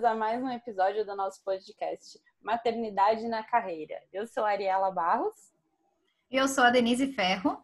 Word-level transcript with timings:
Bem-vindos 0.00 0.04
a 0.04 0.14
mais 0.14 0.42
um 0.42 0.48
episódio 0.48 1.04
do 1.04 1.14
nosso 1.14 1.44
podcast 1.44 2.18
Maternidade 2.42 3.28
na 3.28 3.42
Carreira. 3.42 4.00
Eu 4.10 4.26
sou 4.26 4.44
a 4.44 4.48
Ariela 4.48 4.90
Barros. 4.90 5.52
Eu 6.30 6.48
sou 6.48 6.64
a 6.64 6.70
Denise 6.70 7.12
Ferro. 7.12 7.62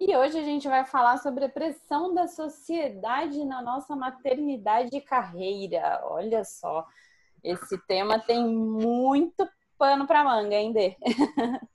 E 0.00 0.16
hoje 0.16 0.36
a 0.36 0.42
gente 0.42 0.66
vai 0.66 0.84
falar 0.84 1.18
sobre 1.18 1.44
a 1.44 1.48
pressão 1.48 2.12
da 2.12 2.26
sociedade 2.26 3.44
na 3.44 3.62
nossa 3.62 3.94
maternidade 3.94 4.96
e 4.96 5.00
carreira. 5.00 6.00
Olha 6.04 6.44
só, 6.44 6.84
esse 7.44 7.78
tema 7.86 8.18
tem 8.18 8.44
muito 8.44 9.48
pano 9.78 10.08
para 10.08 10.24
manga, 10.24 10.56
hein, 10.56 10.72
Dê? 10.72 10.96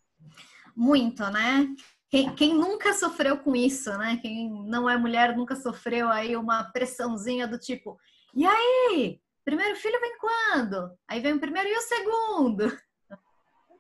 Muito, 0.76 1.24
né? 1.30 1.68
Quem, 2.10 2.34
quem, 2.36 2.54
nunca 2.54 2.94
sofreu 2.94 3.38
com 3.38 3.56
isso, 3.56 3.98
né? 3.98 4.18
Quem 4.22 4.50
não 4.50 4.90
é 4.90 4.98
mulher 4.98 5.36
nunca 5.36 5.56
sofreu 5.56 6.10
aí 6.10 6.36
uma 6.36 6.66
pressãozinha 6.66 7.48
do 7.48 7.58
tipo, 7.58 7.98
e 8.34 8.46
aí? 8.46 9.22
Primeiro 9.50 9.76
filho 9.78 10.00
vem 10.00 10.16
quando? 10.20 10.96
Aí 11.08 11.20
vem 11.20 11.34
o 11.34 11.40
primeiro 11.40 11.68
e 11.68 11.76
o 11.76 11.82
segundo. 11.82 12.80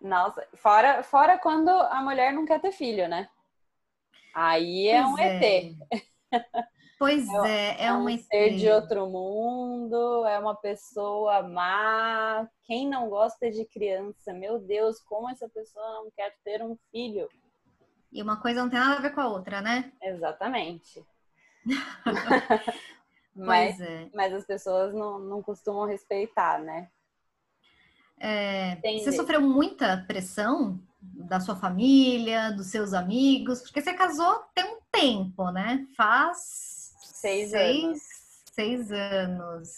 Nossa, 0.01 0.47
fora, 0.55 1.03
fora 1.03 1.37
quando 1.37 1.69
a 1.69 2.01
mulher 2.01 2.33
não 2.33 2.43
quer 2.43 2.59
ter 2.59 2.71
filho, 2.71 3.07
né? 3.07 3.29
Aí 4.33 4.87
é 4.87 5.03
pois 5.03 5.13
um 5.13 5.17
é. 5.19 5.45
ET. 5.45 5.75
Pois 6.97 7.29
é, 7.45 7.83
é, 7.83 7.85
é 7.85 7.93
um, 7.93 8.05
um 8.05 8.09
ET. 8.09 8.21
ser 8.23 8.55
de 8.55 8.67
outro 8.67 9.07
mundo, 9.07 10.25
é 10.25 10.39
uma 10.39 10.55
pessoa 10.55 11.43
má. 11.43 12.49
Quem 12.63 12.89
não 12.89 13.07
gosta 13.07 13.51
de 13.51 13.63
criança? 13.63 14.33
Meu 14.33 14.57
Deus, 14.57 14.99
como 15.01 15.29
essa 15.29 15.47
pessoa 15.47 15.85
não 16.01 16.09
quer 16.09 16.35
ter 16.43 16.63
um 16.63 16.75
filho? 16.91 17.29
E 18.11 18.23
uma 18.23 18.41
coisa 18.41 18.63
não 18.63 18.71
tem 18.71 18.79
nada 18.79 18.95
a 18.95 19.01
ver 19.01 19.13
com 19.13 19.21
a 19.21 19.27
outra, 19.27 19.61
né? 19.61 19.93
Exatamente. 20.01 21.05
mas, 23.45 23.79
é. 23.79 24.09
mas 24.13 24.33
as 24.33 24.45
pessoas 24.45 24.93
não, 24.93 25.19
não 25.19 25.41
costumam 25.41 25.85
respeitar, 25.85 26.59
né? 26.59 26.89
É, 28.19 28.75
você 28.97 29.13
sofreu 29.13 29.39
muita 29.39 30.03
pressão 30.05 30.79
da 31.01 31.39
sua 31.39 31.55
família, 31.55 32.51
dos 32.51 32.67
seus 32.67 32.93
amigos? 32.93 33.61
Porque 33.61 33.81
você 33.81 33.93
casou 33.93 34.43
tem 34.53 34.65
um 34.65 34.79
tempo, 34.91 35.49
né? 35.51 35.87
Faz 35.95 36.93
seis, 37.01 37.51
seis 37.51 37.53
anos. 37.53 38.01
Seis 38.51 38.91
anos. 38.91 39.69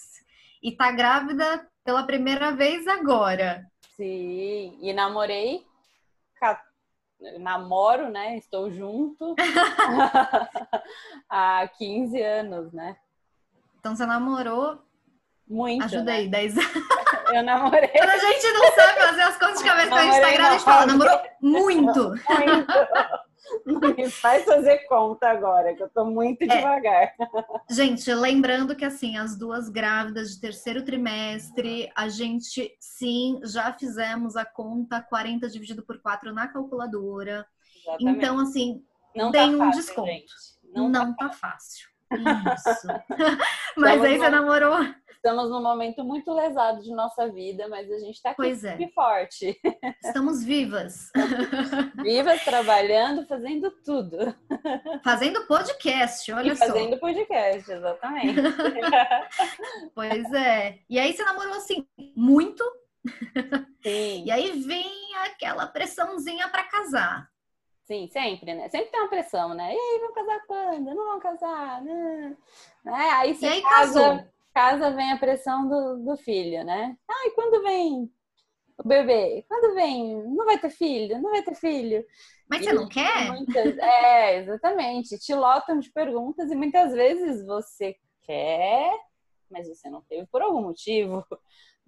E 0.64 0.72
tá 0.72 0.92
grávida 0.92 1.68
pela 1.84 2.04
primeira 2.04 2.52
vez 2.52 2.88
agora. 2.88 3.66
Sim, 3.96 4.78
e 4.82 4.92
namorei 4.94 5.64
namoro, 7.40 8.10
né? 8.10 8.38
Estou 8.38 8.72
junto 8.72 9.36
há 11.30 11.68
15 11.78 12.22
anos, 12.22 12.74
né? 12.74 12.98
Então 13.82 13.96
você 13.96 14.06
namorou. 14.06 14.80
Muito. 15.48 15.84
Ajuda 15.84 16.04
né? 16.04 16.18
aí, 16.18 16.28
10 16.30 16.58
anos. 16.58 16.72
Eu 17.34 17.44
namorei. 17.44 17.90
Quando 17.90 18.10
a 18.10 18.18
gente 18.18 18.48
não 18.54 18.72
sabe 18.74 19.00
fazer 19.00 19.22
as 19.22 19.38
contas 19.38 19.58
de 19.58 19.64
cabeça 19.64 19.90
que 19.90 19.94
a 19.94 20.04
gente 20.04 20.14
tá 20.14 20.20
grávida, 20.20 20.48
a 20.48 20.52
gente 20.52 20.64
fala, 20.64 20.86
namorou 20.86 21.20
muito. 21.42 22.10
Muito. 23.66 23.98
Me 23.98 24.10
faz 24.10 24.46
fazer 24.46 24.80
conta 24.88 25.30
agora, 25.30 25.74
que 25.76 25.82
eu 25.82 25.90
tô 25.90 26.06
muito 26.06 26.44
é. 26.44 26.48
devagar. 26.48 27.14
Gente, 27.70 28.14
lembrando 28.14 28.76
que 28.76 28.86
assim, 28.86 29.18
as 29.18 29.38
duas 29.38 29.68
grávidas 29.68 30.32
de 30.32 30.42
terceiro 30.42 30.84
trimestre, 30.84 31.92
a 31.96 32.08
gente 32.08 32.76
sim 32.80 33.40
já 33.44 33.74
fizemos 33.74 34.36
a 34.36 34.46
conta 34.46 35.02
40 35.02 35.50
dividido 35.50 35.84
por 35.84 36.02
4 36.02 36.34
na 36.34 36.48
calculadora. 36.48 37.46
Exatamente. 37.88 38.18
Então, 38.18 38.40
assim, 38.40 38.84
não 39.16 39.32
tem 39.32 39.50
tá 39.50 39.56
um 39.56 39.58
fácil, 39.58 39.82
desconto. 39.82 40.08
Gente. 40.08 40.34
Não, 40.74 40.90
não 40.90 41.16
tá, 41.16 41.28
tá 41.28 41.34
fácil. 41.34 41.91
Isso. 42.12 42.88
mas 43.78 44.02
aí 44.04 44.18
você 44.18 44.30
namorou. 44.30 44.78
Estamos 45.24 45.52
num 45.52 45.62
momento 45.62 46.04
muito 46.04 46.34
lesado 46.34 46.82
de 46.82 46.90
nossa 46.96 47.30
vida, 47.32 47.68
mas 47.68 47.92
a 47.92 48.00
gente 48.00 48.16
está 48.16 48.32
aqui 48.32 48.38
pois 48.38 48.64
é. 48.64 48.76
forte. 48.88 49.56
Estamos 50.04 50.44
vivas. 50.44 51.12
Vivas, 52.02 52.44
trabalhando, 52.44 53.28
fazendo 53.28 53.70
tudo. 53.86 54.36
Fazendo 55.04 55.46
podcast, 55.46 56.34
olha 56.34 56.54
e 56.54 56.56
só. 56.56 56.66
Fazendo 56.66 56.98
podcast, 56.98 57.72
exatamente. 57.72 58.42
pois 59.94 60.34
é. 60.34 60.80
E 60.90 60.98
aí 60.98 61.14
você 61.14 61.24
namorou 61.24 61.54
assim, 61.54 61.86
muito. 62.16 62.64
Sim. 63.84 64.24
E 64.26 64.32
aí 64.32 64.60
vem 64.60 65.16
aquela 65.24 65.68
pressãozinha 65.68 66.50
para 66.50 66.64
casar. 66.64 67.30
Sim, 67.92 68.08
sempre, 68.08 68.54
né? 68.54 68.70
Sempre 68.70 68.90
tem 68.90 69.02
uma 69.02 69.10
pressão, 69.10 69.54
né? 69.54 69.76
E 69.76 69.78
aí, 69.78 70.00
vão 70.00 70.14
casar 70.14 70.46
quando? 70.48 70.96
Não 70.96 71.08
vão 71.08 71.20
casar? 71.20 71.82
Né? 71.84 72.38
Aí 72.86 73.36
você 73.36 73.48
aí, 73.48 73.62
casa, 73.62 74.00
casou. 74.00 74.26
casa, 74.54 74.92
vem 74.92 75.12
a 75.12 75.18
pressão 75.18 75.68
do, 75.68 75.98
do 75.98 76.16
filho, 76.16 76.64
né? 76.64 76.98
Ai, 77.06 77.32
quando 77.32 77.62
vem 77.62 78.10
o 78.78 78.88
bebê? 78.88 79.44
Quando 79.46 79.76
vem? 79.76 80.24
Não 80.24 80.46
vai 80.46 80.58
ter 80.58 80.70
filho? 80.70 81.22
Não 81.22 81.32
vai 81.32 81.44
ter 81.44 81.54
filho? 81.54 82.06
Mas 82.50 82.62
e 82.62 82.64
você 82.64 82.72
não 82.72 82.88
quer? 82.88 83.28
Muitas, 83.28 83.78
é, 83.78 84.38
exatamente. 84.38 85.20
Te 85.20 85.36
lotam 85.36 85.78
de 85.78 85.92
perguntas 85.92 86.50
e 86.50 86.56
muitas 86.56 86.94
vezes 86.94 87.46
você 87.46 87.98
quer, 88.22 88.90
mas 89.50 89.68
você 89.68 89.90
não 89.90 90.02
teve 90.04 90.26
por 90.28 90.42
algum 90.42 90.62
motivo 90.62 91.26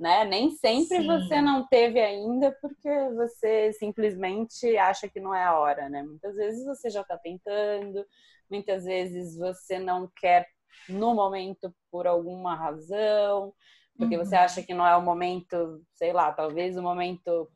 né? 0.03 0.25
Nem 0.25 0.51
sempre 0.51 0.97
Sim. 0.97 1.07
você 1.07 1.39
não 1.39 1.65
teve 1.65 1.97
ainda 1.97 2.51
porque 2.61 2.89
você 3.15 3.71
simplesmente 3.71 4.75
acha 4.75 5.07
que 5.07 5.17
não 5.17 5.33
é 5.33 5.45
a 5.45 5.57
hora, 5.57 5.87
né? 5.87 6.03
Muitas 6.03 6.35
vezes 6.35 6.65
você 6.65 6.89
já 6.89 6.99
está 6.99 7.17
tentando, 7.17 8.05
muitas 8.51 8.83
vezes 8.83 9.37
você 9.37 9.79
não 9.79 10.11
quer 10.19 10.45
no 10.89 11.15
momento 11.15 11.73
por 11.89 12.05
alguma 12.05 12.53
razão, 12.53 13.53
porque 13.97 14.17
uhum. 14.17 14.25
você 14.25 14.35
acha 14.35 14.61
que 14.61 14.73
não 14.73 14.85
é 14.85 14.93
o 14.97 15.01
momento, 15.01 15.81
sei 15.93 16.11
lá, 16.11 16.33
talvez 16.33 16.77
o 16.77 16.83
momento 16.83 17.49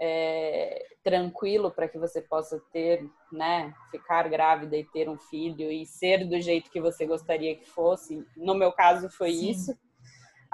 é, 0.00 0.84
tranquilo 1.04 1.70
para 1.70 1.88
que 1.88 2.00
você 2.00 2.20
possa 2.20 2.60
ter, 2.72 3.08
né, 3.30 3.72
ficar 3.92 4.28
grávida 4.28 4.76
e 4.76 4.82
ter 4.82 5.08
um 5.08 5.16
filho 5.16 5.70
e 5.70 5.86
ser 5.86 6.28
do 6.28 6.40
jeito 6.40 6.68
que 6.68 6.80
você 6.80 7.06
gostaria 7.06 7.54
que 7.54 7.64
fosse. 7.64 8.26
No 8.36 8.56
meu 8.56 8.72
caso 8.72 9.08
foi 9.08 9.30
Sim. 9.30 9.50
isso. 9.50 9.85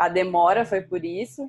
A 0.02 0.08
demora 0.08 0.66
foi 0.66 0.82
por 0.82 1.04
isso, 1.04 1.48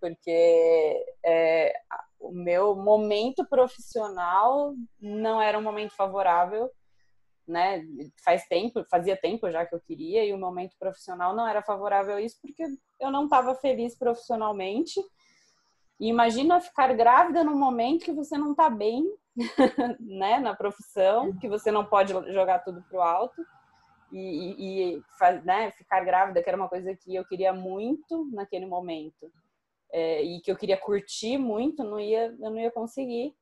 porque 0.00 1.04
é, 1.26 1.72
o 2.20 2.30
meu 2.30 2.76
momento 2.76 3.44
profissional 3.44 4.72
não 5.00 5.42
era 5.42 5.58
um 5.58 5.62
momento 5.62 5.96
favorável, 5.96 6.70
né? 7.44 7.82
Faz 8.24 8.46
tempo, 8.46 8.84
fazia 8.88 9.16
tempo 9.16 9.50
já 9.50 9.66
que 9.66 9.74
eu 9.74 9.80
queria 9.80 10.24
e 10.24 10.32
o 10.32 10.38
momento 10.38 10.76
profissional 10.78 11.34
não 11.34 11.48
era 11.48 11.60
favorável 11.60 12.14
a 12.14 12.22
isso 12.22 12.36
porque 12.40 12.62
eu 13.00 13.10
não 13.10 13.24
estava 13.24 13.52
feliz 13.56 13.98
profissionalmente. 13.98 15.00
E 15.98 16.06
imagina 16.06 16.60
ficar 16.60 16.94
grávida 16.94 17.42
num 17.42 17.58
momento 17.58 18.04
que 18.04 18.12
você 18.12 18.38
não 18.38 18.52
está 18.52 18.70
bem, 18.70 19.12
né, 19.98 20.38
na 20.38 20.54
profissão, 20.54 21.36
que 21.40 21.48
você 21.48 21.72
não 21.72 21.84
pode 21.84 22.12
jogar 22.32 22.60
tudo 22.60 22.80
pro 22.88 23.02
alto 23.02 23.44
e, 24.12 24.94
e, 24.96 25.02
faz, 25.18 25.44
né, 25.44 25.70
ficar 25.72 26.04
grávida, 26.04 26.42
que 26.42 26.48
era 26.48 26.56
uma 26.56 26.68
coisa 26.68 26.94
que 26.94 27.14
eu 27.14 27.24
queria 27.24 27.52
muito 27.52 28.28
naquele 28.32 28.66
momento 28.66 29.30
é, 29.92 30.22
e 30.22 30.40
que 30.40 30.50
eu 30.50 30.56
queria 30.56 30.76
curtir 30.76 31.38
muito, 31.38 31.84
não 31.84 32.00
ia, 32.00 32.26
eu 32.40 32.50
não 32.50 32.58
ia 32.58 32.70
conseguir 32.70 33.34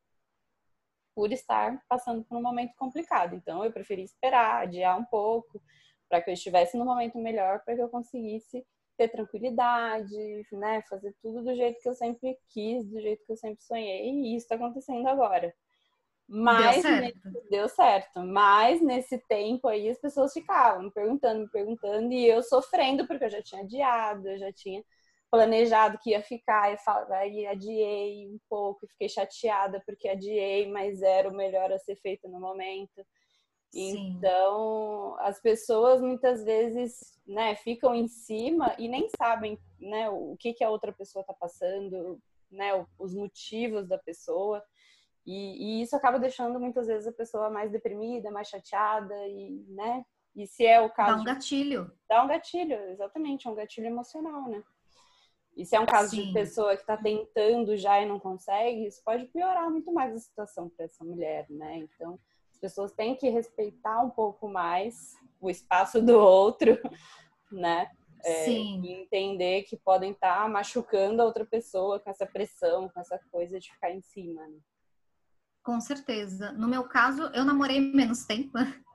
por 1.15 1.32
estar 1.32 1.82
passando 1.88 2.25
por 2.25 2.37
um 2.37 2.43
momento 2.43 2.75
complicado. 2.77 3.34
Então 3.34 3.65
eu 3.65 3.72
preferi 3.72 4.03
esperar, 4.03 4.62
adiar 4.62 4.99
um 4.99 5.04
pouco, 5.04 5.62
para 6.09 6.21
que 6.21 6.31
eu 6.31 6.34
estivesse 6.34 6.77
no 6.77 6.84
momento 6.84 7.19
melhor, 7.19 7.62
para 7.65 7.75
que 7.75 7.83
eu 7.83 7.88
conseguisse 7.88 8.65
ter 8.97 9.09
tranquilidade, 9.09 10.47
né, 10.53 10.83
fazer 10.89 11.15
tudo 11.21 11.42
do 11.42 11.54
jeito 11.54 11.80
que 11.80 11.89
eu 11.89 11.95
sempre 11.95 12.39
quis, 12.48 12.86
do 12.86 13.01
jeito 13.01 13.24
que 13.24 13.33
eu 13.33 13.36
sempre 13.36 13.62
sonhei, 13.62 14.10
e 14.10 14.36
isso 14.36 14.45
está 14.45 14.54
acontecendo 14.54 15.07
agora. 15.07 15.54
Mas 16.28 16.82
deu 16.82 16.82
certo. 16.82 17.42
deu 17.50 17.68
certo. 17.68 18.20
Mas 18.20 18.82
nesse 18.82 19.18
tempo 19.28 19.68
aí 19.68 19.88
as 19.88 19.98
pessoas 19.98 20.32
ficavam 20.32 20.84
me 20.84 20.90
perguntando, 20.90 21.42
me 21.42 21.50
perguntando, 21.50 22.12
e 22.12 22.26
eu 22.26 22.42
sofrendo, 22.42 23.06
porque 23.06 23.24
eu 23.24 23.30
já 23.30 23.42
tinha 23.42 23.62
adiado, 23.62 24.28
eu 24.28 24.38
já 24.38 24.52
tinha 24.52 24.82
planejado 25.30 25.98
que 26.02 26.10
ia 26.10 26.22
ficar, 26.22 26.76
e 27.30 27.46
adiei 27.46 28.28
um 28.28 28.38
pouco, 28.48 28.84
e 28.84 28.88
fiquei 28.88 29.08
chateada 29.08 29.82
porque 29.84 30.08
adiei, 30.08 30.68
mas 30.70 31.02
era 31.02 31.28
o 31.28 31.34
melhor 31.34 31.72
a 31.72 31.78
ser 31.78 31.96
feito 31.96 32.28
no 32.28 32.40
momento. 32.40 33.04
Sim. 33.72 34.16
Então, 34.16 35.16
as 35.20 35.40
pessoas 35.40 36.00
muitas 36.00 36.44
vezes, 36.44 37.18
né, 37.26 37.54
ficam 37.56 37.94
em 37.94 38.08
cima 38.08 38.74
e 38.78 38.88
nem 38.88 39.08
sabem, 39.16 39.58
né, 39.78 40.08
o 40.08 40.36
que 40.38 40.54
que 40.54 40.64
a 40.64 40.70
outra 40.70 40.92
pessoa 40.92 41.20
está 41.20 41.34
passando, 41.34 42.18
né, 42.50 42.86
os 42.98 43.14
motivos 43.14 43.86
da 43.86 43.98
pessoa. 43.98 44.62
E, 45.26 45.80
e, 45.80 45.82
isso 45.82 45.96
acaba 45.96 46.20
deixando 46.20 46.60
muitas 46.60 46.86
vezes 46.86 47.08
a 47.08 47.12
pessoa 47.12 47.50
mais 47.50 47.72
deprimida, 47.72 48.30
mais 48.30 48.48
chateada 48.48 49.14
e, 49.26 49.64
né? 49.68 50.04
E 50.36 50.46
se 50.46 50.64
é 50.64 50.80
o 50.80 50.88
caso. 50.88 51.16
Dá 51.16 51.20
um 51.20 51.24
gatilho. 51.24 51.92
Dá 52.08 52.22
um 52.22 52.28
gatilho, 52.28 52.78
exatamente, 52.90 53.48
é 53.48 53.50
um 53.50 53.54
gatilho 53.54 53.86
emocional, 53.86 54.48
né? 54.48 54.62
E 55.56 55.64
se 55.64 55.74
é 55.74 55.80
um 55.80 55.86
caso 55.86 56.10
Sim. 56.10 56.26
de 56.26 56.32
pessoa 56.34 56.76
que 56.76 56.82
está 56.82 56.96
tentando 56.96 57.76
já 57.76 58.00
e 58.00 58.06
não 58.06 58.20
consegue, 58.20 58.86
isso 58.86 59.02
pode 59.02 59.24
piorar 59.26 59.70
muito 59.70 59.90
mais 59.90 60.14
a 60.14 60.18
situação 60.18 60.68
para 60.68 60.84
essa 60.84 61.02
mulher, 61.02 61.46
né? 61.48 61.78
Então, 61.78 62.20
as 62.52 62.58
pessoas 62.58 62.92
têm 62.92 63.16
que 63.16 63.28
respeitar 63.30 64.02
um 64.02 64.10
pouco 64.10 64.46
mais 64.48 65.14
o 65.40 65.48
espaço 65.50 66.02
do 66.02 66.18
outro, 66.18 66.78
né? 67.50 67.90
É, 68.22 68.50
e 68.50 68.92
entender 68.92 69.62
que 69.62 69.76
podem 69.76 70.10
estar 70.10 70.42
tá 70.42 70.48
machucando 70.48 71.22
a 71.22 71.24
outra 71.24 71.44
pessoa 71.46 72.00
com 72.00 72.10
essa 72.10 72.26
pressão, 72.26 72.88
com 72.88 73.00
essa 73.00 73.18
coisa 73.30 73.58
de 73.58 73.70
ficar 73.72 73.90
em 73.92 74.02
cima. 74.02 74.46
Né? 74.46 74.58
Com 75.66 75.80
certeza. 75.80 76.53
No 76.53 76.68
meu 76.68 76.84
caso, 76.84 77.24
eu 77.34 77.45
namorei 77.45 77.80
menos 77.80 78.24
tempo. 78.24 78.53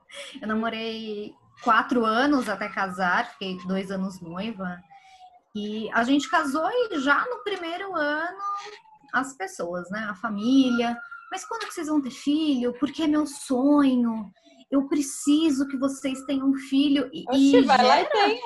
Eu 0.42 0.46
namorei 0.46 1.34
quatro 1.64 2.04
anos 2.04 2.46
até 2.46 2.68
casar, 2.68 3.30
fiquei 3.32 3.56
dois 3.66 3.90
anos 3.90 4.20
noiva. 4.20 4.78
E 5.54 5.90
a 5.90 6.04
gente 6.04 6.30
casou 6.30 6.68
e 6.70 6.98
já 7.00 7.24
no 7.30 7.42
primeiro 7.42 7.94
ano 7.94 8.42
as 9.10 9.34
pessoas, 9.34 9.90
né? 9.90 10.06
A 10.10 10.14
família. 10.14 10.98
Mas 11.30 11.46
quando 11.46 11.66
que 11.66 11.72
vocês 11.72 11.88
vão 11.88 12.02
ter 12.02 12.10
filho? 12.10 12.74
Porque 12.78 13.04
é 13.04 13.06
meu 13.06 13.26
sonho. 13.26 14.30
Eu 14.70 14.86
preciso 14.86 15.66
que 15.66 15.78
vocês 15.78 16.22
tenham 16.26 16.50
um 16.50 16.54
filho. 16.54 17.08
E, 17.10 17.24
Oxi, 17.28 17.56
e 17.56 17.62
vai 17.62 17.78
gera... 17.78 17.88
lá 17.88 18.00
e 18.00 18.06
tem. 18.06 18.40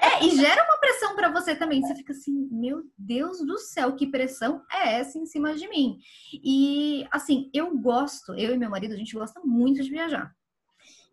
É, 0.00 0.24
e 0.24 0.36
gera 0.36 0.64
uma 0.64 0.78
pressão 0.78 1.14
para 1.14 1.30
você 1.30 1.54
também. 1.54 1.82
Você 1.82 1.94
fica 1.94 2.12
assim, 2.12 2.48
meu 2.50 2.82
Deus 2.96 3.38
do 3.38 3.58
céu, 3.58 3.94
que 3.94 4.06
pressão 4.06 4.62
é 4.72 4.94
essa 4.94 5.18
em 5.18 5.26
cima 5.26 5.54
de 5.54 5.68
mim? 5.68 5.98
E 6.32 7.06
assim, 7.10 7.50
eu 7.52 7.76
gosto, 7.76 8.32
eu 8.34 8.54
e 8.54 8.58
meu 8.58 8.70
marido, 8.70 8.94
a 8.94 8.96
gente 8.96 9.14
gosta 9.14 9.40
muito 9.44 9.82
de 9.82 9.90
viajar. 9.90 10.34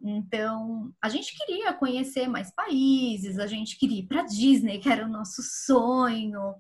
Então, 0.03 0.91
a 1.01 1.09
gente 1.09 1.37
queria 1.37 1.73
conhecer 1.73 2.27
mais 2.27 2.53
países, 2.53 3.37
a 3.37 3.45
gente 3.45 3.77
queria 3.77 3.99
ir 3.99 4.07
para 4.07 4.23
Disney, 4.23 4.79
que 4.79 4.89
era 4.89 5.05
o 5.05 5.09
nosso 5.09 5.43
sonho, 5.43 6.55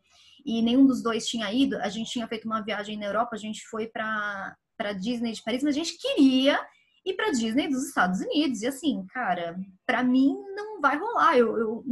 e 0.45 0.61
nenhum 0.61 0.85
dos 0.85 1.01
dois 1.01 1.27
tinha 1.27 1.51
ido. 1.51 1.77
A 1.77 1.89
gente 1.89 2.11
tinha 2.11 2.27
feito 2.27 2.45
uma 2.45 2.61
viagem 2.61 2.97
na 2.97 3.05
Europa, 3.05 3.31
a 3.33 3.39
gente 3.39 3.65
foi 3.67 3.87
para 3.87 4.55
Disney 4.99 5.31
de 5.31 5.41
Paris, 5.41 5.63
mas 5.63 5.75
a 5.75 5.79
gente 5.79 5.97
queria 5.97 6.59
ir 7.05 7.13
para 7.15 7.31
Disney 7.31 7.67
dos 7.67 7.87
Estados 7.87 8.19
Unidos. 8.21 8.61
E 8.61 8.67
assim, 8.67 9.05
cara, 9.11 9.59
para 9.85 10.03
mim 10.03 10.35
não 10.55 10.79
vai 10.81 10.97
rolar. 10.97 11.37
Eu, 11.37 11.57
eu 11.57 11.83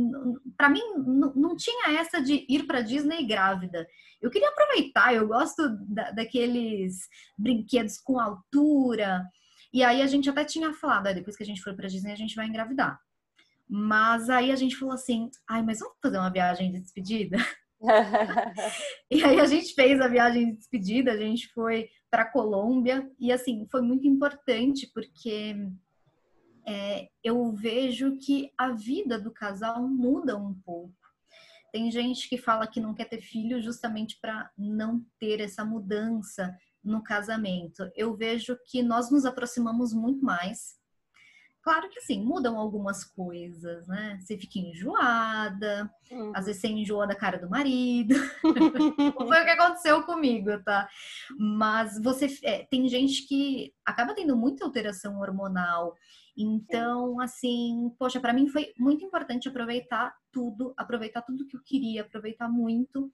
para 0.58 0.70
mim 0.70 0.82
não 1.36 1.56
tinha 1.56 2.00
essa 2.00 2.22
de 2.22 2.46
ir 2.48 2.66
para 2.66 2.82
Disney 2.82 3.26
grávida. 3.26 3.88
Eu 4.22 4.30
queria 4.30 4.50
aproveitar. 4.50 5.14
Eu 5.14 5.28
gosto 5.28 5.68
da, 5.88 6.12
daqueles 6.12 7.08
brinquedos 7.38 7.98
com 7.98 8.20
altura. 8.20 9.24
E 9.74 9.84
aí 9.84 10.02
a 10.02 10.08
gente 10.08 10.30
até 10.30 10.44
tinha 10.44 10.74
falado, 10.74 11.08
ah, 11.08 11.14
depois 11.14 11.36
que 11.36 11.44
a 11.44 11.46
gente 11.46 11.62
for 11.62 11.76
para 11.76 11.88
Disney, 11.88 12.12
a 12.12 12.16
gente 12.16 12.36
vai 12.36 12.48
engravidar. 12.48 13.00
Mas 13.68 14.30
aí 14.30 14.52
a 14.52 14.56
gente 14.56 14.76
falou 14.76 14.96
assim, 14.96 15.30
ai, 15.48 15.62
mas 15.62 15.80
vamos 15.80 15.96
fazer 16.02 16.18
uma 16.18 16.32
viagem 16.32 16.72
de 16.72 16.82
despedida? 16.82 17.38
e 19.10 19.24
aí 19.24 19.40
a 19.40 19.46
gente 19.46 19.74
fez 19.74 20.02
a 20.02 20.08
viagem 20.08 20.52
de 20.52 20.58
despedida, 20.58 21.12
a 21.12 21.18
gente 21.18 21.48
foi 21.54 21.90
para 22.12 22.30
Colômbia 22.30 23.10
e 23.20 23.32
assim 23.32 23.68
foi 23.72 23.82
muito 23.82 24.08
importante 24.08 24.90
porque 24.94 25.56
é, 26.68 27.10
eu 27.24 27.52
vejo 27.54 28.18
que 28.18 28.52
a 28.58 28.72
vida 28.72 29.20
do 29.20 29.32
casal 29.32 29.88
muda 29.88 30.38
um 30.38 30.54
pouco. 30.54 30.94
Tem 31.72 31.92
gente 31.92 32.28
que 32.28 32.38
fala 32.38 32.68
que 32.68 32.80
não 32.80 32.94
quer 32.94 33.06
ter 33.06 33.22
filho 33.22 33.62
justamente 33.62 34.18
para 34.20 34.50
não 34.58 35.06
ter 35.20 35.40
essa 35.40 35.64
mudança 35.64 36.56
no 36.84 37.04
casamento. 37.04 37.90
Eu 37.96 38.16
vejo 38.16 38.58
que 38.66 38.82
nós 38.82 39.12
nos 39.12 39.26
aproximamos 39.26 39.94
muito 39.94 40.24
mais. 40.24 40.79
Claro 41.70 41.88
que 41.88 42.00
assim, 42.00 42.24
mudam 42.24 42.58
algumas 42.58 43.04
coisas, 43.04 43.88
né? 43.88 44.18
Você 44.20 44.36
fica 44.36 44.58
enjoada, 44.58 45.88
uhum. 46.10 46.32
às 46.36 46.48
vezes 46.48 46.60
você 46.60 46.68
enjoa 46.68 47.06
da 47.06 47.14
cara 47.14 47.38
do 47.38 47.48
marido. 47.48 48.16
Foi 49.16 49.42
o 49.42 49.46
que 49.46 49.52
aconteceu 49.52 50.02
comigo, 50.02 50.50
tá? 50.64 50.90
Mas 51.38 52.02
você 52.02 52.26
é, 52.42 52.66
tem 52.66 52.90
gente 52.90 53.28
que 53.28 53.72
acaba 53.86 54.16
tendo 54.16 54.36
muita 54.36 54.66
alteração 54.66 55.20
hormonal. 55.20 55.94
Então, 56.36 57.22
assim, 57.22 57.94
poxa, 58.00 58.20
para 58.20 58.34
mim 58.34 58.48
foi 58.48 58.74
muito 58.76 59.06
importante 59.06 59.48
aproveitar 59.48 60.12
tudo, 60.32 60.74
aproveitar 60.76 61.22
tudo 61.22 61.46
que 61.46 61.56
eu 61.56 61.62
queria, 61.64 62.02
aproveitar 62.02 62.50
muito 62.50 63.14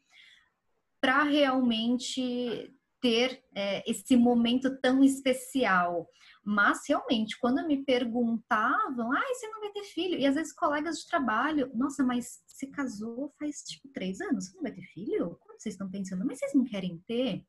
para 1.01 1.23
realmente 1.23 2.73
ter 3.01 3.43
é, 3.53 3.83
esse 3.85 4.15
momento 4.15 4.79
tão 4.79 5.03
especial. 5.03 6.07
Mas 6.45 6.81
realmente, 6.87 7.39
quando 7.39 7.65
me 7.65 7.83
perguntavam, 7.83 9.11
ah, 9.11 9.33
você 9.33 9.47
não 9.47 9.61
vai 9.61 9.71
ter 9.71 9.83
filho? 9.83 10.19
E 10.19 10.27
às 10.27 10.35
vezes 10.35 10.53
colegas 10.53 10.99
de 10.99 11.07
trabalho, 11.07 11.71
nossa, 11.73 12.03
mas 12.03 12.43
você 12.45 12.67
casou 12.67 13.33
faz 13.39 13.63
tipo 13.63 13.87
três 13.87 14.21
anos, 14.21 14.45
você 14.45 14.55
não 14.55 14.61
vai 14.61 14.71
ter 14.71 14.83
filho? 14.83 15.37
Como 15.39 15.59
vocês 15.59 15.73
estão 15.73 15.89
pensando? 15.89 16.23
Mas 16.23 16.37
vocês 16.37 16.53
não 16.53 16.63
querem 16.63 17.01
ter? 17.07 17.43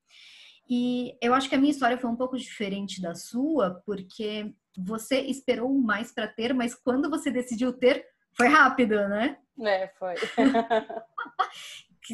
E 0.68 1.14
eu 1.20 1.34
acho 1.34 1.48
que 1.48 1.54
a 1.54 1.58
minha 1.58 1.70
história 1.70 1.98
foi 1.98 2.08
um 2.08 2.16
pouco 2.16 2.38
diferente 2.38 3.02
da 3.02 3.14
sua, 3.14 3.82
porque 3.84 4.54
você 4.76 5.20
esperou 5.20 5.72
mais 5.74 6.10
para 6.10 6.26
ter, 6.26 6.54
mas 6.54 6.74
quando 6.74 7.10
você 7.10 7.30
decidiu 7.30 7.74
ter, 7.74 8.06
foi 8.32 8.48
rápido, 8.48 8.94
né? 9.08 9.36
É, 9.60 9.88
foi. 9.98 10.14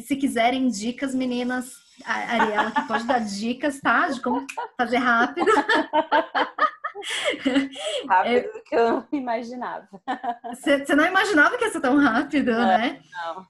se 0.01 0.15
quiserem 0.15 0.67
dicas, 0.67 1.13
meninas, 1.13 1.75
a 2.03 2.13
Ariela 2.13 2.71
que 2.71 2.87
pode 2.87 3.05
dar 3.05 3.19
dicas, 3.19 3.79
tá? 3.79 4.09
De 4.09 4.21
como 4.21 4.45
fazer 4.77 4.97
rápido. 4.97 5.47
rápido 8.07 8.57
é... 8.57 8.59
que 8.61 8.75
eu 8.75 8.91
não 8.91 9.07
imaginava. 9.11 9.87
Você 10.53 10.95
não 10.95 11.05
imaginava 11.05 11.57
que 11.57 11.65
ia 11.65 11.71
ser 11.71 11.81
tão 11.81 11.97
rápido, 11.97 12.51
não, 12.51 12.59
né? 12.59 13.01
Não. 13.11 13.47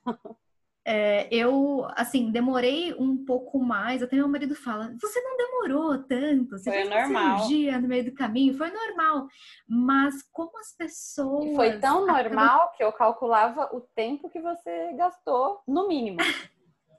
É, 0.85 1.33
eu, 1.33 1.87
assim, 1.95 2.29
demorei 2.29 2.93
um 2.95 3.23
pouco 3.23 3.57
mais. 3.57 4.03
Até 4.03 4.17
meu 4.17 4.27
marido 4.27 4.53
fala: 4.53 4.93
Você 4.99 5.21
não 5.21 5.37
demorou 5.37 5.97
tanto, 6.03 6.57
você 6.57 6.69
foi 6.69 6.81
fez 6.81 6.89
normal. 6.89 7.37
cirurgia 7.37 7.79
no 7.79 7.87
meio 7.87 8.05
do 8.05 8.13
caminho, 8.13 8.57
foi 8.57 8.69
normal. 8.69 9.27
Mas 9.67 10.21
como 10.31 10.57
as 10.59 10.75
pessoas. 10.75 11.45
E 11.45 11.55
foi 11.55 11.79
tão 11.79 12.05
normal 12.05 12.73
que 12.75 12.83
eu 12.83 12.91
calculava 12.91 13.69
o 13.73 13.79
tempo 13.79 14.29
que 14.29 14.41
você 14.41 14.91
gastou, 14.93 15.61
no 15.65 15.87
mínimo. 15.87 16.17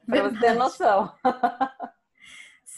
Pra 0.06 0.22
você 0.22 0.38
ter 0.38 0.54
noção. 0.54 1.10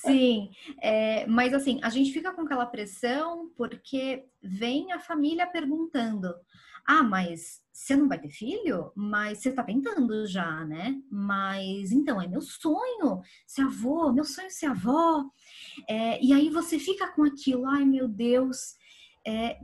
Sim, 0.01 0.51
é, 0.81 1.27
mas 1.27 1.55
assim, 1.55 1.81
a 1.83 1.89
gente 1.89 2.13
fica 2.13 2.33
com 2.33 2.43
aquela 2.43 2.67
pressão 2.67 3.51
porque 3.57 4.25
vem 4.43 4.93
a 4.93 5.01
família 5.01 5.47
perguntando: 5.47 6.35
ah, 6.87 7.03
mas 7.03 7.63
você 7.73 7.97
não 7.97 8.07
vai 8.07 8.21
ter 8.21 8.31
filho? 8.31 8.93
Mas 8.95 9.39
você 9.39 9.51
tá 9.51 9.65
tentando 9.65 10.27
já, 10.27 10.65
né? 10.65 11.01
Mas 11.11 11.91
então, 11.93 12.21
é 12.23 12.29
meu 12.29 12.41
sonho 12.41 13.23
ser 13.47 13.63
avô, 13.63 14.13
meu 14.13 14.25
sonho 14.25 14.51
ser 14.51 14.67
avó. 14.67 15.25
É, 15.89 16.23
e 16.25 16.33
aí 16.33 16.51
você 16.51 16.79
fica 16.79 17.09
com 17.09 17.25
aquilo, 17.25 17.67
ai 17.67 17.85
meu 17.85 18.07
Deus, 18.07 18.77
é, 19.27 19.59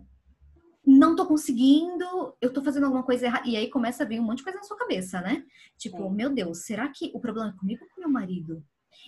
não 0.84 1.14
tô 1.14 1.26
conseguindo, 1.26 2.36
eu 2.40 2.52
tô 2.52 2.62
fazendo 2.62 2.84
alguma 2.84 3.04
coisa 3.04 3.26
errada. 3.26 3.48
E 3.48 3.56
aí 3.56 3.68
começa 3.70 4.02
a 4.02 4.06
vir 4.06 4.20
um 4.20 4.24
monte 4.24 4.38
de 4.38 4.44
coisa 4.44 4.58
na 4.58 4.64
sua 4.64 4.76
cabeça, 4.76 5.20
né? 5.20 5.44
Tipo, 5.78 6.10
meu 6.10 6.30
Deus, 6.30 6.64
será 6.64 6.88
que 6.88 7.12
o 7.14 7.20
problema 7.20 7.50
é 7.50 7.58
comigo 7.58 7.84
ou 7.84 7.90
com 7.90 8.00
meu 8.00 8.10
marido? 8.10 8.64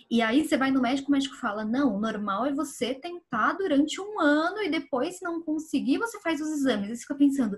E 0.09 0.21
aí 0.21 0.45
você 0.45 0.57
vai 0.57 0.71
no 0.71 0.81
médico, 0.81 1.09
o 1.09 1.11
médico 1.11 1.35
fala: 1.35 1.65
não, 1.65 1.95
o 1.95 1.99
normal 1.99 2.45
é 2.45 2.53
você 2.53 2.93
tentar 2.93 3.53
durante 3.53 3.99
um 3.99 4.19
ano 4.19 4.61
e 4.61 4.69
depois, 4.69 5.17
se 5.17 5.23
não 5.23 5.41
conseguir, 5.41 5.97
você 5.97 6.19
faz 6.21 6.41
os 6.41 6.49
exames. 6.49 6.89
E 6.89 6.95
você 6.95 7.01
fica 7.01 7.15
pensando: 7.15 7.57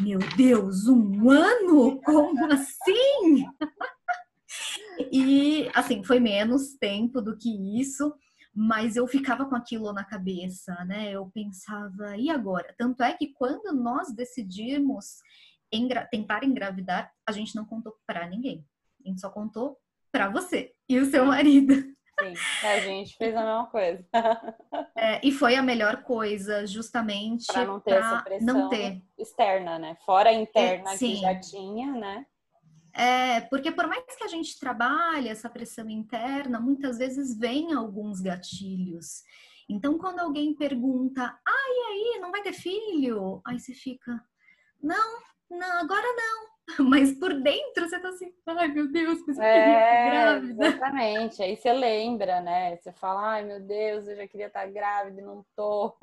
meu 0.00 0.18
Deus, 0.36 0.86
um 0.86 1.30
ano? 1.30 2.00
Como 2.02 2.52
assim? 2.52 3.46
e 5.12 5.70
assim, 5.74 6.02
foi 6.04 6.20
menos 6.20 6.74
tempo 6.74 7.20
do 7.20 7.36
que 7.36 7.80
isso 7.80 8.14
mas 8.58 8.96
eu 8.96 9.06
ficava 9.06 9.44
com 9.44 9.54
aquilo 9.54 9.92
na 9.92 10.02
cabeça, 10.02 10.74
né? 10.86 11.10
Eu 11.10 11.30
pensava, 11.34 12.16
e 12.16 12.30
agora? 12.30 12.74
Tanto 12.78 13.02
é 13.02 13.12
que 13.12 13.34
quando 13.34 13.70
nós 13.74 14.14
decidimos 14.14 15.18
engra 15.70 16.06
tentar 16.06 16.42
engravidar, 16.42 17.12
a 17.26 17.32
gente 17.32 17.54
não 17.54 17.66
contou 17.66 17.94
para 18.06 18.26
ninguém. 18.26 18.64
A 19.04 19.08
gente 19.08 19.20
só 19.20 19.28
contou 19.28 19.78
para 20.16 20.30
você 20.30 20.72
e 20.88 20.98
o 20.98 21.04
seu 21.04 21.26
marido. 21.26 21.74
Sim, 21.74 22.32
a 22.66 22.80
gente 22.80 23.14
fez 23.18 23.36
a 23.36 23.44
mesma 23.44 23.66
coisa. 23.66 24.04
É, 24.98 25.20
e 25.22 25.30
foi 25.30 25.54
a 25.56 25.62
melhor 25.62 26.02
coisa, 26.04 26.66
justamente 26.66 27.46
para 27.52 27.66
não 27.66 27.78
ter 27.78 27.92
essa 27.92 28.22
pressão 28.22 28.46
não 28.46 28.68
ter. 28.70 29.02
externa, 29.18 29.78
né? 29.78 29.94
Fora 30.06 30.30
a 30.30 30.32
interna 30.32 30.94
é, 30.94 30.96
que 30.96 31.16
já 31.16 31.38
tinha, 31.38 31.92
né? 31.92 32.26
É, 32.94 33.42
porque 33.42 33.70
por 33.70 33.86
mais 33.86 34.04
que 34.16 34.24
a 34.24 34.28
gente 34.28 34.58
trabalhe 34.58 35.28
essa 35.28 35.50
pressão 35.50 35.88
interna, 35.90 36.58
muitas 36.58 36.96
vezes 36.96 37.38
vem 37.38 37.74
alguns 37.74 38.22
gatilhos. 38.22 39.22
Então, 39.68 39.98
quando 39.98 40.20
alguém 40.20 40.54
pergunta, 40.54 41.22
ah, 41.46 41.68
e 41.68 42.14
aí, 42.14 42.20
não 42.20 42.30
vai 42.30 42.42
ter 42.42 42.54
filho? 42.54 43.42
Aí 43.46 43.60
você 43.60 43.74
fica, 43.74 44.18
não, 44.82 45.18
não, 45.50 45.80
agora 45.80 46.06
não. 46.16 46.55
Mas 46.80 47.12
por 47.18 47.32
dentro 47.40 47.88
você 47.88 47.98
tá 47.98 48.08
assim, 48.08 48.32
ai 48.46 48.68
meu 48.68 48.90
Deus, 48.90 49.24
mas 49.26 49.38
eu 49.38 49.44
é, 49.44 49.52
queria 49.52 49.78
estar 49.78 50.10
grávida. 50.10 50.66
Exatamente, 50.66 51.42
aí 51.42 51.56
você 51.56 51.72
lembra, 51.72 52.40
né? 52.40 52.76
Você 52.76 52.92
fala, 52.92 53.34
ai 53.34 53.44
meu 53.44 53.60
Deus, 53.60 54.08
eu 54.08 54.16
já 54.16 54.26
queria 54.26 54.48
estar 54.48 54.66
grávida 54.66 55.20
e 55.20 55.24
não 55.24 55.44
tô. 55.54 55.96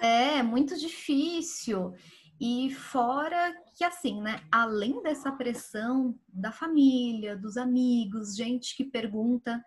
É, 0.00 0.42
muito 0.42 0.78
difícil. 0.78 1.94
E 2.40 2.74
fora 2.74 3.54
que, 3.76 3.84
assim, 3.84 4.20
né, 4.20 4.40
além 4.50 5.00
dessa 5.02 5.30
pressão 5.30 6.18
da 6.26 6.50
família, 6.50 7.36
dos 7.36 7.56
amigos, 7.56 8.34
gente 8.34 8.74
que 8.74 8.84
pergunta, 8.84 9.62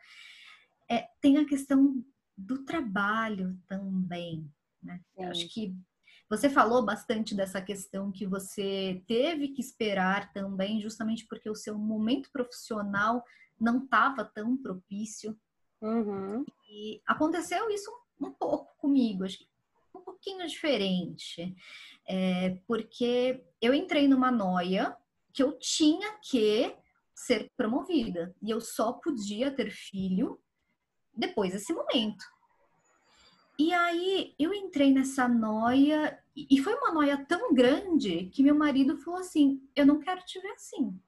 é, 0.89 1.08
tem 1.22 1.38
a 1.38 1.46
questão 1.46 2.04
do 2.38 2.65
trabalho 2.65 3.58
também, 3.68 4.51
né? 4.84 5.00
Acho 5.20 5.48
que 5.48 5.74
Você 6.29 6.50
falou 6.50 6.84
bastante 6.84 7.36
dessa 7.36 7.62
questão 7.62 8.12
que 8.12 8.25
você 8.25 9.03
teve 9.08 9.50
que 9.50 9.62
esperar 9.62 10.34
também, 10.34 10.82
justamente 10.82 11.25
porque 11.27 11.50
o 11.50 11.55
seu 11.55 11.77
momento 11.77 12.32
profissional 12.32 13.24
não 13.60 13.84
estava 13.84 14.25
tão 14.25 14.58
propício. 14.58 15.38
Uhum. 15.82 16.44
E 16.70 17.01
aconteceu 17.05 17.70
isso 17.70 17.91
um 18.20 18.32
pouco 18.32 18.75
comigo, 18.77 19.24
acho 19.24 19.38
que 19.39 19.48
um 19.94 20.01
pouquinho 20.01 20.46
diferente, 20.48 21.55
é, 22.08 22.58
porque 22.67 23.44
eu 23.62 23.74
entrei 23.74 24.08
numa 24.08 24.32
noia 24.32 24.96
que 25.32 25.44
eu 25.44 25.58
tinha 25.58 26.17
que 26.22 26.75
ser 27.13 27.51
promovida 27.55 28.36
e 28.41 28.50
eu 28.50 28.60
só 28.60 28.94
podia 28.94 29.51
ter 29.51 29.72
filho 29.72 30.39
depois 31.13 31.53
desse 31.53 31.74
momento. 31.74 32.25
E 33.58 33.74
aí 33.74 34.34
eu 34.38 34.54
entrei 34.54 34.92
nessa 34.92 35.28
noia 35.28 36.20
e 36.36 36.62
foi 36.62 36.74
uma 36.76 36.92
noia 36.92 37.18
tão 37.26 37.54
grande 37.54 38.26
que 38.26 38.44
meu 38.44 38.56
marido 38.56 38.98
falou 38.98 39.20
assim: 39.20 39.62
"Eu 39.76 39.86
não 39.86 40.00
quero 40.00 40.22
te 40.26 40.40
ver 40.42 40.52
assim. 40.52 41.00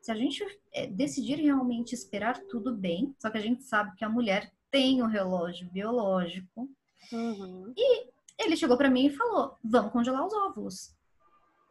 Se 0.00 0.12
a 0.12 0.14
gente 0.14 0.44
é, 0.72 0.86
decidir 0.86 1.36
realmente 1.36 1.94
esperar 1.94 2.38
tudo 2.42 2.74
bem, 2.74 3.14
só 3.18 3.28
que 3.30 3.38
a 3.38 3.40
gente 3.40 3.64
sabe 3.64 3.96
que 3.96 4.04
a 4.04 4.08
mulher 4.08 4.52
tem 4.70 5.02
um 5.02 5.06
relógio 5.06 5.68
biológico. 5.70 6.70
Uhum. 7.12 7.72
E 7.76 8.06
ele 8.38 8.56
chegou 8.56 8.76
para 8.76 8.90
mim 8.90 9.06
e 9.06 9.16
falou: 9.16 9.56
"Vamos 9.64 9.92
congelar 9.92 10.24
os 10.24 10.32
óvulos". 10.32 10.94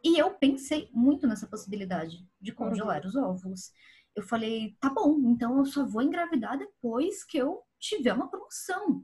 E 0.04 0.18
eu 0.18 0.30
pensei 0.32 0.90
muito 0.92 1.26
nessa 1.26 1.46
possibilidade 1.46 2.24
de 2.40 2.52
congelar 2.52 3.02
uhum. 3.02 3.08
os 3.08 3.16
óvulos. 3.16 3.72
Eu 4.14 4.22
falei: 4.22 4.76
"Tá 4.78 4.90
bom, 4.90 5.18
então 5.30 5.58
eu 5.58 5.64
só 5.64 5.86
vou 5.86 6.02
engravidar 6.02 6.58
depois 6.58 7.24
que 7.24 7.38
eu 7.38 7.62
tiver 7.78 8.12
uma 8.12 8.28
promoção". 8.28 9.02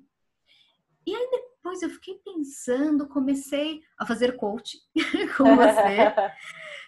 E 1.07 1.15
aí 1.15 1.29
depois 1.31 1.83
eu 1.83 1.91
fiquei 1.91 2.15
pensando, 2.25 3.09
comecei 3.09 3.83
a 3.99 4.07
fazer 4.07 4.37
coach 4.37 4.79
com 5.37 5.57
você. 5.57 6.15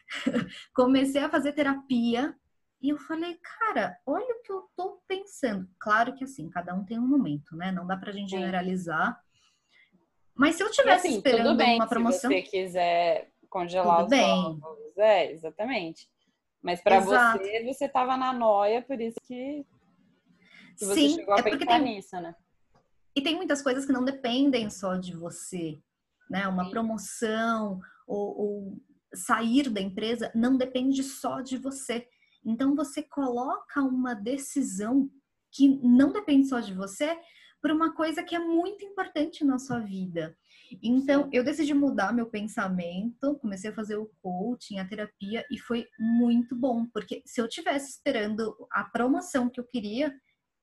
comecei 0.75 1.23
a 1.23 1.29
fazer 1.29 1.53
terapia 1.53 2.35
e 2.81 2.91
eu 2.91 2.99
falei, 2.99 3.39
cara, 3.43 3.99
olha 4.07 4.35
o 4.35 4.43
que 4.43 4.53
eu 4.53 4.69
tô 4.77 5.01
pensando. 5.09 5.69
Claro 5.79 6.15
que 6.15 6.25
assim, 6.25 6.49
cada 6.49 6.75
um 6.75 6.85
tem 6.85 6.99
um 6.99 7.07
momento, 7.07 7.57
né? 7.57 7.73
Não 7.73 7.87
dá 7.87 7.97
pra 7.97 8.13
gente 8.13 8.31
generalizar. 8.31 9.21
Mas 10.35 10.57
se 10.57 10.63
eu 10.63 10.71
tivesse 10.71 11.09
assim, 11.09 11.17
esperando 11.17 11.57
bem, 11.57 11.77
uma 11.77 11.87
promoção. 11.87 12.31
Se 12.31 12.37
você 12.37 12.43
quiser 12.43 13.31
congelar 13.49 13.97
tudo 13.97 14.05
os 14.05 14.11
bem. 14.11 14.61
ovos, 14.63 14.99
é, 14.99 15.33
exatamente. 15.33 16.09
Mas 16.63 16.81
para 16.83 17.01
você, 17.01 17.65
você 17.65 17.89
tava 17.89 18.17
na 18.17 18.33
noia, 18.33 18.83
por 18.83 19.01
isso 19.01 19.19
que, 19.23 19.65
que 20.77 20.85
você 20.85 20.95
Sim, 20.95 21.15
chegou 21.15 21.35
a 21.35 21.39
é 21.39 21.43
pensar 21.43 21.67
tem... 21.67 21.83
nisso, 21.83 22.21
né? 22.21 22.35
E 23.17 23.23
tem 23.23 23.35
muitas 23.35 23.63
coisas 23.63 23.87
que 23.87 23.93
não 23.93 24.05
dependem 24.05 24.69
só 24.69 24.97
de 24.97 25.17
você, 25.17 25.81
né? 26.29 26.47
Uma 26.47 26.71
promoção 26.71 27.81
ou, 28.07 28.39
ou 28.39 28.83
sair 29.15 29.71
da 29.71 29.81
empresa 29.81 30.31
não 30.35 30.57
depende 30.57 31.03
só 31.03 31.41
de 31.41 31.57
você. 31.57 32.07
Então 32.45 32.77
você 32.77 33.03
coloca 33.03 33.83
uma 33.83 34.15
decisão 34.15 35.11
que 35.51 35.69
não 35.83 36.13
depende 36.13 36.49
só 36.49 36.61
de 36.61 36.75
você 36.75 37.19
por 37.63 37.71
uma 37.71 37.95
coisa 37.95 38.23
que 38.23 38.37
é 38.37 38.39
muito 38.39 38.85
importante 38.85 39.45
na 39.45 39.59
sua 39.59 39.81
vida. 39.81 40.37
Então, 40.83 41.29
eu 41.33 41.43
decidi 41.43 41.73
mudar 41.73 42.13
meu 42.13 42.27
pensamento, 42.27 43.39
comecei 43.41 43.71
a 43.71 43.75
fazer 43.75 43.97
o 43.97 44.11
coaching, 44.23 44.79
a 44.79 44.87
terapia, 44.87 45.45
e 45.51 45.59
foi 45.59 45.87
muito 45.99 46.55
bom, 46.55 46.87
porque 46.87 47.23
se 47.25 47.41
eu 47.41 47.49
tivesse 47.49 47.91
esperando 47.91 48.55
a 48.71 48.85
promoção 48.85 49.49
que 49.49 49.59
eu 49.59 49.65
queria, 49.65 50.15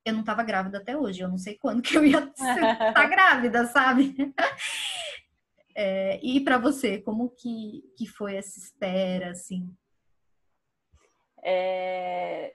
eu 0.06 0.14
não 0.14 0.22
estava 0.22 0.44
grávida 0.44 0.78
até 0.78 0.98
hoje. 0.98 1.22
Eu 1.22 1.30
não 1.30 1.38
sei 1.38 1.56
quando 1.56 1.82
que 1.82 1.96
eu 1.96 2.06
ia 2.06 2.20
estar 2.36 2.94
tá 2.94 3.06
grávida, 3.06 3.66
sabe? 3.68 4.16
É, 5.76 6.20
e 6.22 6.40
para 6.40 6.60
você, 6.60 7.02
como 7.02 7.32
que, 7.32 7.84
que 7.98 8.06
foi 8.06 8.36
essa 8.36 8.60
espera, 8.60 9.32
assim? 9.32 9.76
É, 11.44 12.54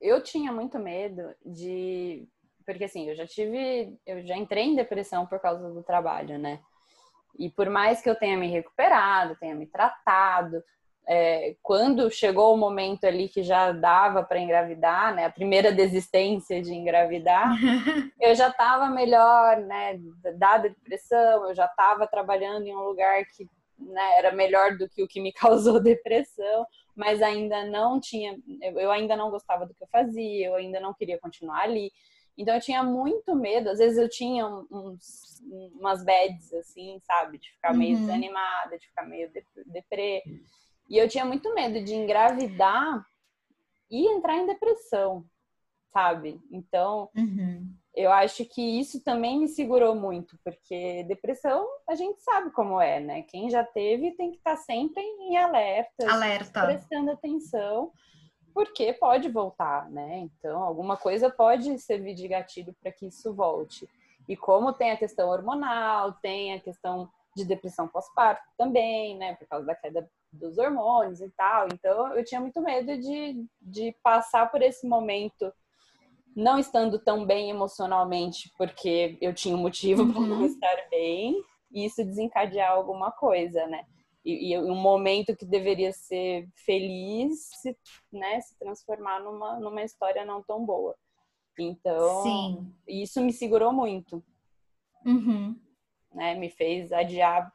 eu 0.00 0.22
tinha 0.22 0.50
muito 0.50 0.78
medo 0.78 1.34
de... 1.44 2.26
Porque, 2.64 2.84
assim, 2.84 3.10
eu 3.10 3.14
já 3.14 3.26
tive... 3.26 3.98
Eu 4.06 4.26
já 4.26 4.34
entrei 4.38 4.64
em 4.64 4.76
depressão 4.76 5.26
por 5.26 5.40
causa 5.40 5.70
do 5.70 5.82
trabalho, 5.82 6.38
né? 6.38 6.58
E 7.38 7.50
por 7.50 7.68
mais 7.68 8.00
que 8.00 8.08
eu 8.08 8.18
tenha 8.18 8.38
me 8.38 8.48
recuperado, 8.48 9.36
tenha 9.36 9.54
me 9.54 9.66
tratado, 9.66 10.64
é, 11.06 11.54
quando 11.62 12.10
chegou 12.10 12.54
o 12.54 12.56
momento 12.56 13.04
ali 13.04 13.28
que 13.28 13.42
já 13.42 13.72
dava 13.72 14.22
para 14.22 14.40
engravidar, 14.40 15.14
né, 15.14 15.26
a 15.26 15.30
primeira 15.30 15.70
desistência 15.70 16.62
de 16.62 16.72
engravidar, 16.72 17.50
eu 18.20 18.34
já 18.34 18.48
estava 18.48 18.88
melhor, 18.88 19.58
né, 19.58 20.00
dada 20.36 20.70
depressão, 20.70 21.48
eu 21.48 21.54
já 21.54 21.66
estava 21.66 22.06
trabalhando 22.06 22.66
em 22.66 22.74
um 22.74 22.82
lugar 22.82 23.24
que 23.26 23.48
né, 23.78 24.18
era 24.18 24.32
melhor 24.32 24.76
do 24.76 24.88
que 24.88 25.02
o 25.02 25.08
que 25.08 25.20
me 25.20 25.32
causou 25.34 25.82
depressão, 25.82 26.66
mas 26.96 27.20
ainda 27.20 27.64
não 27.66 28.00
tinha, 28.00 28.38
eu 28.60 28.90
ainda 28.90 29.16
não 29.16 29.30
gostava 29.30 29.66
do 29.66 29.74
que 29.74 29.82
eu 29.82 29.88
fazia, 29.88 30.46
eu 30.46 30.54
ainda 30.54 30.80
não 30.80 30.94
queria 30.94 31.18
continuar 31.18 31.62
ali. 31.62 31.90
Então 32.36 32.54
eu 32.54 32.60
tinha 32.60 32.82
muito 32.82 33.34
medo, 33.34 33.70
às 33.70 33.78
vezes 33.78 33.96
eu 33.96 34.08
tinha 34.08 34.46
uns, 34.46 35.40
umas 35.74 36.04
bads, 36.04 36.52
assim, 36.54 36.98
sabe? 37.04 37.38
De 37.38 37.50
ficar 37.50 37.72
meio 37.74 37.94
uhum. 37.94 38.00
desanimada, 38.00 38.78
de 38.78 38.86
ficar 38.86 39.06
meio 39.06 39.30
deprê. 39.66 40.22
E 40.88 40.98
eu 40.98 41.08
tinha 41.08 41.24
muito 41.24 41.54
medo 41.54 41.82
de 41.82 41.94
engravidar 41.94 43.04
e 43.90 44.06
entrar 44.08 44.36
em 44.36 44.46
depressão, 44.46 45.24
sabe? 45.92 46.40
Então, 46.50 47.08
uhum. 47.16 47.72
eu 47.94 48.12
acho 48.12 48.44
que 48.44 48.60
isso 48.80 49.02
também 49.02 49.38
me 49.38 49.48
segurou 49.48 49.94
muito, 49.94 50.38
porque 50.44 51.04
depressão 51.04 51.66
a 51.88 51.94
gente 51.94 52.20
sabe 52.22 52.50
como 52.50 52.80
é, 52.80 53.00
né? 53.00 53.22
Quem 53.22 53.48
já 53.48 53.64
teve 53.64 54.12
tem 54.12 54.32
que 54.32 54.38
estar 54.38 54.56
sempre 54.56 55.02
em 55.02 55.36
alerta, 55.36 56.10
alerta. 56.10 56.66
prestando 56.66 57.12
atenção, 57.12 57.92
porque 58.52 58.92
pode 58.92 59.28
voltar, 59.28 59.90
né? 59.90 60.18
Então, 60.18 60.62
alguma 60.62 60.96
coisa 60.96 61.30
pode 61.30 61.78
servir 61.78 62.14
de 62.14 62.28
gatilho 62.28 62.74
para 62.80 62.92
que 62.92 63.06
isso 63.06 63.34
volte. 63.34 63.88
E 64.28 64.36
como 64.36 64.72
tem 64.72 64.90
a 64.90 64.96
questão 64.96 65.28
hormonal, 65.28 66.12
tem 66.14 66.54
a 66.54 66.60
questão 66.60 67.08
de 67.36 67.44
depressão 67.44 67.88
pós-parto 67.88 68.48
também, 68.56 69.16
né? 69.18 69.34
Por 69.34 69.46
causa 69.46 69.66
da 69.66 69.74
queda 69.74 70.08
dos 70.34 70.58
hormônios 70.58 71.20
e 71.20 71.30
tal. 71.30 71.68
Então, 71.72 72.14
eu 72.14 72.24
tinha 72.24 72.40
muito 72.40 72.60
medo 72.60 72.96
de, 72.98 73.46
de 73.60 73.94
passar 74.02 74.50
por 74.50 74.62
esse 74.62 74.86
momento 74.86 75.52
não 76.36 76.58
estando 76.58 76.98
tão 76.98 77.24
bem 77.24 77.48
emocionalmente, 77.50 78.50
porque 78.58 79.16
eu 79.20 79.32
tinha 79.32 79.54
um 79.54 79.60
motivo 79.60 80.02
uhum. 80.02 80.12
para 80.12 80.22
não 80.22 80.44
estar 80.44 80.88
bem, 80.90 81.40
e 81.70 81.84
isso 81.84 82.04
desencadear 82.04 82.72
alguma 82.72 83.12
coisa, 83.12 83.66
né? 83.66 83.84
E, 84.24 84.52
e, 84.52 84.58
um 84.58 84.74
momento 84.74 85.36
que 85.36 85.44
deveria 85.44 85.92
ser 85.92 86.48
feliz, 86.64 87.50
se, 87.60 87.76
né, 88.10 88.40
se 88.40 88.58
transformar 88.58 89.20
numa, 89.20 89.60
numa 89.60 89.82
história 89.82 90.24
não 90.24 90.42
tão 90.42 90.64
boa. 90.64 90.96
Então, 91.58 92.22
Sim. 92.22 92.74
isso 92.88 93.20
me 93.20 93.32
segurou 93.32 93.72
muito. 93.72 94.24
Uhum. 95.04 95.54
Né? 96.12 96.34
Me 96.34 96.48
fez 96.48 96.90
adiar 96.90 97.52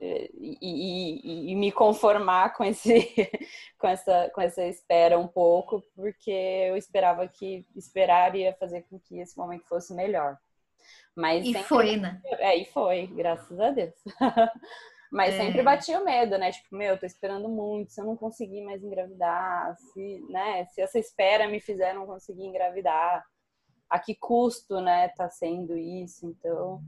e, 0.00 0.58
e, 0.62 1.52
e, 1.52 1.54
me 1.54 1.70
conformar 1.70 2.54
com 2.54 2.64
esse 2.64 2.90
com 3.78 3.86
essa 3.86 4.30
com 4.34 4.40
essa 4.40 4.64
espera 4.64 5.18
um 5.18 5.28
pouco 5.28 5.82
porque 5.94 6.30
eu 6.30 6.76
esperava 6.76 7.28
que 7.28 7.66
esperar 7.76 8.34
ia 8.34 8.54
fazer 8.54 8.82
com 8.88 8.98
que 8.98 9.18
esse 9.18 9.36
momento 9.36 9.66
fosse 9.66 9.92
melhor. 9.92 10.38
Mas 11.14 11.44
e 11.44 11.52
sempre, 11.52 11.68
foi 11.68 11.96
né? 11.96 12.20
É 12.38 12.56
e 12.56 12.64
foi 12.64 13.08
graças 13.08 13.60
a 13.60 13.70
Deus. 13.70 13.94
Mas 15.12 15.34
é. 15.34 15.38
sempre 15.38 15.62
batia 15.62 16.00
o 16.00 16.04
medo 16.04 16.38
né? 16.38 16.50
Tipo 16.50 16.76
meu 16.76 16.98
tô 16.98 17.04
esperando 17.04 17.48
muito 17.48 17.92
se 17.92 18.00
eu 18.00 18.06
não 18.06 18.16
conseguir 18.16 18.62
mais 18.62 18.82
engravidar 18.82 19.76
se 19.76 20.24
né 20.30 20.64
se 20.66 20.80
essa 20.80 20.98
espera 20.98 21.46
me 21.46 21.60
fizer 21.60 21.92
não 21.94 22.06
conseguir 22.06 22.46
engravidar 22.46 23.22
a 23.88 23.98
que 23.98 24.14
custo 24.14 24.80
né 24.80 25.08
tá 25.08 25.28
sendo 25.28 25.76
isso? 25.76 26.26
Então 26.26 26.80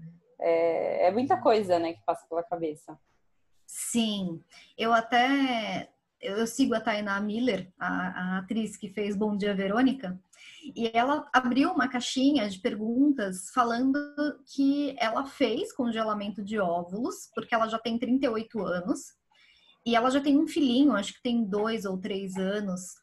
é, 0.42 1.06
é 1.06 1.11
muita 1.11 1.40
coisa, 1.40 1.78
né, 1.78 1.94
que 1.94 2.04
passa 2.04 2.26
pela 2.28 2.42
cabeça. 2.42 2.99
Sim, 3.66 4.42
eu 4.76 4.92
até 4.92 5.88
eu 6.22 6.46
sigo 6.46 6.72
a 6.75 6.80
Tainá 6.80 7.20
Miller, 7.20 7.72
a, 7.78 7.88
a, 7.88 8.38
atriz 8.38 8.76
que 8.76 8.88
fez 8.88 9.16
Bom 9.16 9.37
Dia 9.37 9.54
Verônica, 9.54 10.18
e 10.76 10.90
ela 10.94 11.28
abriu 11.32 11.72
uma 11.72 11.88
caixinha 11.88 12.49
de 12.49 12.61
perguntas 12.61 13.50
falando 13.52 13.99
que 14.46 14.94
ela 15.00 15.26
fez 15.26 15.72
congelamento 15.72 16.42
de 16.42 16.61
óvulos, 16.61 17.28
porque 17.34 17.52
ela 17.52 17.66
já 17.68 17.78
tem 17.78 17.99
38 17.99 18.61
anos, 18.64 19.00
e 19.84 19.96
ela 19.96 20.11
já 20.11 20.20
tem 20.20 20.38
um 20.38 20.46
filhinho, 20.46 20.94
acho 20.94 21.14
que 21.14 21.22
tem 21.22 21.44
dois 21.44 21.84
ou 21.84 21.99
três 21.99 22.37
anos, 22.37 22.94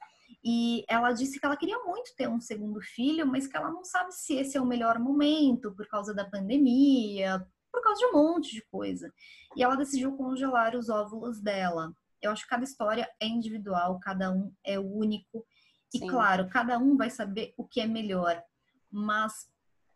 e 0.43 0.85
ela 0.87 1.11
disse 1.11 1.39
que 1.39 1.45
ela 1.45 1.57
queria 1.57 1.79
muito 1.79 2.15
ter 2.15 2.29
um 2.29 2.39
segundo 2.39 2.79
filho, 2.81 3.27
mas 3.27 3.47
que 3.47 3.57
ela 3.57 3.69
não 3.69 3.83
sabe 3.83 4.13
se 4.13 4.35
esse 4.35 4.57
é 4.57 4.61
o 4.61 4.65
melhor 4.65 4.97
momento 4.97 5.73
por 5.73 5.87
causa 5.87 6.13
da 6.13 6.29
pandemia, 6.29 7.45
por 7.71 7.81
causa 7.81 7.99
de 7.99 8.05
um 8.07 8.13
monte 8.13 8.53
de 8.53 8.61
coisa. 8.71 9.13
E 9.55 9.63
ela 9.63 9.75
decidiu 9.75 10.15
congelar 10.15 10.75
os 10.75 10.89
óvulos 10.89 11.41
dela. 11.41 11.93
Eu 12.21 12.31
acho 12.31 12.43
que 12.43 12.49
cada 12.49 12.63
história 12.63 13.09
é 13.19 13.27
individual, 13.27 13.99
cada 13.99 14.31
um 14.31 14.53
é 14.63 14.79
único. 14.79 15.45
E 15.93 15.99
Sim. 15.99 16.07
claro, 16.07 16.47
cada 16.49 16.77
um 16.77 16.95
vai 16.95 17.09
saber 17.09 17.53
o 17.57 17.67
que 17.67 17.81
é 17.81 17.85
melhor. 17.85 18.41
Mas 18.91 19.49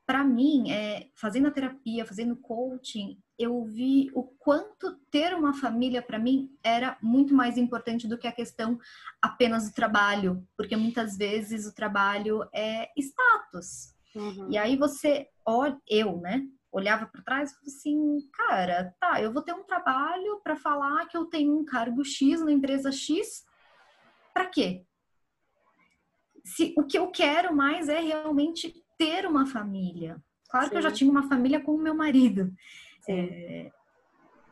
para 0.06 0.24
mim, 0.24 0.72
é, 0.72 1.10
fazendo 1.16 1.48
a 1.48 1.52
terapia, 1.52 2.06
fazendo 2.06 2.36
coaching, 2.36 3.18
eu 3.40 3.64
vi 3.64 4.12
o 4.14 4.24
quanto 4.24 4.98
ter 5.10 5.34
uma 5.34 5.54
família 5.54 6.02
para 6.02 6.20
mim 6.20 6.50
era 6.64 6.98
muito 7.02 7.34
mais 7.34 7.58
importante 7.58 8.08
do 8.08 8.18
que 8.18 8.28
a 8.28 8.32
questão 8.32 8.78
apenas 9.22 9.70
do 9.70 9.74
trabalho, 9.74 10.46
porque 10.58 10.76
muitas 10.76 11.18
vezes 11.18 11.66
o 11.66 11.74
trabalho 11.74 12.48
é 12.54 12.90
status. 12.98 13.94
Uhum. 14.16 14.52
E 14.52 14.58
aí 14.58 14.76
você, 14.76 15.28
olha, 15.46 15.80
eu, 15.88 16.18
né, 16.18 16.46
olhava 16.72 17.06
para 17.06 17.22
trás 17.22 17.52
e 17.52 17.54
falava 17.54 17.68
assim, 17.68 18.30
cara, 18.34 18.96
tá, 19.00 19.22
eu 19.22 19.32
vou 19.32 19.42
ter 19.42 19.54
um 19.54 19.64
trabalho 19.64 20.42
para 20.44 20.56
falar 20.56 21.08
que 21.08 21.16
eu 21.16 21.26
tenho 21.26 21.58
um 21.58 21.64
cargo 21.64 22.04
X 22.04 22.42
na 22.42 22.52
empresa 22.52 22.92
X, 22.92 23.46
para 24.34 24.48
quê? 24.48 24.86
Se 26.44 26.74
o 26.78 26.84
que 26.84 26.98
eu 26.98 27.10
quero 27.10 27.56
mais 27.56 27.88
é 27.88 28.02
realmente 28.02 28.83
ter 28.98 29.26
uma 29.26 29.46
família. 29.46 30.22
Claro 30.50 30.68
Sim. 30.68 30.72
que 30.72 30.78
eu 30.78 30.82
já 30.82 30.92
tinha 30.92 31.10
uma 31.10 31.28
família 31.28 31.60
com 31.60 31.74
o 31.74 31.82
meu 31.82 31.96
marido. 31.96 32.54
É, 33.10 33.72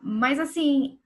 mas 0.02 0.38
assim, 0.40 0.98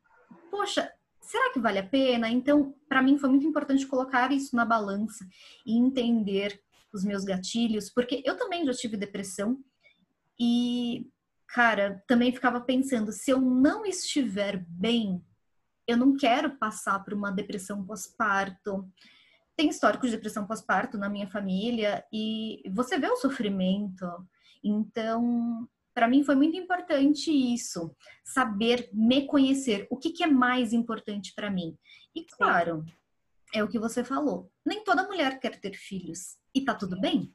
poxa, 0.51 0.91
será 1.21 1.53
que 1.53 1.61
vale 1.61 1.79
a 1.79 1.87
pena? 1.87 2.31
Então, 2.31 2.75
para 2.89 3.03
mim 3.03 3.19
foi 3.19 3.29
muito 3.29 3.47
importante 3.47 3.87
colocar 3.87 4.33
isso 4.33 4.57
na 4.57 4.65
balança 4.65 5.27
e 5.67 5.77
entender 5.77 6.61
os 6.93 7.05
meus 7.05 7.25
gatilhos, 7.25 7.91
porque 7.91 8.23
eu 8.25 8.37
também 8.37 8.65
já 8.65 8.73
tive 8.73 8.97
depressão 8.97 9.59
e, 10.41 11.11
cara, 11.49 12.03
também 12.07 12.33
ficava 12.33 12.61
pensando, 12.61 13.13
se 13.13 13.31
eu 13.31 13.41
não 13.41 13.85
estiver 13.85 14.65
bem, 14.69 15.23
eu 15.87 15.97
não 15.97 16.17
quero 16.17 16.57
passar 16.59 17.05
por 17.05 17.13
uma 17.13 17.31
depressão 17.31 17.85
pós-parto 17.85 18.91
tem 19.57 19.69
histórico 19.69 20.07
de 20.07 20.13
depressão 20.13 20.47
pós-parto 20.47 20.99
na 20.99 21.09
minha 21.09 21.27
família 21.27 22.05
e 22.13 22.63
você 22.71 22.99
vê 22.99 23.09
o 23.09 23.17
sofrimento. 23.17 24.07
Então, 24.63 25.67
para 25.95 26.07
mim 26.07 26.23
foi 26.23 26.35
muito 26.35 26.57
importante 26.57 27.31
isso, 27.31 27.97
saber 28.23 28.91
me 28.93 29.27
conhecer, 29.27 29.87
o 29.91 29.97
que, 29.97 30.11
que 30.11 30.23
é 30.23 30.27
mais 30.27 30.75
importante 30.75 31.33
para 31.35 31.51
mim. 31.51 31.77
E 32.15 32.25
claro, 32.25 32.85
Sim. 32.85 32.93
é 33.55 33.65
o 33.65 33.69
que 33.69 33.79
você 33.79 34.05
falou, 34.05 34.51
nem 34.65 34.85
toda 34.85 35.07
mulher 35.09 35.41
quer 35.41 35.59
ter 35.59 35.75
filhos 35.75 36.37
e 36.55 36.61
tá 36.63 36.75
tudo 36.75 37.01
bem. 37.01 37.33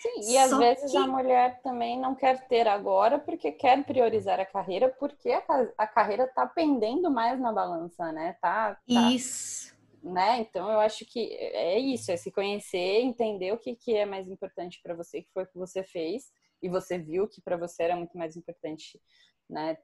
Sim, 0.00 0.32
e 0.32 0.36
às 0.36 0.50
Só 0.50 0.58
vezes 0.58 0.90
que... 0.90 0.96
a 0.96 1.06
mulher 1.06 1.62
também 1.62 1.98
não 1.98 2.14
quer 2.14 2.46
ter 2.48 2.68
agora 2.68 3.18
porque 3.18 3.50
quer 3.50 3.82
priorizar 3.84 4.38
a 4.38 4.44
carreira, 4.44 4.90
porque 4.98 5.30
a, 5.30 5.68
a 5.78 5.86
carreira 5.86 6.26
tá 6.26 6.44
pendendo 6.44 7.10
mais 7.10 7.40
na 7.40 7.50
balança, 7.50 8.12
né? 8.12 8.36
Tá, 8.42 8.74
tá, 8.74 9.10
Isso 9.10 9.75
né? 10.06 10.40
Então 10.40 10.70
eu 10.70 10.80
acho 10.80 11.04
que 11.04 11.32
é 11.34 11.78
isso, 11.78 12.12
é 12.12 12.16
se 12.16 12.30
conhecer, 12.30 13.00
entender 13.00 13.52
o 13.52 13.58
que, 13.58 13.74
que 13.74 13.94
é 13.94 14.06
mais 14.06 14.28
importante 14.28 14.80
para 14.82 14.94
você, 14.94 15.22
que 15.22 15.32
foi 15.32 15.42
o 15.42 15.46
que 15.46 15.58
você 15.58 15.82
fez 15.82 16.32
e 16.62 16.68
você 16.68 16.96
viu 16.96 17.28
que 17.28 17.40
para 17.40 17.56
você 17.56 17.82
era 17.82 17.96
muito 17.96 18.16
mais 18.16 18.36
importante, 18.36 19.00
né? 19.48 19.76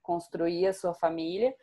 Construir 0.00 0.66
a 0.68 0.72
sua 0.72 0.94
família 0.94 1.54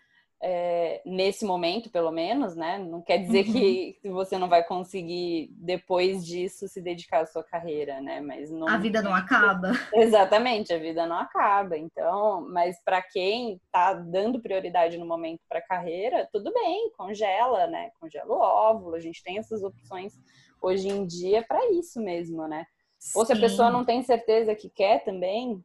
é, 0.44 1.02
nesse 1.06 1.46
momento, 1.46 1.92
pelo 1.92 2.12
menos, 2.12 2.56
né? 2.56 2.80
Não 2.80 3.00
quer 3.00 3.20
dizer 3.20 3.46
uhum. 3.46 3.54
que 3.54 4.00
você 4.06 4.40
não 4.40 4.50
vai 4.50 4.64
conseguir 4.64 5.50
depois 5.52 6.26
disso 6.26 6.68
se 6.68 6.82
dedicar 6.82 7.22
à 7.22 7.26
sua 7.28 7.44
carreira, 7.44 8.02
né? 8.02 8.20
Mas 8.22 8.50
não, 8.50 8.68
a 8.68 8.78
vida 8.78 9.04
não 9.04 9.14
acaba. 9.14 9.72
Exatamente, 9.94 10.74
a 10.74 10.80
vida 10.80 11.06
não 11.06 11.16
acaba. 11.16 11.78
Então, 11.78 12.48
mas 12.50 12.82
para 12.84 13.04
quem 13.04 13.62
está 13.66 13.94
dando 13.94 14.42
prioridade 14.42 14.98
no 14.98 15.06
momento 15.06 15.42
para 15.48 15.60
a 15.60 15.68
carreira, 15.68 16.28
tudo 16.32 16.52
bem, 16.52 16.92
congela, 16.98 17.68
né? 17.68 17.92
Congela 18.00 18.34
o 18.34 18.40
óvulo. 18.40 18.96
A 18.96 19.00
gente 19.00 19.24
tem 19.24 19.38
essas 19.38 19.62
opções 19.62 20.14
hoje 20.60 20.88
em 20.88 21.06
dia 21.06 21.46
para 21.48 21.72
isso 21.72 22.02
mesmo, 22.02 22.48
né? 22.48 22.66
Sim. 22.98 23.20
Ou 23.20 23.26
se 23.26 23.34
a 23.34 23.40
pessoa 23.40 23.70
não 23.70 23.86
tem 23.86 24.02
certeza 24.02 24.56
que 24.56 24.72
quer 24.72 25.04
também, 25.04 25.64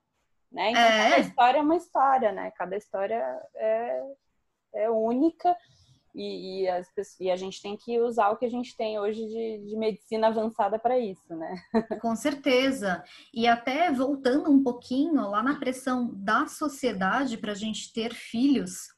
né? 0.52 0.70
Então, 0.70 0.82
é. 0.82 1.10
cada 1.10 1.18
história 1.18 1.58
é 1.58 1.62
uma 1.62 1.76
história, 1.76 2.32
né? 2.32 2.52
Cada 2.56 2.76
história 2.76 3.24
é 3.54 4.02
é 4.76 4.90
única 4.90 5.56
e, 6.16 6.62
e, 6.62 6.68
as, 6.68 6.88
e, 7.20 7.30
a 7.30 7.36
gente 7.36 7.60
tem 7.60 7.76
que 7.76 8.00
usar 8.00 8.30
o 8.30 8.38
que 8.38 8.46
a 8.46 8.50
gente 8.50 8.74
tem 8.74 8.98
hoje 8.98 9.20
de, 9.26 9.58
de 9.66 9.76
medicina 9.76 10.28
avançada 10.28 10.78
para 10.78 10.98
isso, 10.98 11.36
né? 11.36 11.54
Com 12.00 12.16
certeza. 12.16 13.04
E 13.34 13.46
até 13.46 13.92
voltando 13.92 14.50
um 14.50 14.62
pouquinho 14.62 15.28
lá 15.28 15.42
na 15.42 15.58
pressão 15.58 16.10
da 16.14 16.46
sociedade 16.46 17.36
para 17.36 17.52
a 17.52 17.56
gente 17.56 17.92
ter 17.92 18.14
filhos, 18.14 18.96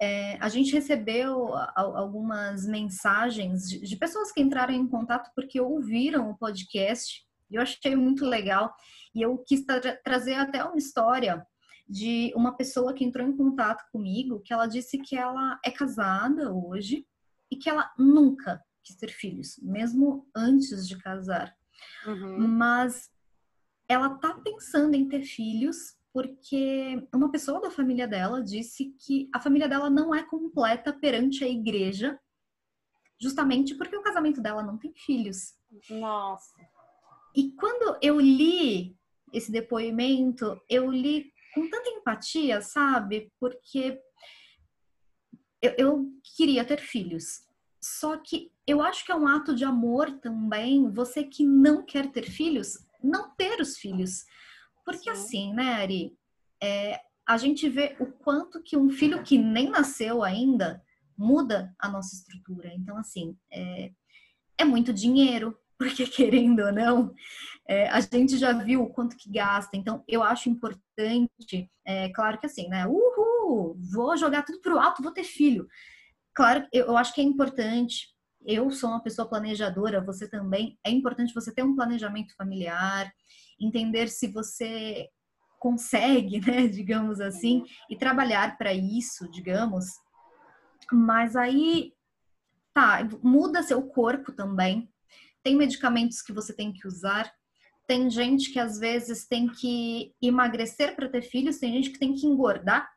é, 0.00 0.38
a 0.40 0.48
gente 0.48 0.72
recebeu 0.72 1.54
algumas 1.76 2.66
mensagens 2.66 3.68
de, 3.68 3.96
pessoas 3.96 4.32
que 4.32 4.40
entraram 4.40 4.72
em 4.72 4.88
contato 4.88 5.30
porque 5.34 5.60
ouviram 5.60 6.30
o 6.30 6.38
podcast. 6.38 7.22
Eu 7.50 7.60
achei 7.60 7.94
muito 7.94 8.24
legal. 8.24 8.74
E 9.14 9.20
eu 9.20 9.36
quis 9.46 9.62
tra 9.66 9.94
trazer 10.02 10.34
até 10.34 10.64
uma 10.64 10.78
história 10.78 11.46
de 11.90 12.32
uma 12.36 12.56
pessoa 12.56 12.94
que 12.94 13.04
entrou 13.04 13.26
em 13.26 13.36
contato 13.36 13.84
comigo, 13.90 14.38
que 14.38 14.52
ela 14.52 14.66
disse 14.66 14.96
que 14.98 15.16
ela 15.16 15.58
é 15.64 15.72
casada 15.72 16.52
hoje 16.52 17.04
e 17.50 17.56
que 17.56 17.68
ela 17.68 17.92
nunca 17.98 18.64
quis 18.80 18.94
ter 18.94 19.10
filhos, 19.10 19.58
mesmo 19.60 20.28
antes 20.32 20.86
de 20.86 20.96
casar. 20.96 21.52
Uhum. 22.06 22.46
Mas 22.46 23.10
ela 23.88 24.10
tá 24.10 24.34
pensando 24.34 24.94
em 24.94 25.08
ter 25.08 25.24
filhos 25.24 25.98
porque 26.12 27.08
uma 27.12 27.28
pessoa 27.28 27.60
da 27.60 27.72
família 27.72 28.06
dela 28.06 28.40
disse 28.40 28.94
que 29.00 29.28
a 29.34 29.40
família 29.40 29.68
dela 29.68 29.90
não 29.90 30.14
é 30.14 30.22
completa 30.22 30.92
perante 30.92 31.42
a 31.42 31.48
igreja, 31.48 32.20
justamente 33.20 33.74
porque 33.74 33.96
o 33.96 34.02
casamento 34.02 34.40
dela 34.40 34.62
não 34.62 34.78
tem 34.78 34.92
filhos. 34.94 35.56
Nossa. 35.90 36.54
E 37.34 37.50
quando 37.50 37.98
eu 38.00 38.20
li 38.20 38.96
esse 39.32 39.50
depoimento, 39.50 40.60
eu 40.68 40.88
li 40.88 41.32
com 41.54 41.68
tanta 41.68 41.90
empatia, 41.90 42.60
sabe? 42.60 43.32
Porque 43.38 44.00
eu, 45.60 45.74
eu 45.78 46.12
queria 46.36 46.64
ter 46.64 46.80
filhos. 46.80 47.46
Só 47.82 48.16
que 48.16 48.52
eu 48.66 48.82
acho 48.82 49.04
que 49.04 49.12
é 49.12 49.16
um 49.16 49.26
ato 49.26 49.54
de 49.54 49.64
amor 49.64 50.10
também, 50.20 50.90
você 50.90 51.24
que 51.24 51.44
não 51.44 51.84
quer 51.84 52.10
ter 52.10 52.24
filhos, 52.30 52.86
não 53.02 53.30
ter 53.34 53.60
os 53.60 53.78
filhos. 53.78 54.24
Porque 54.84 55.04
Sim. 55.04 55.10
assim, 55.10 55.54
né, 55.54 55.72
Ari? 55.74 56.16
É, 56.62 57.00
a 57.26 57.36
gente 57.36 57.68
vê 57.68 57.96
o 57.98 58.06
quanto 58.06 58.62
que 58.62 58.76
um 58.76 58.90
filho 58.90 59.22
que 59.22 59.38
nem 59.38 59.70
nasceu 59.70 60.22
ainda 60.22 60.82
muda 61.16 61.74
a 61.78 61.88
nossa 61.88 62.14
estrutura. 62.14 62.72
Então, 62.74 62.96
assim, 62.96 63.36
é, 63.50 63.92
é 64.58 64.64
muito 64.64 64.92
dinheiro, 64.92 65.56
porque 65.80 66.06
querendo 66.06 66.60
ou 66.60 66.70
não, 66.70 67.14
é, 67.66 67.88
a 67.88 68.02
gente 68.02 68.36
já 68.36 68.52
viu 68.52 68.82
o 68.82 68.90
quanto 68.90 69.16
que 69.16 69.30
gasta. 69.32 69.78
Então, 69.78 70.04
eu 70.06 70.22
acho 70.22 70.50
importante, 70.50 71.70
é, 71.86 72.10
claro 72.10 72.38
que 72.38 72.44
assim, 72.44 72.68
né? 72.68 72.86
Uhul, 72.86 73.78
vou 73.90 74.14
jogar 74.14 74.42
tudo 74.42 74.60
pro 74.60 74.78
alto, 74.78 75.02
vou 75.02 75.10
ter 75.10 75.24
filho. 75.24 75.66
Claro, 76.34 76.68
eu, 76.70 76.88
eu 76.88 76.96
acho 76.98 77.14
que 77.14 77.22
é 77.22 77.24
importante. 77.24 78.08
Eu 78.44 78.70
sou 78.70 78.90
uma 78.90 79.02
pessoa 79.02 79.26
planejadora, 79.26 80.04
você 80.04 80.28
também. 80.28 80.78
É 80.84 80.90
importante 80.90 81.32
você 81.32 81.50
ter 81.50 81.62
um 81.62 81.74
planejamento 81.74 82.34
familiar, 82.36 83.10
entender 83.58 84.08
se 84.08 84.28
você 84.28 85.08
consegue, 85.58 86.42
né, 86.46 86.68
digamos 86.68 87.22
assim, 87.22 87.64
e 87.88 87.96
trabalhar 87.96 88.58
para 88.58 88.74
isso, 88.74 89.30
digamos. 89.30 89.86
Mas 90.92 91.36
aí, 91.36 91.94
tá, 92.74 92.98
muda 93.22 93.62
seu 93.62 93.82
corpo 93.82 94.30
também, 94.30 94.90
tem 95.42 95.56
medicamentos 95.56 96.22
que 96.22 96.32
você 96.32 96.54
tem 96.54 96.72
que 96.72 96.86
usar. 96.86 97.32
Tem 97.86 98.08
gente 98.08 98.52
que 98.52 98.58
às 98.58 98.78
vezes 98.78 99.26
tem 99.26 99.48
que 99.48 100.14
emagrecer 100.22 100.94
para 100.94 101.08
ter 101.08 101.22
filhos, 101.22 101.58
tem 101.58 101.72
gente 101.72 101.90
que 101.90 101.98
tem 101.98 102.14
que 102.14 102.26
engordar. 102.26 102.88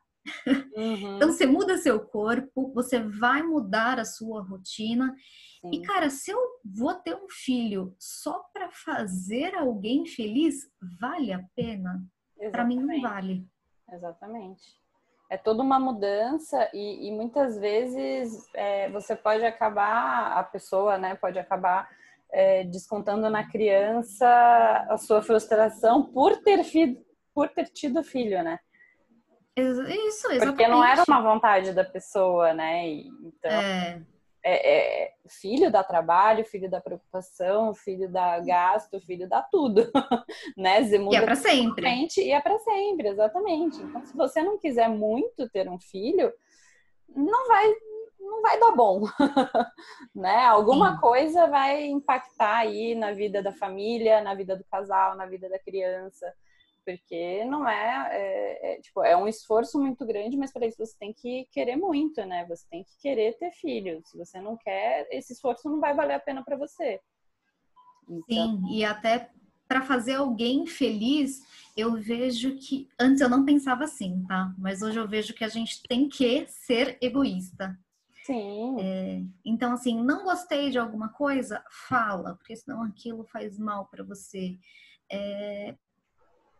Uhum. 0.74 1.16
então 1.16 1.30
você 1.30 1.44
muda 1.44 1.76
seu 1.76 2.00
corpo, 2.00 2.72
você 2.72 2.98
vai 2.98 3.42
mudar 3.42 3.98
a 3.98 4.06
sua 4.06 4.42
rotina. 4.42 5.14
Sim. 5.60 5.70
E 5.72 5.82
cara, 5.82 6.08
se 6.08 6.30
eu 6.30 6.38
vou 6.64 6.94
ter 6.94 7.14
um 7.14 7.28
filho 7.28 7.94
só 7.98 8.42
para 8.52 8.70
fazer 8.70 9.54
alguém 9.54 10.06
feliz, 10.06 10.70
vale 10.98 11.32
a 11.32 11.44
pena? 11.54 12.02
Para 12.50 12.64
mim 12.64 12.80
não 12.80 13.00
vale. 13.00 13.46
Exatamente. 13.92 14.62
É 15.30 15.36
toda 15.36 15.62
uma 15.62 15.78
mudança 15.78 16.70
e, 16.72 17.08
e 17.08 17.12
muitas 17.12 17.58
vezes 17.58 18.48
é, 18.54 18.88
você 18.90 19.16
pode 19.16 19.44
acabar, 19.44 20.38
a 20.38 20.42
pessoa, 20.42 20.98
né, 20.98 21.14
pode 21.14 21.38
acabar 21.38 21.88
é, 22.34 22.64
descontando 22.64 23.30
na 23.30 23.48
criança 23.48 24.26
a 24.90 24.98
sua 24.98 25.22
frustração 25.22 26.02
por 26.02 26.36
ter, 26.42 26.64
fi, 26.64 27.00
por 27.32 27.48
ter 27.48 27.66
tido 27.66 28.02
filho, 28.02 28.42
né? 28.42 28.58
Isso, 29.56 30.26
exatamente. 30.32 30.46
Porque 30.46 30.66
não 30.66 30.84
era 30.84 31.04
uma 31.06 31.22
vontade 31.22 31.72
da 31.72 31.84
pessoa, 31.84 32.52
né? 32.52 32.88
Então, 32.88 33.52
é. 33.52 34.02
É, 34.46 35.04
é, 35.04 35.12
filho 35.26 35.70
dá 35.70 35.82
trabalho, 35.82 36.44
filho 36.44 36.68
dá 36.68 36.78
preocupação, 36.78 37.72
filho 37.72 38.10
dá 38.10 38.38
gasto, 38.40 39.00
filho 39.00 39.26
dá 39.26 39.40
tudo, 39.40 39.90
né? 40.58 40.82
Você 40.82 40.98
muda 40.98 41.16
e 41.16 41.18
é 41.18 41.22
para 41.22 41.36
sempre. 41.36 41.86
E 42.18 42.30
é 42.32 42.40
para 42.40 42.58
sempre, 42.58 43.08
exatamente. 43.08 43.80
Então, 43.80 44.04
se 44.04 44.14
você 44.14 44.42
não 44.42 44.58
quiser 44.58 44.88
muito 44.88 45.48
ter 45.48 45.70
um 45.70 45.78
filho, 45.78 46.30
não 47.08 47.46
vai 47.46 47.74
não 48.34 48.42
vai 48.42 48.58
dar 48.58 48.72
bom, 48.72 49.02
né? 50.14 50.44
Alguma 50.46 50.94
Sim. 50.94 51.00
coisa 51.00 51.46
vai 51.46 51.86
impactar 51.86 52.56
aí 52.58 52.94
na 52.94 53.12
vida 53.12 53.42
da 53.42 53.52
família, 53.52 54.20
na 54.20 54.34
vida 54.34 54.56
do 54.56 54.64
casal, 54.64 55.16
na 55.16 55.26
vida 55.26 55.48
da 55.48 55.58
criança, 55.58 56.32
porque 56.84 57.44
não 57.44 57.68
é, 57.68 58.08
é, 58.10 58.72
é 58.74 58.80
tipo, 58.80 59.02
é 59.02 59.16
um 59.16 59.28
esforço 59.28 59.80
muito 59.80 60.04
grande, 60.04 60.36
mas 60.36 60.52
para 60.52 60.66
isso 60.66 60.84
você 60.84 60.96
tem 60.98 61.12
que 61.12 61.46
querer 61.50 61.76
muito, 61.76 62.24
né? 62.24 62.44
Você 62.48 62.66
tem 62.68 62.84
que 62.84 62.96
querer 63.00 63.36
ter 63.38 63.52
filhos. 63.52 64.08
Se 64.08 64.18
você 64.18 64.40
não 64.40 64.56
quer, 64.56 65.06
esse 65.10 65.32
esforço 65.32 65.68
não 65.68 65.80
vai 65.80 65.94
valer 65.94 66.14
a 66.14 66.20
pena 66.20 66.44
para 66.44 66.56
você. 66.56 67.00
Então... 68.08 68.26
Sim, 68.28 68.62
e 68.68 68.84
até 68.84 69.30
para 69.66 69.80
fazer 69.80 70.16
alguém 70.16 70.66
feliz, 70.66 71.40
eu 71.76 71.94
vejo 71.94 72.56
que 72.56 72.88
antes 73.00 73.20
eu 73.20 73.30
não 73.30 73.44
pensava 73.44 73.84
assim, 73.84 74.22
tá? 74.28 74.54
Mas 74.58 74.82
hoje 74.82 74.98
eu 74.98 75.08
vejo 75.08 75.32
que 75.32 75.44
a 75.44 75.48
gente 75.48 75.82
tem 75.88 76.08
que 76.08 76.46
ser 76.46 76.98
egoísta. 77.00 77.78
Sim. 78.24 78.76
É, 78.80 79.22
então, 79.44 79.74
assim, 79.74 80.02
não 80.02 80.24
gostei 80.24 80.70
de 80.70 80.78
alguma 80.78 81.10
coisa, 81.10 81.62
fala, 81.88 82.34
porque 82.36 82.56
senão 82.56 82.82
aquilo 82.82 83.24
faz 83.26 83.58
mal 83.58 83.86
para 83.86 84.02
você. 84.02 84.58
É, 85.12 85.76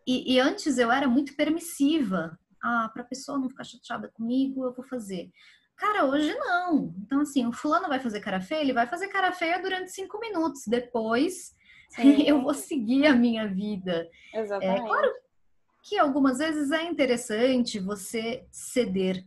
e, 0.07 0.35
e, 0.35 0.41
antes 0.41 0.77
eu 0.77 0.93
era 0.93 1.09
muito 1.09 1.35
permissiva. 1.35 2.39
Ah, 2.63 2.91
para 2.93 3.03
a 3.03 3.07
pessoa 3.07 3.39
não 3.39 3.49
ficar 3.49 3.65
chateada 3.65 4.09
comigo, 4.09 4.65
eu 4.65 4.75
vou 4.75 4.85
fazer. 4.85 5.31
Cara, 5.77 6.05
hoje 6.05 6.35
não. 6.35 6.95
Então, 6.99 7.21
assim, 7.21 7.47
o 7.47 7.53
fulano 7.53 7.89
vai 7.89 7.99
fazer 7.99 8.21
cara 8.21 8.41
feia, 8.41 8.61
ele 8.61 8.73
vai 8.75 8.87
fazer 8.87 9.09
cara 9.09 9.33
feia 9.33 9.61
durante 9.61 9.91
cinco 9.91 10.21
minutos. 10.21 10.63
Depois, 10.67 11.55
eu 12.27 12.43
vou 12.43 12.55
seguir 12.55 13.07
a 13.07 13.15
minha 13.15 13.49
vida. 13.49 14.07
Exatamente. 14.35 14.83
É, 14.83 14.87
claro 14.87 15.13
que 15.83 15.99
algumas 15.99 16.39
vezes 16.39 16.71
é 16.71 16.83
interessante 16.85 17.79
você 17.79 18.47
ceder, 18.51 19.25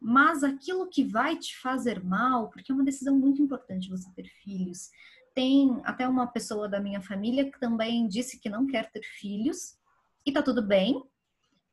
mas 0.00 0.44
aquilo 0.44 0.88
que 0.88 1.04
vai 1.04 1.36
te 1.36 1.56
fazer 1.58 2.02
mal, 2.04 2.48
porque 2.50 2.70
é 2.70 2.74
uma 2.74 2.84
decisão 2.84 3.16
muito 3.18 3.42
importante 3.42 3.88
você 3.88 4.10
ter 4.14 4.28
filhos. 4.42 4.90
Tem 5.34 5.80
até 5.84 6.08
uma 6.08 6.26
pessoa 6.26 6.68
da 6.68 6.80
minha 6.80 7.00
família 7.00 7.50
que 7.50 7.58
também 7.58 8.06
disse 8.06 8.38
que 8.38 8.48
não 8.48 8.66
quer 8.66 8.90
ter 8.90 9.02
filhos, 9.02 9.78
e 10.24 10.32
tá 10.32 10.42
tudo 10.42 10.60
bem. 10.60 11.02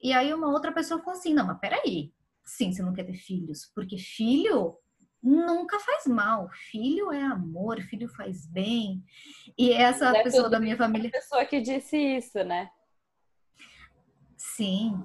E 0.01 0.13
aí 0.13 0.33
uma 0.33 0.49
outra 0.49 0.71
pessoa 0.71 0.99
falou 1.01 1.17
assim: 1.17 1.33
não, 1.33 1.47
mas 1.47 1.59
peraí, 1.59 2.13
sim, 2.45 2.71
você 2.71 2.83
não 2.83 2.93
quer 2.93 3.03
ter 3.03 3.15
filhos, 3.15 3.71
porque 3.73 3.97
filho 3.97 4.77
nunca 5.21 5.79
faz 5.79 6.05
mal. 6.05 6.49
Filho 6.69 7.11
é 7.11 7.21
amor, 7.21 7.81
filho 7.81 8.09
faz 8.09 8.45
bem. 8.45 9.03
E 9.57 9.71
essa 9.71 10.15
é 10.15 10.23
pessoa 10.23 10.49
da 10.49 10.59
minha 10.59 10.75
família. 10.75 11.09
pessoa 11.09 11.45
que 11.45 11.61
disse 11.61 11.97
isso, 11.97 12.43
né? 12.43 12.69
Sim. 14.35 15.01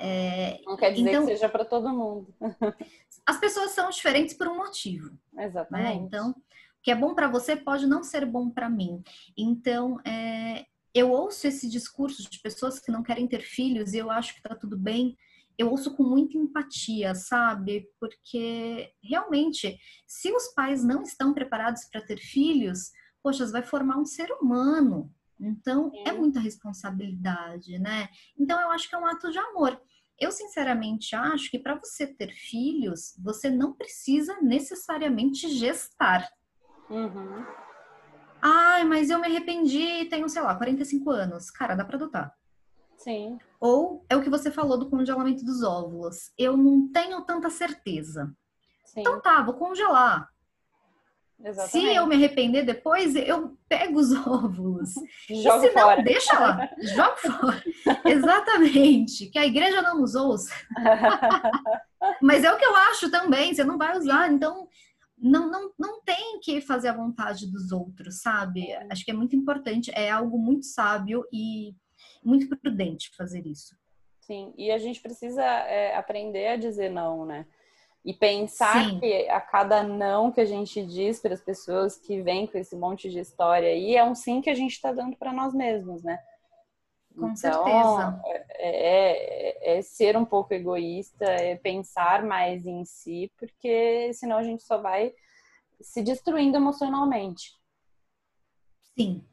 É... 0.00 0.60
Não 0.64 0.76
quer 0.76 0.92
dizer 0.92 1.08
então, 1.08 1.26
que 1.26 1.32
seja 1.32 1.48
para 1.48 1.64
todo 1.64 1.88
mundo. 1.90 2.34
as 3.26 3.38
pessoas 3.38 3.72
são 3.72 3.90
diferentes 3.90 4.34
por 4.34 4.48
um 4.48 4.56
motivo. 4.56 5.10
Né? 5.32 5.44
Exatamente. 5.44 6.00
Né? 6.00 6.06
Então, 6.06 6.30
o 6.30 6.34
que 6.82 6.90
é 6.90 6.94
bom 6.94 7.14
para 7.14 7.28
você 7.28 7.54
pode 7.54 7.86
não 7.86 8.02
ser 8.02 8.24
bom 8.24 8.50
para 8.50 8.70
mim. 8.70 9.02
Então, 9.36 10.00
é... 10.04 10.64
eu 10.94 11.10
ouço 11.10 11.46
esse 11.46 11.68
discurso 11.68 12.28
de 12.28 12.40
pessoas 12.40 12.78
que 12.78 12.90
não 12.90 13.02
querem 13.02 13.28
ter 13.28 13.42
filhos 13.42 13.92
e 13.92 13.98
eu 13.98 14.10
acho 14.10 14.34
que 14.34 14.42
tá 14.42 14.54
tudo 14.54 14.76
bem 14.78 15.16
eu 15.60 15.70
ouço 15.70 15.94
com 15.94 16.02
muita 16.02 16.38
empatia, 16.38 17.14
sabe? 17.14 17.86
Porque 18.00 18.90
realmente, 19.02 19.78
se 20.06 20.32
os 20.32 20.48
pais 20.54 20.82
não 20.82 21.02
estão 21.02 21.34
preparados 21.34 21.84
para 21.84 22.00
ter 22.00 22.16
filhos, 22.16 22.90
poxa, 23.22 23.44
vai 23.46 23.62
formar 23.62 23.98
um 23.98 24.06
ser 24.06 24.32
humano. 24.32 25.12
Então, 25.38 25.92
é 26.06 26.12
muita 26.12 26.40
responsabilidade, 26.40 27.78
né? 27.78 28.08
Então, 28.38 28.58
eu 28.58 28.70
acho 28.70 28.88
que 28.88 28.94
é 28.94 28.98
um 28.98 29.06
ato 29.06 29.30
de 29.30 29.38
amor. 29.38 29.78
Eu, 30.20 30.30
sinceramente, 30.30 31.16
acho 31.16 31.50
que 31.50 31.58
para 31.58 31.74
você 31.74 32.06
ter 32.06 32.30
filhos, 32.30 33.14
você 33.18 33.48
não 33.48 33.72
precisa 33.72 34.38
necessariamente 34.42 35.48
gestar. 35.48 36.28
Uhum. 36.90 37.46
Ai, 38.42 38.84
mas 38.84 39.08
eu 39.10 39.18
me 39.18 39.26
arrependi, 39.26 40.04
tenho, 40.10 40.28
sei 40.28 40.42
lá, 40.42 40.54
45 40.54 41.10
anos. 41.10 41.50
Cara, 41.50 41.74
dá 41.74 41.84
para 41.84 41.96
adotar. 41.96 42.34
Sim. 42.98 43.38
Ou 43.58 44.04
é 44.10 44.16
o 44.16 44.22
que 44.22 44.28
você 44.28 44.50
falou 44.50 44.78
do 44.78 44.90
congelamento 44.90 45.42
dos 45.42 45.62
óvulos. 45.62 46.30
Eu 46.36 46.56
não 46.56 46.90
tenho 46.92 47.22
tanta 47.22 47.48
certeza. 47.48 48.30
Sim. 48.84 49.00
Então 49.00 49.20
tá, 49.22 49.42
vou 49.42 49.54
congelar. 49.54 50.28
Exatamente. 51.44 51.70
Se 51.70 51.94
eu 51.94 52.06
me 52.06 52.14
arrepender 52.14 52.64
depois, 52.64 53.14
eu 53.16 53.56
pego 53.68 53.98
os 53.98 54.12
óvulos. 54.26 54.94
Joga 55.28 55.60
se 55.68 55.72
fora. 55.72 55.96
não, 55.96 56.04
deixa 56.04 56.38
lá. 56.38 56.70
Joga 56.78 57.16
fora. 57.16 57.64
Exatamente. 58.04 59.26
Que 59.26 59.38
a 59.38 59.46
igreja 59.46 59.82
não 59.82 60.00
nos 60.00 60.14
ouça. 60.14 60.54
Mas 62.20 62.44
é 62.44 62.52
o 62.52 62.58
que 62.58 62.64
eu 62.64 62.76
acho 62.76 63.10
também. 63.10 63.54
Você 63.54 63.64
não 63.64 63.78
vai 63.78 63.96
usar. 63.96 64.30
Então, 64.30 64.68
não, 65.18 65.50
não, 65.50 65.72
não 65.78 66.02
tem 66.02 66.40
que 66.40 66.60
fazer 66.60 66.88
a 66.88 66.96
vontade 66.96 67.50
dos 67.50 67.72
outros, 67.72 68.20
sabe? 68.20 68.72
Acho 68.90 69.04
que 69.04 69.10
é 69.10 69.14
muito 69.14 69.34
importante. 69.36 69.90
É 69.94 70.10
algo 70.10 70.38
muito 70.38 70.66
sábio 70.66 71.24
e 71.32 71.74
muito 72.22 72.48
prudente 72.56 73.10
fazer 73.16 73.46
isso. 73.46 73.74
Sim, 74.20 74.54
e 74.56 74.70
a 74.70 74.78
gente 74.78 75.00
precisa 75.00 75.42
é, 75.42 75.96
aprender 75.96 76.48
a 76.48 76.56
dizer 76.56 76.88
não, 76.90 77.26
né? 77.26 77.46
E 78.04 78.14
pensar 78.14 78.88
Sim. 78.88 78.98
que 78.98 79.28
a 79.28 79.40
cada 79.40 79.82
não 79.82 80.32
que 80.32 80.40
a 80.40 80.44
gente 80.46 80.84
diz 80.84 81.20
para 81.20 81.34
as 81.34 81.40
pessoas 81.40 81.96
que 81.96 82.22
vêm 82.22 82.46
com 82.46 82.56
esse 82.56 82.74
monte 82.74 83.10
de 83.10 83.18
história 83.18 83.68
aí 83.68 83.94
é 83.94 84.02
um 84.02 84.14
sim 84.14 84.40
que 84.40 84.48
a 84.48 84.54
gente 84.54 84.72
está 84.72 84.90
dando 84.90 85.16
para 85.16 85.32
nós 85.32 85.52
mesmos, 85.52 86.02
né? 86.02 86.18
Com 87.14 87.26
então, 87.26 87.36
certeza. 87.36 88.22
É, 88.56 89.74
é, 89.74 89.78
é, 89.78 89.82
ser 89.82 90.16
um 90.16 90.24
pouco 90.24 90.54
egoísta, 90.54 91.24
é 91.24 91.56
pensar 91.56 92.24
mais 92.24 92.64
em 92.66 92.84
si, 92.84 93.30
porque 93.38 94.12
senão 94.14 94.38
a 94.38 94.42
gente 94.42 94.62
só 94.62 94.78
vai 94.78 95.12
se 95.80 96.02
destruindo 96.02 96.56
emocionalmente. 96.56 97.52
Sim, 98.96 99.24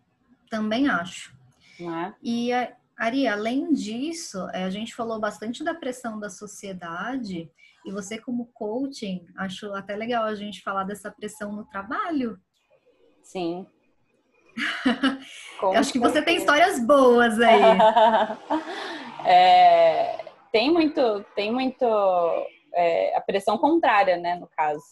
também 0.49 0.89
acho. 0.89 1.35
É? 1.79 2.13
E, 2.21 2.51
Ari, 2.97 3.27
além 3.27 3.73
disso, 3.73 4.49
é, 4.49 4.63
a 4.63 4.69
gente 4.69 4.95
falou 4.95 5.19
bastante 5.19 5.63
da 5.63 5.75
pressão 5.75 6.19
da 6.19 6.29
sociedade, 6.29 7.51
e 7.87 7.91
você, 7.91 8.19
como 8.19 8.51
coaching, 8.53 9.25
acho 9.37 9.73
até 9.73 9.95
legal 9.95 10.25
a 10.25 10.35
gente 10.35 10.61
falar 10.61 10.83
dessa 10.83 11.09
pressão 11.09 11.53
no 11.53 11.63
trabalho. 11.63 12.37
Sim. 13.23 13.65
acho 15.73 15.93
que 15.93 15.99
você 15.99 16.21
tem 16.21 16.35
histórias 16.35 16.85
boas 16.85 17.39
aí. 17.39 17.61
é, 19.25 20.17
tem 20.51 20.69
muito, 20.69 21.23
tem 21.33 21.49
muito 21.49 21.85
é, 22.73 23.15
a 23.15 23.21
pressão 23.21 23.57
contrária, 23.57 24.17
né, 24.17 24.35
no 24.35 24.47
caso. 24.47 24.83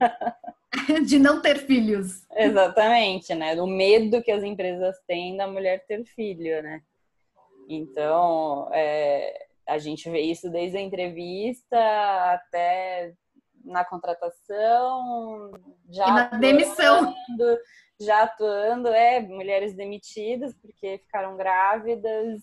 de 1.06 1.18
não 1.18 1.42
ter 1.42 1.58
filhos. 1.58 2.26
Exatamente, 2.34 3.34
né? 3.34 3.60
O 3.60 3.66
medo 3.66 4.22
que 4.22 4.32
as 4.32 4.42
empresas 4.42 4.96
têm 5.06 5.36
da 5.36 5.46
mulher 5.46 5.84
ter 5.86 6.02
filho, 6.06 6.62
né? 6.62 6.80
Então, 7.68 8.70
é, 8.72 9.45
a 9.66 9.78
gente 9.78 10.08
vê 10.10 10.20
isso 10.20 10.50
desde 10.50 10.76
a 10.76 10.80
entrevista 10.80 11.76
até 12.32 13.12
na 13.64 13.84
contratação, 13.84 15.50
já 15.90 16.06
e 16.06 16.10
na 16.10 16.22
atuando, 16.22 16.40
demissão. 16.40 17.14
Já 17.98 18.22
atuando, 18.22 18.88
é, 18.88 19.20
mulheres 19.20 19.74
demitidas 19.74 20.54
porque 20.54 20.98
ficaram 20.98 21.36
grávidas, 21.36 22.42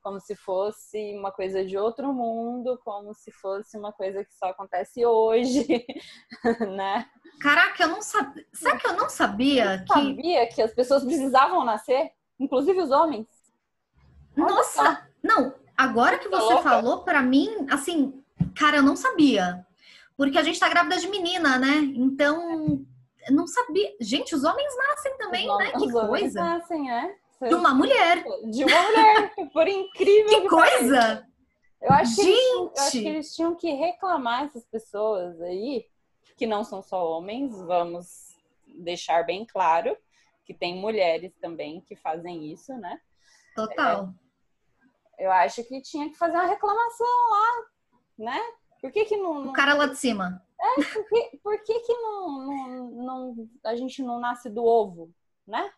como 0.00 0.20
se 0.20 0.36
fosse 0.36 1.16
uma 1.18 1.32
coisa 1.32 1.64
de 1.64 1.76
outro 1.76 2.12
mundo, 2.12 2.80
como 2.84 3.12
se 3.14 3.32
fosse 3.32 3.76
uma 3.76 3.92
coisa 3.92 4.24
que 4.24 4.34
só 4.34 4.46
acontece 4.46 5.04
hoje, 5.04 5.66
né? 6.76 7.10
Caraca, 7.40 7.82
eu 7.82 7.88
não 7.88 8.02
sabia. 8.02 8.46
Sabe 8.52 8.80
que 8.80 8.86
eu 8.86 8.96
não 8.96 9.08
sabia 9.08 9.76
eu 9.76 9.84
que. 9.84 9.92
Sabia 9.92 10.46
que 10.46 10.62
as 10.62 10.72
pessoas 10.72 11.04
precisavam 11.04 11.64
nascer, 11.64 12.12
inclusive 12.38 12.80
os 12.80 12.90
homens. 12.90 13.26
Nossa, 14.36 15.08
não. 15.22 15.63
Agora 15.76 16.18
que 16.18 16.28
você 16.28 16.62
falou 16.62 17.02
para 17.02 17.22
mim, 17.22 17.66
assim, 17.70 18.22
cara, 18.56 18.76
eu 18.76 18.82
não 18.82 18.96
sabia. 18.96 19.66
Porque 20.16 20.38
a 20.38 20.42
gente 20.42 20.60
tá 20.60 20.68
grávida 20.68 20.96
de 20.96 21.08
menina, 21.08 21.58
né? 21.58 21.78
Então, 21.96 22.84
eu 23.26 23.34
não 23.34 23.46
sabia. 23.46 23.94
Gente, 24.00 24.34
os 24.34 24.44
homens 24.44 24.72
nascem 24.76 25.16
também, 25.18 25.46
né? 25.58 25.72
Que 25.72 25.90
coisa. 25.90 26.40
nascem, 26.40 26.90
é. 26.90 27.16
De 27.42 27.54
uma 27.54 27.74
mulher. 27.74 28.24
De 28.50 28.64
uma 28.64 28.82
mulher. 28.82 29.34
Por 29.52 29.66
incrível 29.66 30.28
que, 30.28 30.40
que 30.42 30.48
coisa! 30.48 31.26
Eu 31.82 31.92
acho, 31.92 32.14
Gente. 32.14 32.24
que 32.24 32.30
eles, 32.30 32.54
eu 32.54 32.72
acho 32.78 32.90
que 32.92 33.08
eles 33.08 33.34
tinham 33.34 33.54
que 33.54 33.70
reclamar 33.72 34.44
essas 34.44 34.64
pessoas 34.64 35.40
aí 35.42 35.84
que 36.36 36.46
não 36.46 36.64
são 36.64 36.82
só 36.82 37.06
homens, 37.06 37.54
vamos 37.62 38.34
deixar 38.66 39.24
bem 39.24 39.44
claro 39.44 39.96
que 40.44 40.54
tem 40.54 40.74
mulheres 40.76 41.34
também 41.40 41.80
que 41.80 41.94
fazem 41.94 42.52
isso, 42.52 42.72
né? 42.74 43.00
Total. 43.54 44.12
Eu 45.18 45.30
acho 45.32 45.64
que 45.64 45.80
tinha 45.82 46.08
que 46.08 46.16
fazer 46.16 46.34
uma 46.34 46.46
reclamação 46.46 47.06
lá, 47.30 47.50
né? 48.18 48.40
Por 48.80 48.90
que 48.92 49.04
que 49.04 49.16
não... 49.16 49.44
não... 49.44 49.50
O 49.50 49.52
cara 49.52 49.74
lá 49.74 49.86
de 49.86 49.96
cima. 49.96 50.42
É, 50.60 50.82
por 50.82 51.08
que, 51.08 51.38
por 51.42 51.62
que, 51.62 51.80
que 51.80 51.92
não, 51.94 52.46
não, 52.46 52.90
não, 52.90 53.48
a 53.64 53.74
gente 53.76 54.02
não 54.02 54.20
nasce 54.20 54.48
do 54.48 54.64
ovo, 54.64 55.10
né? 55.46 55.70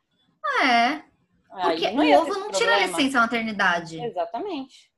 É. 0.63 1.03
Porque 1.49 1.87
o 1.87 2.21
ovo 2.21 2.35
não 2.35 2.51
problema. 2.51 2.53
tira 2.53 2.87
licença 2.87 3.21
maternidade. 3.21 4.01
Exatamente. 4.03 4.93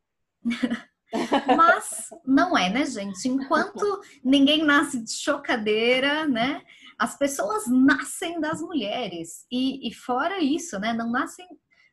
Mas 1.57 2.11
não 2.25 2.57
é, 2.57 2.69
né, 2.69 2.85
gente? 2.85 3.29
Enquanto 3.29 4.01
ninguém 4.23 4.65
nasce 4.65 5.03
de 5.03 5.13
chocadeira, 5.13 6.27
né? 6.27 6.63
As 6.99 7.17
pessoas 7.17 7.67
nascem 7.67 8.41
das 8.41 8.61
mulheres. 8.61 9.47
E, 9.51 9.89
e 9.89 9.95
fora 9.95 10.39
isso, 10.39 10.79
né? 10.79 10.93
Não 10.93 11.11
nascem, 11.11 11.47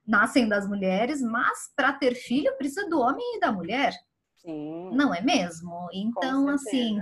nascem 0.07 0.47
das 0.47 0.67
mulheres, 0.67 1.21
mas 1.21 1.71
para 1.75 1.93
ter 1.93 2.15
filho 2.15 2.55
precisa 2.57 2.87
do 2.89 2.99
homem 2.99 3.37
e 3.37 3.39
da 3.39 3.51
mulher. 3.51 3.93
Sim. 4.35 4.91
Não 4.93 5.13
é 5.13 5.21
mesmo? 5.21 5.87
Então, 5.91 6.47
assim. 6.49 6.99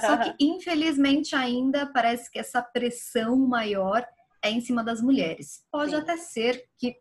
só 0.00 0.16
que, 0.16 0.34
infelizmente, 0.40 1.34
ainda 1.34 1.86
parece 1.86 2.30
que 2.30 2.38
essa 2.38 2.62
pressão 2.62 3.36
maior 3.36 4.06
é 4.42 4.50
em 4.50 4.60
cima 4.60 4.84
das 4.84 5.02
mulheres. 5.02 5.64
Pode 5.70 5.90
Sim. 5.90 5.96
até 5.96 6.16
ser 6.16 6.64
que 6.78 6.96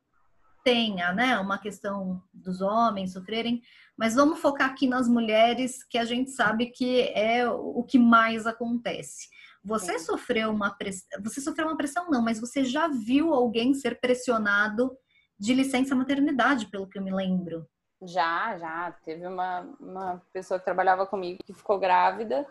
tenha, 0.64 1.14
né, 1.14 1.38
uma 1.40 1.58
questão 1.58 2.22
dos 2.34 2.62
homens 2.62 3.14
sofrerem, 3.14 3.62
mas 3.98 4.16
vamos 4.16 4.40
focar 4.40 4.70
aqui 4.70 4.88
nas 4.88 5.08
mulheres, 5.08 5.84
que 5.84 5.98
a 5.98 6.06
gente 6.06 6.32
sabe 6.32 6.68
que 6.68 7.02
é 7.16 7.48
o 7.50 7.84
que 7.84 7.98
mais 7.98 8.46
acontece. 8.46 9.28
Você 9.64 10.00
Sim. 10.00 10.06
sofreu 10.06 10.52
uma 10.52 10.72
pressão, 10.72 11.22
você 11.22 11.40
sofreu 11.42 11.68
uma 11.68 11.78
pressão 11.78 12.10
não, 12.10 12.22
mas 12.22 12.40
você 12.40 12.64
já 12.64 12.88
viu 12.88 13.34
alguém 13.34 13.74
ser 13.74 14.00
pressionado 14.00 14.92
de 15.40 15.54
licença 15.54 15.96
maternidade, 15.96 16.68
pelo 16.68 16.88
que 16.88 16.98
eu 16.98 17.04
me 17.04 17.12
lembro? 17.12 17.66
Já, 18.02 18.58
já. 18.58 18.92
Teve 19.06 19.26
uma, 19.26 19.62
uma 19.80 20.22
pessoa 20.34 20.60
que 20.60 20.66
trabalhava 20.66 21.06
comigo 21.06 21.44
que 21.44 21.54
ficou 21.54 21.80
grávida 21.80 22.46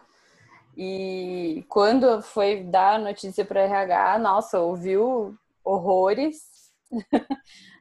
e 0.77 1.64
quando 1.68 2.22
foi 2.22 2.62
dar 2.62 2.94
a 2.94 2.98
notícia 2.98 3.44
para 3.44 3.62
RH, 3.62 4.18
nossa, 4.20 4.61
ouviu 4.61 5.37
horrores 5.64 6.59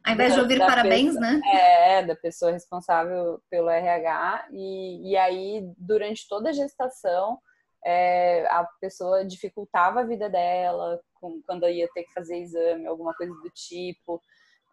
ao 0.04 0.14
invés 0.14 0.34
de 0.34 0.40
ouvir 0.40 0.60
parabéns, 0.60 1.14
pessoa, 1.14 1.22
né? 1.22 1.42
É, 1.54 2.04
da 2.04 2.16
pessoa 2.16 2.52
responsável 2.52 3.42
pelo 3.50 3.70
RH. 3.70 4.48
E, 4.52 5.12
e 5.12 5.18
aí, 5.18 5.62
durante 5.78 6.28
toda 6.28 6.50
a 6.50 6.54
gestação, 6.54 7.40
é, 7.86 8.48
a 8.50 8.68
pessoa 8.82 9.26
dificultava 9.26 10.02
a 10.02 10.06
vida 10.06 10.30
dela 10.30 11.00
com, 11.14 11.42
quando 11.46 11.68
ia 11.70 11.88
ter 11.94 12.04
que 12.04 12.14
fazer 12.14 12.38
exame, 12.38 12.88
alguma 12.88 13.14
coisa 13.14 13.34
do 13.34 13.50
tipo. 13.54 14.22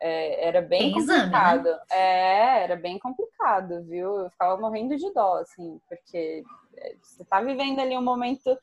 É, 0.01 0.49
era 0.49 0.61
bem 0.61 0.81
Tem 0.81 0.93
complicado. 0.93 1.67
Exame, 1.67 1.79
né? 1.79 1.85
É, 1.91 2.63
era 2.65 2.77
bem 2.77 2.99
complicado, 2.99 3.83
viu? 3.85 4.21
Eu 4.21 4.31
ficava 4.31 4.61
morrendo 4.61 4.97
de 4.97 5.13
dó, 5.13 5.37
assim, 5.37 5.81
porque 5.89 6.45
é, 6.77 6.97
você 7.01 7.25
tá 7.25 7.41
vivendo 7.41 7.81
ali 7.81 7.97
um 7.97 8.03
momento 8.03 8.59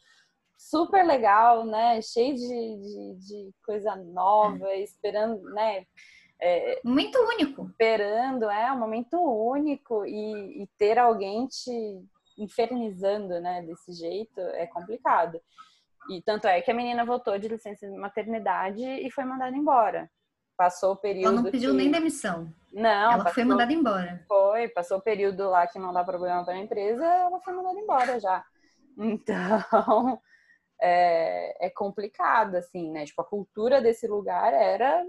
super 0.58 1.04
legal, 1.04 1.66
né? 1.66 2.02
Cheio 2.02 2.36
de, 2.36 2.48
de, 2.48 3.16
de 3.16 3.52
coisa 3.66 3.96
nova, 3.96 4.74
esperando, 4.76 5.42
né? 5.54 5.86
É, 6.40 6.80
momento 6.84 7.18
único. 7.20 7.68
Esperando, 7.68 8.50
é 8.50 8.72
um 8.72 8.80
momento 8.80 9.20
único 9.20 10.06
e, 10.06 10.64
e, 10.64 10.68
ter 10.78 10.98
alguém 10.98 11.48
te 11.48 12.04
infernizando, 12.38 13.40
né? 13.40 13.62
Desse 13.64 13.94
jeito 13.94 14.40
é 14.40 14.68
complicado. 14.68 15.40
E 16.10 16.22
tanto 16.22 16.48
é 16.48 16.62
que 16.62 16.72
a 16.72 16.74
menina 16.74 17.06
voltou 17.06 17.38
de 17.38 17.48
licença 17.48 17.88
de 17.88 17.96
maternidade 17.96 18.84
e 18.84 19.12
foi 19.12 19.24
mandada 19.24 19.56
embora. 19.56 20.10
Passou 20.62 20.92
o 20.92 20.96
período. 20.96 21.26
Ela 21.26 21.42
não 21.42 21.50
pediu 21.50 21.72
que... 21.72 21.78
nem 21.78 21.90
demissão. 21.90 22.54
Não. 22.72 23.14
Ela 23.14 23.18
passou... 23.24 23.34
foi 23.34 23.44
mandada 23.46 23.74
embora. 23.74 24.24
Foi, 24.28 24.68
passou 24.68 25.00
o 25.00 25.02
período 25.02 25.50
lá 25.50 25.66
que 25.66 25.80
não 25.80 25.92
dá 25.92 26.04
problema 26.04 26.46
para 26.46 26.54
a 26.54 26.60
empresa, 26.60 27.04
ela 27.04 27.42
foi 27.42 27.52
mandada 27.52 27.80
embora 27.80 28.20
já. 28.20 28.46
Então, 28.96 30.22
é, 30.80 31.66
é 31.66 31.70
complicado, 31.72 32.58
assim, 32.58 32.92
né? 32.92 33.06
Tipo, 33.06 33.24
a 33.24 33.26
cultura 33.26 33.82
desse 33.82 34.06
lugar 34.06 34.54
era 34.54 35.04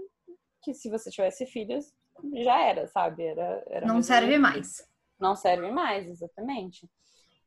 que 0.63 0.73
se 0.73 0.89
você 0.89 1.11
tivesse 1.11 1.45
filhos, 1.45 1.93
já 2.33 2.59
era, 2.59 2.87
sabe? 2.87 3.23
Era, 3.23 3.63
era 3.67 3.85
não 3.85 4.01
serve 4.01 4.39
mais. 4.39 4.83
Não 5.19 5.35
serve 5.35 5.69
mais, 5.69 6.07
exatamente. 6.07 6.89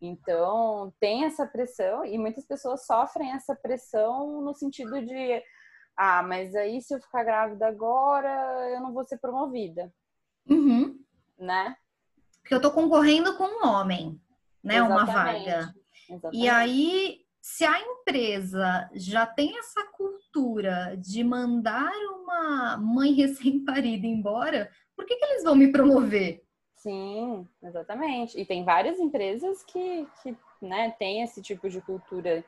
Então, 0.01 0.95
tem 1.01 1.25
essa 1.25 1.45
pressão 1.45 2.05
e 2.05 2.17
muitas 2.19 2.47
pessoas 2.47 2.87
sofrem 2.87 3.33
essa 3.33 3.57
pressão 3.57 4.43
no 4.43 4.55
sentido 4.55 5.05
de 5.05 5.43
ah, 5.97 6.23
mas 6.23 6.55
aí 6.55 6.81
se 6.81 6.95
eu 6.95 7.01
ficar 7.01 7.25
grávida 7.25 7.67
agora, 7.67 8.29
eu 8.71 8.81
não 8.81 8.93
vou 8.93 9.05
ser 9.05 9.19
promovida. 9.19 9.93
Uhum. 10.49 10.99
Né? 11.39 11.77
Porque 12.41 12.55
eu 12.55 12.61
tô 12.61 12.71
concorrendo 12.71 13.37
com 13.37 13.45
um 13.45 13.67
homem, 13.67 14.21
né? 14.63 14.77
Exatamente. 14.77 15.03
Uma 15.03 15.07
vaga. 15.07 15.75
Exatamente. 16.09 16.45
E 16.45 16.49
aí 16.49 17.27
se 17.49 17.65
a 17.65 17.81
empresa 17.81 18.91
já 18.93 19.25
tem 19.25 19.57
essa 19.57 19.85
cultura 19.93 20.97
de 20.99 21.23
mandar 21.23 21.93
uma 22.11 22.77
mãe 22.77 23.13
recém-parida 23.15 24.05
embora, 24.05 24.69
por 24.97 25.07
que, 25.07 25.15
que 25.15 25.25
eles 25.25 25.45
vão 25.45 25.55
me 25.55 25.71
promover? 25.71 26.43
Sim, 26.75 27.47
exatamente. 27.63 28.37
E 28.37 28.45
tem 28.45 28.65
várias 28.65 28.99
empresas 28.99 29.63
que, 29.63 30.09
que 30.23 30.37
né, 30.61 30.91
têm 30.99 31.23
esse 31.23 31.41
tipo 31.41 31.71
de 31.71 31.81
cultura. 31.81 32.45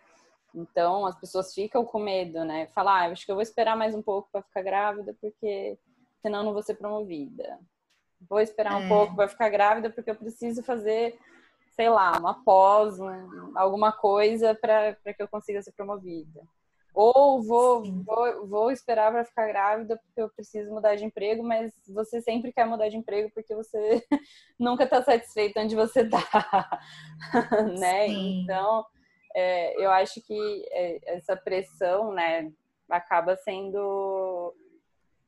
Então, 0.55 1.07
as 1.07 1.19
pessoas 1.19 1.55
ficam 1.55 1.85
com 1.85 1.99
medo, 1.99 2.45
né? 2.45 2.67
Falar, 2.69 3.03
ah, 3.03 3.13
acho 3.13 3.25
que 3.25 3.31
eu 3.31 3.37
vou 3.37 3.43
esperar 3.43 3.77
mais 3.77 3.95
um 3.95 4.03
pouco 4.03 4.29
para 4.33 4.43
ficar 4.43 4.63
grávida, 4.63 5.15
porque 5.21 5.79
senão 6.21 6.43
não 6.43 6.53
vou 6.53 6.63
ser 6.63 6.75
promovida. 6.75 7.59
Vou 8.29 8.41
esperar 8.41 8.81
é. 8.81 8.85
um 8.85 8.89
pouco 8.89 9.15
para 9.15 9.29
ficar 9.29 9.49
grávida, 9.49 9.91
porque 9.91 10.11
eu 10.11 10.17
preciso 10.17 10.63
fazer 10.63 11.19
sei 11.79 11.89
lá, 11.89 12.19
uma 12.19 12.35
pós, 12.43 12.99
um, 12.99 13.57
alguma 13.57 13.93
coisa 13.93 14.53
para 14.53 14.97
que 15.15 15.23
eu 15.23 15.29
consiga 15.29 15.63
ser 15.63 15.71
promovida. 15.71 16.43
Ou 16.93 17.41
vou, 17.41 17.85
vou, 18.03 18.47
vou 18.49 18.73
esperar 18.73 19.13
para 19.13 19.25
ficar 19.25 19.47
grávida 19.47 19.97
porque 19.97 20.21
eu 20.21 20.29
preciso 20.29 20.73
mudar 20.73 20.97
de 20.97 21.05
emprego, 21.05 21.45
mas 21.45 21.73
você 21.87 22.21
sempre 22.21 22.53
quer 22.53 22.67
mudar 22.67 22.89
de 22.89 22.97
emprego 22.97 23.31
porque 23.33 23.55
você 23.55 24.05
nunca 24.59 24.83
está 24.83 25.01
satisfeito 25.05 25.61
onde 25.61 25.77
você 25.77 26.01
está, 26.01 26.81
né? 27.79 28.09
Então, 28.09 28.85
é, 29.39 29.75
eu 29.79 29.91
acho 29.93 30.21
que 30.21 30.67
é, 30.73 30.99
essa 31.17 31.37
pressão, 31.37 32.13
né, 32.13 32.51
acaba 32.91 33.37
sendo 33.37 34.53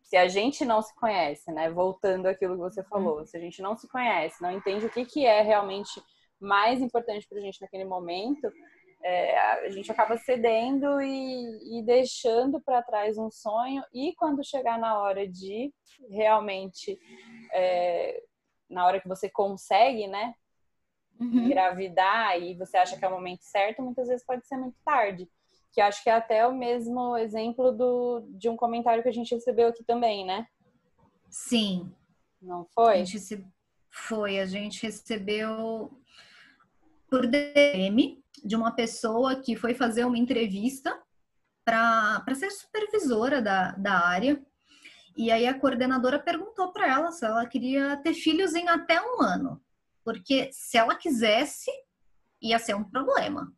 se 0.03 0.17
a 0.17 0.27
gente 0.27 0.65
não 0.65 0.83
se 0.83 0.93
conhece, 0.97 1.53
né? 1.53 1.71
Voltando 1.71 2.27
àquilo 2.27 2.55
que 2.55 2.61
você 2.61 2.83
falou, 2.83 3.25
se 3.25 3.37
a 3.37 3.41
gente 3.41 3.63
não 3.63 3.77
se 3.77 3.87
conhece, 3.89 4.43
não 4.43 4.51
entende 4.51 4.85
o 4.85 4.91
que, 4.91 5.05
que 5.05 5.25
é 5.25 5.43
realmente 5.43 6.03
mais 6.41 6.81
importante 6.81 7.29
para 7.29 7.39
a 7.39 7.41
gente 7.41 7.61
naquele 7.61 7.85
momento, 7.85 8.51
é, 9.05 9.39
a 9.39 9.71
gente 9.71 9.93
acaba 9.93 10.17
cedendo 10.17 11.01
e, 11.01 11.79
e 11.79 11.83
deixando 11.85 12.61
para 12.61 12.83
trás 12.83 13.17
um 13.17 13.31
sonho 13.31 13.85
e 13.95 14.13
quando 14.17 14.45
chegar 14.45 14.79
na 14.79 14.99
hora 14.99 15.29
de 15.29 15.73
realmente 16.11 16.99
é, 17.53 18.21
na 18.69 18.85
hora 18.85 19.01
que 19.01 19.09
você 19.09 19.31
consegue, 19.31 20.09
né, 20.09 20.35
uhum. 21.21 21.45
engravidar 21.45 22.41
e 22.41 22.55
você 22.55 22.77
acha 22.77 22.97
que 22.97 23.05
é 23.05 23.09
o 23.09 23.13
momento 23.13 23.43
certo, 23.43 23.83
muitas 23.83 24.09
vezes 24.09 24.25
pode 24.25 24.47
ser 24.47 24.57
muito 24.57 24.77
tarde. 24.85 25.29
Que 25.73 25.81
acho 25.81 26.03
que 26.03 26.11
é 26.11 26.15
até 26.15 26.47
o 26.47 26.57
mesmo 26.57 27.17
exemplo 27.17 27.71
do, 27.71 28.25
de 28.31 28.49
um 28.49 28.57
comentário 28.57 29.03
que 29.03 29.09
a 29.09 29.13
gente 29.13 29.35
recebeu 29.35 29.69
aqui 29.69 29.85
também, 29.85 30.27
né? 30.27 30.47
Sim. 31.29 31.93
Não 32.43 32.65
foi? 32.75 33.03
A 33.03 33.05
gente, 33.05 33.47
foi, 33.89 34.41
a 34.41 34.47
gente 34.47 34.83
recebeu 34.83 35.97
por 37.09 37.27
DM 37.27 38.21
de 38.45 38.57
uma 38.57 38.73
pessoa 38.73 39.37
que 39.37 39.55
foi 39.55 39.75
fazer 39.75 40.05
uma 40.05 40.19
entrevista 40.19 41.01
para 41.65 42.35
ser 42.35 42.51
supervisora 42.51 43.41
da, 43.41 43.73
da 43.73 44.07
área. 44.07 44.43
E 45.17 45.31
aí 45.31 45.47
a 45.47 45.59
coordenadora 45.59 46.19
perguntou 46.19 46.73
para 46.73 46.89
ela 46.89 47.13
se 47.13 47.25
ela 47.25 47.47
queria 47.47 47.97
ter 47.99 48.15
filhos 48.15 48.55
em 48.55 48.69
até 48.69 49.01
um 49.01 49.23
ano. 49.23 49.61
Porque 50.05 50.51
se 50.53 50.79
ela 50.79 50.95
quisesse, 50.95 51.71
ia 52.41 52.59
ser 52.59 52.75
um 52.75 52.85
problema. 52.85 53.53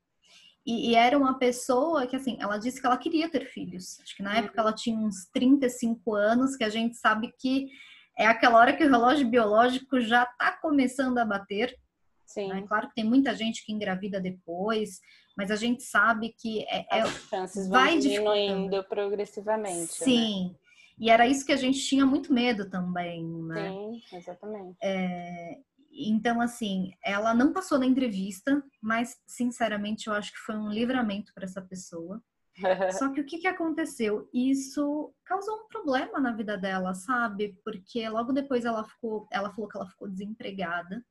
E, 0.64 0.90
e, 0.90 0.94
era 0.94 1.18
uma 1.18 1.38
pessoa 1.38 2.06
que, 2.06 2.14
assim, 2.14 2.36
ela 2.40 2.56
disse 2.56 2.80
que 2.80 2.86
ela 2.86 2.96
queria 2.96 3.28
ter 3.28 3.46
filhos. 3.46 3.98
Acho 4.00 4.16
que 4.16 4.22
na 4.22 4.36
época 4.36 4.60
ela 4.60 4.72
tinha 4.72 4.96
uns 4.96 5.26
35 5.32 6.14
anos, 6.14 6.56
que 6.56 6.62
a 6.62 6.68
gente 6.68 6.96
sabe 6.96 7.32
que 7.36 7.68
é 8.16 8.26
aquela 8.26 8.58
hora 8.58 8.72
que 8.72 8.84
o 8.84 8.90
relógio 8.90 9.26
biológico 9.28 10.00
já 10.00 10.22
está 10.22 10.52
começando 10.52 11.18
a 11.18 11.24
bater. 11.24 11.76
Sim. 12.24 12.48
Né? 12.48 12.64
Claro 12.66 12.88
que 12.88 12.94
tem 12.94 13.04
muita 13.04 13.34
gente 13.34 13.64
que 13.64 13.72
engravida 13.72 14.20
depois, 14.20 15.00
mas 15.36 15.50
a 15.50 15.56
gente 15.56 15.82
sabe 15.82 16.34
que 16.38 16.62
é, 16.68 16.86
é 16.90 17.00
as 17.00 17.28
chances 17.28 17.68
vai 17.68 17.98
diminuindo 17.98 18.84
progressivamente. 18.84 20.00
Né? 20.00 20.04
Sim. 20.04 20.48
Né? 20.50 20.54
E 20.98 21.10
era 21.10 21.26
isso 21.26 21.44
que 21.44 21.52
a 21.52 21.56
gente 21.56 21.80
tinha 21.80 22.06
muito 22.06 22.32
medo 22.32 22.70
também, 22.70 23.24
né? 23.24 23.70
Sim, 23.70 24.16
exatamente. 24.16 24.76
É, 24.80 25.58
então, 25.92 26.40
assim, 26.40 26.92
ela 27.04 27.34
não 27.34 27.52
passou 27.52 27.78
na 27.78 27.86
entrevista, 27.86 28.62
mas, 28.80 29.20
sinceramente, 29.26 30.08
eu 30.08 30.14
acho 30.14 30.32
que 30.32 30.38
foi 30.38 30.56
um 30.56 30.70
livramento 30.70 31.32
para 31.34 31.44
essa 31.44 31.60
pessoa. 31.60 32.22
Só 32.98 33.10
que 33.10 33.20
o 33.20 33.24
que, 33.24 33.38
que 33.38 33.46
aconteceu? 33.46 34.28
Isso 34.32 35.12
causou 35.24 35.54
um 35.54 35.68
problema 35.68 36.18
na 36.18 36.32
vida 36.32 36.56
dela, 36.56 36.94
sabe? 36.94 37.58
Porque 37.64 38.08
logo 38.08 38.32
depois 38.32 38.64
ela 38.64 38.84
ficou, 38.84 39.26
ela 39.30 39.50
falou 39.50 39.68
que 39.68 39.76
ela 39.76 39.88
ficou 39.88 40.08
desempregada. 40.08 41.04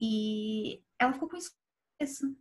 E 0.00 0.82
ela 0.98 1.12
ficou 1.12 1.28
com 1.28 1.36
isso, 1.36 2.36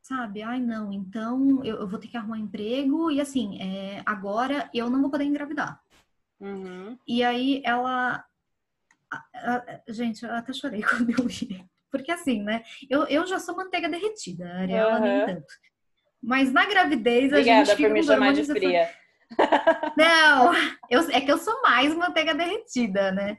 sabe? 0.00 0.42
Ai, 0.42 0.60
não, 0.60 0.92
então 0.92 1.62
eu, 1.64 1.78
eu 1.78 1.88
vou 1.88 1.98
ter 1.98 2.08
que 2.08 2.16
arrumar 2.16 2.36
um 2.36 2.44
emprego 2.44 3.10
e 3.10 3.20
assim, 3.20 3.60
é, 3.60 4.02
agora 4.06 4.70
eu 4.72 4.88
não 4.88 5.00
vou 5.00 5.10
poder 5.10 5.24
engravidar. 5.24 5.82
Uhum. 6.40 6.96
E 7.06 7.22
aí 7.22 7.60
ela 7.64 8.24
gente, 9.88 10.24
eu 10.24 10.32
até 10.32 10.52
chorei 10.52 10.82
quando 10.84 11.10
eu 11.10 11.26
vi. 11.26 11.64
Porque 11.90 12.12
assim, 12.12 12.42
né? 12.42 12.62
Eu, 12.88 13.04
eu 13.06 13.26
já 13.26 13.38
sou 13.38 13.56
manteiga 13.56 13.88
derretida, 13.88 14.46
a 14.46 14.58
Ariela 14.60 15.00
uhum. 15.00 15.00
nem 15.00 15.26
tanto. 15.26 15.54
Mas 16.22 16.52
na 16.52 16.66
gravidez 16.66 17.32
Obrigada 17.32 17.62
a 17.62 17.64
gente 17.64 17.76
fica 17.76 17.88
por 17.88 17.94
me 17.94 18.02
chamar 18.02 18.32
de 18.32 18.44
fria. 18.44 18.88
Não, 19.96 20.52
eu, 20.90 21.00
é 21.10 21.20
que 21.20 21.30
eu 21.30 21.38
sou 21.38 21.62
mais 21.62 21.94
manteiga 21.94 22.34
derretida, 22.34 23.12
né? 23.12 23.38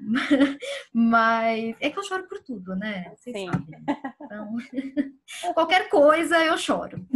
Mas 0.92 1.76
é 1.80 1.90
que 1.90 1.98
eu 1.98 2.02
choro 2.02 2.26
por 2.26 2.42
tudo, 2.42 2.74
né? 2.74 3.12
Vocês 3.14 3.36
Sim. 3.36 3.46
sabem. 3.46 3.84
Então, 4.22 4.56
qualquer 5.54 5.88
coisa 5.88 6.42
eu 6.42 6.56
choro. 6.56 7.06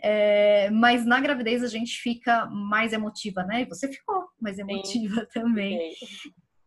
É, 0.00 0.70
mas 0.70 1.04
na 1.04 1.20
gravidez 1.20 1.62
a 1.62 1.68
gente 1.68 1.98
fica 1.98 2.46
mais 2.46 2.92
emotiva, 2.92 3.42
né? 3.42 3.62
E 3.62 3.64
você 3.66 3.88
ficou 3.88 4.24
mais 4.40 4.58
emotiva 4.58 5.20
Sim. 5.20 5.40
também. 5.40 5.94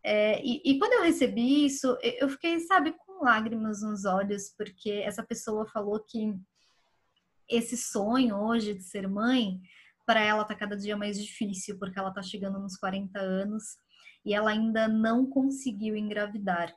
É, 0.03 0.41
e, 0.43 0.61
e, 0.63 0.79
quando 0.79 0.93
eu 0.93 1.03
recebi 1.03 1.65
isso, 1.65 1.97
eu 2.01 2.29
fiquei, 2.29 2.59
sabe, 2.61 2.93
com 3.05 3.23
lágrimas 3.23 3.81
nos 3.81 4.05
olhos, 4.05 4.53
porque 4.57 4.89
essa 4.89 5.23
pessoa 5.23 5.65
falou 5.65 5.99
que 5.99 6.33
esse 7.49 7.75
sonho 7.77 8.35
hoje 8.37 8.73
de 8.73 8.83
ser 8.83 9.07
mãe 9.07 9.59
para 10.05 10.21
ela 10.21 10.45
tá 10.45 10.55
cada 10.55 10.77
dia 10.77 10.95
mais 10.95 11.21
difícil, 11.21 11.77
porque 11.77 11.99
ela 11.99 12.11
tá 12.11 12.21
chegando 12.21 12.59
nos 12.59 12.77
40 12.77 13.19
anos 13.19 13.77
e 14.25 14.33
ela 14.33 14.51
ainda 14.51 14.87
não 14.87 15.25
conseguiu 15.25 15.95
engravidar. 15.95 16.73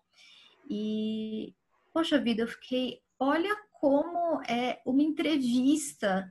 E, 0.69 1.55
poxa 1.93 2.19
vida, 2.19 2.43
eu 2.43 2.49
fiquei, 2.49 3.01
olha 3.19 3.57
como 3.73 4.43
é 4.43 4.81
uma 4.85 5.03
entrevista 5.03 6.31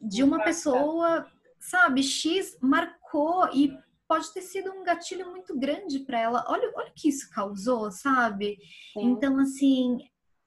de 0.00 0.22
uma 0.22 0.42
pessoa, 0.42 1.30
sabe, 1.58 2.02
X 2.02 2.56
marcou 2.60 3.48
e 3.52 3.76
pode 4.10 4.34
ter 4.34 4.42
sido 4.42 4.72
um 4.72 4.82
gatilho 4.82 5.30
muito 5.30 5.56
grande 5.56 6.00
para 6.00 6.18
ela. 6.18 6.44
Olha, 6.48 6.68
olha 6.74 6.90
o 6.90 6.94
que 6.96 7.08
isso 7.08 7.30
causou, 7.30 7.92
sabe? 7.92 8.58
Sim. 8.92 9.04
Então, 9.04 9.38
assim, 9.38 9.98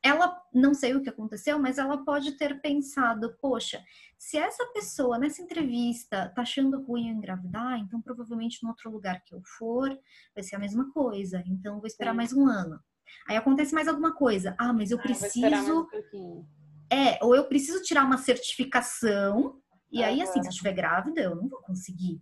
ela 0.04 0.38
não 0.54 0.74
sei 0.74 0.94
o 0.94 1.02
que 1.02 1.08
aconteceu, 1.08 1.58
mas 1.58 1.78
ela 1.78 2.04
pode 2.04 2.34
ter 2.34 2.60
pensado, 2.60 3.38
poxa, 3.42 3.82
se 4.18 4.38
essa 4.38 4.66
pessoa 4.74 5.18
nessa 5.18 5.42
entrevista 5.42 6.30
tá 6.36 6.42
achando 6.42 6.84
ruim 6.84 7.08
eu 7.08 7.16
engravidar, 7.16 7.80
então 7.80 8.02
provavelmente 8.02 8.62
no 8.62 8.70
outro 8.70 8.92
lugar 8.92 9.24
que 9.24 9.34
eu 9.34 9.42
for 9.58 9.98
vai 10.36 10.44
ser 10.44 10.58
a 10.58 10.60
mesma 10.60 10.92
coisa. 10.92 11.42
Então 11.48 11.78
vou 11.78 11.88
esperar 11.88 12.12
Sim. 12.12 12.18
mais 12.18 12.34
um 12.34 12.46
ano. 12.46 12.82
Aí 13.30 13.38
acontece 13.38 13.74
mais 13.74 13.88
alguma 13.88 14.14
coisa. 14.14 14.54
Ah, 14.60 14.74
mas 14.74 14.92
eu 14.92 15.00
ah, 15.00 15.02
preciso. 15.02 15.88
Um 16.14 16.46
é, 16.92 17.18
ou 17.24 17.34
eu 17.34 17.46
preciso 17.46 17.82
tirar 17.82 18.04
uma 18.04 18.18
certificação. 18.18 19.58
E 19.90 20.04
aí, 20.04 20.22
assim, 20.22 20.42
se 20.42 20.48
eu 20.48 20.52
estiver 20.52 20.74
grávida, 20.74 21.22
eu 21.22 21.36
não 21.36 21.48
vou 21.48 21.62
conseguir. 21.62 22.22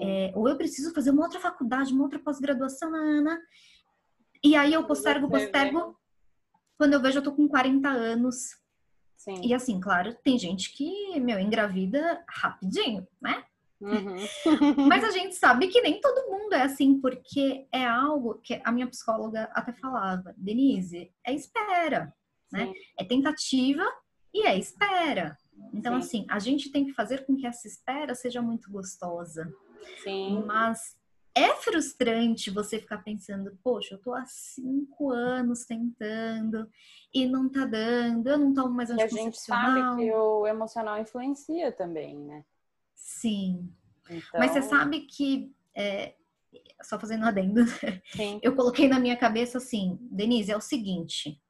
É, 0.00 0.32
ou 0.34 0.48
eu 0.48 0.56
preciso 0.56 0.92
fazer 0.92 1.10
uma 1.10 1.22
outra 1.22 1.40
faculdade, 1.40 1.92
uma 1.92 2.04
outra 2.04 2.18
pós-graduação, 2.18 2.94
Ana. 2.94 3.40
E 4.44 4.54
aí 4.54 4.72
eu 4.72 4.84
postergo, 4.84 5.28
postergo 5.28 5.98
quando 6.76 6.92
eu 6.92 7.02
vejo, 7.02 7.18
eu 7.18 7.22
tô 7.22 7.32
com 7.32 7.48
40 7.48 7.88
anos. 7.88 8.56
Sim. 9.16 9.40
E 9.42 9.52
assim, 9.52 9.80
claro, 9.80 10.14
tem 10.22 10.38
gente 10.38 10.72
que, 10.72 11.18
meu, 11.18 11.40
engravida 11.40 12.24
rapidinho, 12.28 13.06
né? 13.20 13.44
Uhum. 13.80 14.86
Mas 14.88 15.04
a 15.04 15.10
gente 15.10 15.34
sabe 15.34 15.68
que 15.68 15.80
nem 15.80 16.00
todo 16.00 16.30
mundo 16.30 16.52
é 16.52 16.62
assim, 16.62 17.00
porque 17.00 17.66
é 17.72 17.84
algo 17.84 18.40
que 18.42 18.60
a 18.64 18.72
minha 18.72 18.86
psicóloga 18.86 19.50
até 19.52 19.72
falava, 19.72 20.34
Denise, 20.36 21.12
é 21.24 21.34
espera, 21.34 22.12
né? 22.52 22.66
Sim. 22.66 22.72
né? 22.72 22.74
É 22.98 23.04
tentativa 23.04 23.84
e 24.32 24.46
é 24.46 24.56
espera. 24.56 25.36
Então, 25.74 25.94
Sim. 25.94 25.98
assim, 25.98 26.26
a 26.30 26.38
gente 26.38 26.70
tem 26.70 26.84
que 26.84 26.92
fazer 26.92 27.26
com 27.26 27.36
que 27.36 27.46
essa 27.46 27.66
espera 27.66 28.14
seja 28.14 28.40
muito 28.40 28.70
gostosa. 28.70 29.52
Sim. 30.02 30.42
Mas 30.46 30.98
é 31.34 31.54
frustrante 31.54 32.50
você 32.50 32.80
ficar 32.80 32.98
pensando, 32.98 33.56
poxa, 33.62 33.94
eu 33.94 33.98
tô 33.98 34.12
há 34.12 34.24
cinco 34.26 35.12
anos 35.12 35.64
tentando 35.64 36.68
e 37.14 37.26
não 37.26 37.48
tá 37.48 37.64
dando, 37.64 38.28
eu 38.28 38.38
não 38.38 38.52
tomo 38.52 38.74
mais 38.74 38.90
anticoncepcional. 38.90 39.20
E 39.20 39.70
a 39.70 39.74
gente 39.74 39.86
sabe 39.86 40.02
que 40.02 40.12
o 40.12 40.46
emocional 40.46 40.98
influencia 40.98 41.70
também, 41.70 42.18
né? 42.18 42.44
Sim. 42.94 43.72
Então... 44.10 44.40
Mas 44.40 44.52
você 44.52 44.62
sabe 44.62 45.02
que, 45.02 45.54
é, 45.74 46.14
só 46.82 46.98
fazendo 46.98 47.24
adendo, 47.24 47.60
Sim. 48.10 48.40
eu 48.42 48.56
coloquei 48.56 48.88
na 48.88 48.98
minha 48.98 49.16
cabeça 49.16 49.58
assim, 49.58 49.96
Denise, 50.00 50.50
é 50.50 50.56
o 50.56 50.60
seguinte, 50.60 51.40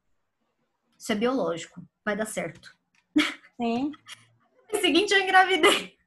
isso 0.98 1.12
é 1.12 1.14
biológico, 1.14 1.82
vai 2.04 2.16
dar 2.16 2.26
certo. 2.26 2.76
Sim. 3.56 3.90
No 4.70 4.80
seguinte, 4.80 5.14
eu 5.14 5.20
engravidei. 5.20 5.97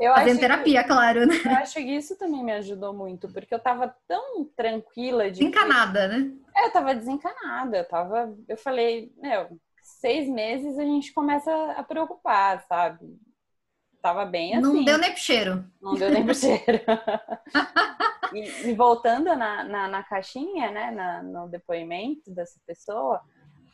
Eu 0.00 0.14
Fazendo 0.14 0.40
terapia, 0.40 0.82
que, 0.82 0.88
claro, 0.88 1.26
né? 1.26 1.34
Eu 1.44 1.52
acho 1.52 1.74
que 1.74 1.80
isso 1.80 2.16
também 2.16 2.44
me 2.44 2.52
ajudou 2.52 2.92
muito, 2.92 3.28
porque 3.32 3.52
eu 3.52 3.58
tava 3.58 3.94
tão 4.06 4.44
tranquila 4.56 5.30
de. 5.30 5.40
Desencanada, 5.40 6.08
que... 6.08 6.16
né? 6.16 6.32
É, 6.56 6.66
eu 6.66 6.72
tava 6.72 6.94
desencanada. 6.94 7.78
Eu 7.78 7.88
tava. 7.88 8.36
Eu 8.48 8.56
falei, 8.56 9.12
meu, 9.16 9.58
seis 9.82 10.28
meses 10.28 10.78
a 10.78 10.84
gente 10.84 11.12
começa 11.12 11.50
a 11.72 11.82
preocupar, 11.82 12.64
sabe? 12.68 13.18
Tava 14.00 14.24
bem 14.24 14.54
assim. 14.54 14.62
Não 14.62 14.84
deu 14.84 14.98
nem 14.98 15.12
pro 15.12 15.20
cheiro. 15.20 15.64
Não 15.80 15.94
deu 15.94 16.10
nem 16.10 16.24
pro 16.24 16.34
cheiro. 16.34 16.80
e, 18.34 18.68
e, 18.68 18.74
voltando 18.74 19.34
na, 19.34 19.64
na, 19.64 19.88
na 19.88 20.02
caixinha, 20.02 20.70
né, 20.70 20.90
na, 20.90 21.22
no 21.22 21.48
depoimento 21.48 22.30
dessa 22.30 22.60
pessoa, 22.66 23.22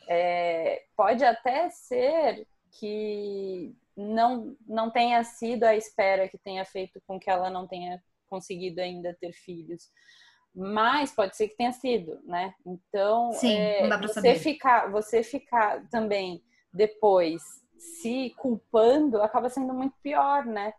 é, 0.07 0.83
pode 0.95 1.23
até 1.25 1.69
ser 1.69 2.47
que 2.79 3.75
não, 4.01 4.55
não 4.67 4.89
tenha 4.89 5.23
sido 5.23 5.63
a 5.63 5.75
espera 5.75 6.27
que 6.27 6.37
tenha 6.37 6.65
feito 6.65 7.01
com 7.05 7.19
que 7.19 7.29
ela 7.29 7.49
não 7.49 7.67
tenha 7.67 8.01
conseguido 8.29 8.81
ainda 8.81 9.15
ter 9.19 9.33
filhos. 9.33 9.89
Mas 10.53 11.13
pode 11.13 11.35
ser 11.37 11.47
que 11.47 11.55
tenha 11.55 11.71
sido, 11.71 12.19
né? 12.23 12.53
Então, 12.65 13.31
Sim, 13.31 13.57
é, 13.57 13.97
você 13.97 14.13
saber. 14.13 14.35
ficar, 14.35 14.91
você 14.91 15.23
ficar 15.23 15.87
também 15.89 16.43
depois 16.73 17.41
se 17.77 18.33
culpando 18.37 19.21
acaba 19.21 19.49
sendo 19.49 19.73
muito 19.73 19.95
pior, 20.03 20.45
né? 20.45 20.73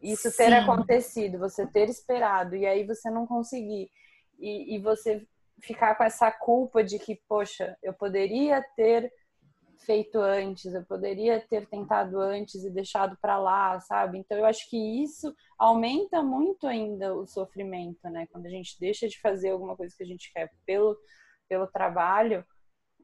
Isso 0.00 0.34
ter 0.36 0.50
Sim. 0.50 0.54
acontecido, 0.54 1.38
você 1.38 1.66
ter 1.66 1.88
esperado 1.88 2.54
e 2.54 2.66
aí 2.66 2.86
você 2.86 3.10
não 3.10 3.26
conseguir 3.26 3.90
e, 4.38 4.76
e 4.76 4.78
você 4.78 5.26
ficar 5.60 5.96
com 5.96 6.04
essa 6.04 6.30
culpa 6.30 6.84
de 6.84 6.98
que, 6.98 7.20
poxa, 7.28 7.76
eu 7.82 7.92
poderia 7.92 8.64
ter 8.76 9.12
feito 9.78 10.18
antes, 10.18 10.74
eu 10.74 10.84
poderia 10.84 11.40
ter 11.40 11.66
tentado 11.66 12.20
antes 12.20 12.64
e 12.64 12.70
deixado 12.70 13.16
para 13.20 13.38
lá, 13.38 13.78
sabe? 13.80 14.18
Então 14.18 14.36
eu 14.36 14.44
acho 14.44 14.68
que 14.68 14.76
isso 14.76 15.34
aumenta 15.58 16.22
muito 16.22 16.66
ainda 16.66 17.14
o 17.14 17.26
sofrimento, 17.26 18.08
né? 18.10 18.26
Quando 18.30 18.46
a 18.46 18.50
gente 18.50 18.78
deixa 18.78 19.08
de 19.08 19.20
fazer 19.20 19.50
alguma 19.50 19.76
coisa 19.76 19.94
que 19.96 20.02
a 20.02 20.06
gente 20.06 20.32
quer 20.32 20.50
pelo, 20.66 20.96
pelo 21.48 21.66
trabalho, 21.66 22.44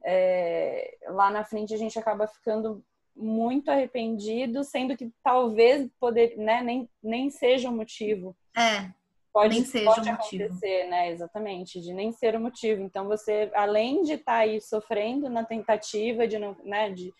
é, 0.03 0.97
lá 1.07 1.31
na 1.31 1.43
frente 1.43 1.73
a 1.73 1.77
gente 1.77 1.97
acaba 1.97 2.27
ficando 2.27 2.83
muito 3.15 3.71
arrependido, 3.71 4.63
sendo 4.63 4.95
que 4.97 5.11
talvez 5.23 5.89
poder, 5.99 6.35
né, 6.37 6.61
nem, 6.61 6.89
nem 7.01 7.29
seja 7.29 7.69
o 7.69 7.75
motivo. 7.75 8.35
É 8.55 8.91
pode, 9.35 9.53
nem 9.53 9.65
seja 9.65 9.85
pode 9.93 10.09
acontecer, 10.09 10.47
motivo. 10.47 10.89
né? 10.89 11.11
Exatamente, 11.11 11.81
de 11.81 11.93
nem 11.93 12.09
ser 12.13 12.37
o 12.37 12.39
motivo. 12.39 12.81
Então 12.81 13.05
você, 13.05 13.51
além 13.53 14.01
de 14.01 14.13
estar 14.13 14.31
tá 14.31 14.37
aí 14.39 14.61
sofrendo 14.61 15.29
na 15.29 15.43
tentativa 15.43 16.25
de 16.25 16.39
não, 16.39 16.55
né, 16.63 16.89
de, 16.89 17.13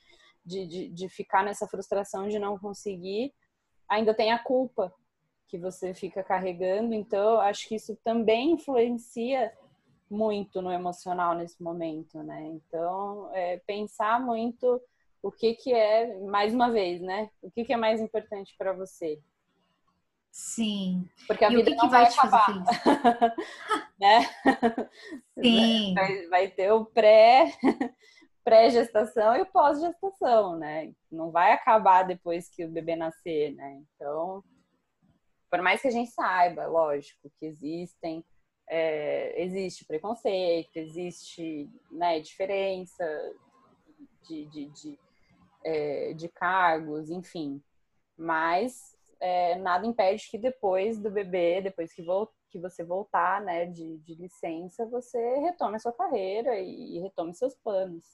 de, 0.46 0.66
de, 0.66 0.88
de 0.88 1.10
ficar 1.10 1.44
nessa 1.44 1.68
frustração 1.68 2.30
de 2.30 2.40
não 2.40 2.58
conseguir, 2.58 3.34
ainda 3.90 4.14
tem 4.14 4.32
a 4.32 4.40
culpa 4.40 4.94
que 5.46 5.58
você 5.58 5.94
fica 5.94 6.24
carregando. 6.24 6.94
Então, 6.94 7.42
acho 7.42 7.68
que 7.68 7.76
isso 7.76 7.98
também 8.02 8.52
influencia 8.52 9.52
muito 10.10 10.62
no 10.62 10.72
emocional 10.72 11.36
nesse 11.36 11.62
momento, 11.62 12.24
né? 12.24 12.44
Então, 12.46 13.30
é, 13.34 13.58
pensar 13.68 14.22
muito 14.22 14.82
o 15.22 15.32
que 15.32 15.54
que 15.56 15.74
é, 15.74 16.18
mais 16.22 16.54
uma 16.54 16.72
vez, 16.72 17.02
né? 17.02 17.30
O 17.42 17.52
que 17.52 17.66
que 17.66 17.74
é 17.74 17.78
mais 17.78 18.00
importante 18.00 18.56
para 18.58 18.72
você? 18.72 19.20
Sim. 20.36 21.10
Porque 21.28 21.46
a 21.46 21.50
e 21.50 21.56
vida 21.56 21.72
que, 21.72 21.78
que 21.78 21.88
vai, 21.88 22.04
vai 22.04 22.12
te 22.12 22.20
acabar. 22.20 22.46
né? 23.98 24.20
Sim. 25.42 25.94
Vai, 25.94 26.28
vai 26.28 26.48
ter 26.50 26.74
o 26.74 26.84
pré 26.84 27.54
pré-gestação 28.44 29.38
e 29.38 29.44
o 29.44 29.46
pós-gestação, 29.46 30.58
né? 30.58 30.94
Não 31.10 31.32
vai 31.32 31.54
acabar 31.54 32.04
depois 32.04 32.50
que 32.50 32.66
o 32.66 32.70
bebê 32.70 32.98
nascer, 32.98 33.56
né? 33.56 33.82
Então, 33.96 34.44
por 35.50 35.62
mais 35.62 35.82
que 35.82 35.88
a 35.88 35.92
gente 35.92 36.12
saiba, 36.12 36.68
lógico, 36.68 37.32
que 37.40 37.46
existem, 37.46 38.22
é, 38.70 39.42
existe 39.42 39.86
preconceito, 39.86 40.76
existe 40.76 41.70
né, 41.90 42.20
diferença 42.20 43.06
de, 44.28 44.46
de, 44.48 44.66
de, 44.70 45.00
é, 45.64 46.14
de 46.14 46.28
cargos, 46.28 47.10
enfim. 47.10 47.64
Mas 48.18 48.95
é, 49.26 49.58
nada 49.58 49.88
impede 49.88 50.30
que 50.30 50.38
depois 50.38 51.00
do 51.00 51.10
bebê, 51.10 51.60
depois 51.60 51.92
que, 51.92 52.04
vo 52.04 52.30
que 52.52 52.60
você 52.60 52.84
voltar 52.84 53.42
né, 53.42 53.66
de, 53.66 53.98
de 53.98 54.14
licença, 54.14 54.86
você 54.86 55.18
retome 55.40 55.78
a 55.78 55.80
sua 55.80 55.92
carreira 55.92 56.60
e, 56.60 57.00
retome 57.00 57.34
seus 57.34 57.56
planos. 57.56 58.06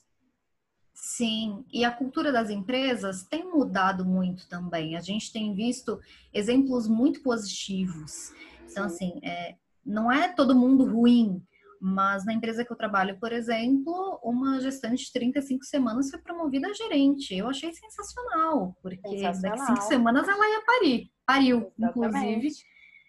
Sim, 0.94 1.66
e 1.70 1.84
a 1.84 1.90
cultura 1.90 2.32
das 2.32 2.48
empresas 2.48 3.24
tem 3.24 3.44
mudado 3.44 4.06
muito 4.06 4.48
também. 4.48 4.96
A 4.96 5.00
gente 5.00 5.30
tem 5.30 5.54
visto 5.54 6.00
exemplos 6.32 6.88
muito 6.88 7.22
positivos. 7.22 8.32
Então, 8.70 8.88
Sim. 8.88 8.94
assim, 8.94 9.20
é, 9.22 9.56
não 9.84 10.10
é 10.10 10.32
todo 10.32 10.54
mundo 10.54 10.84
ruim, 10.84 11.46
mas 11.84 12.24
na 12.24 12.32
empresa 12.32 12.64
que 12.64 12.72
eu 12.72 12.76
trabalho, 12.76 13.18
por 13.18 13.32
exemplo, 13.32 14.20
uma 14.22 14.60
gestante 14.60 15.06
de 15.06 15.12
35 15.12 15.64
semanas 15.64 16.10
foi 16.10 16.20
promovida 16.20 16.68
a 16.68 16.72
gerente. 16.72 17.34
Eu 17.34 17.48
achei 17.48 17.72
sensacional, 17.72 18.78
porque 18.80 19.08
sensacional. 19.08 19.58
daqui 19.58 19.66
cinco 19.66 19.88
semanas 19.88 20.28
ela 20.28 20.48
ia 20.48 20.64
parir. 20.64 21.10
Pariu, 21.26 21.72
Exatamente. 21.76 22.36
inclusive. 22.36 22.64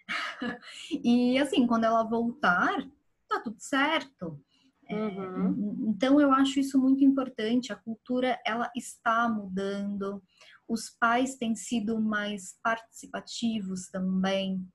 e 1.04 1.38
assim, 1.38 1.68
quando 1.68 1.84
ela 1.84 2.04
voltar, 2.04 2.76
tá 3.30 3.40
tudo 3.42 3.58
certo. 3.60 4.42
É, 4.90 4.96
uhum. 4.96 5.94
Então 5.96 6.20
eu 6.20 6.32
acho 6.32 6.60
isso 6.60 6.82
muito 6.82 7.04
importante. 7.04 7.72
A 7.72 7.76
cultura 7.76 8.40
ela 8.44 8.72
está 8.76 9.30
mudando. 9.30 10.20
Os 10.68 10.90
pais 10.90 11.36
têm 11.36 11.56
sido 11.56 12.02
mais 12.02 12.58
participativos 12.64 13.88
também, 13.90 14.66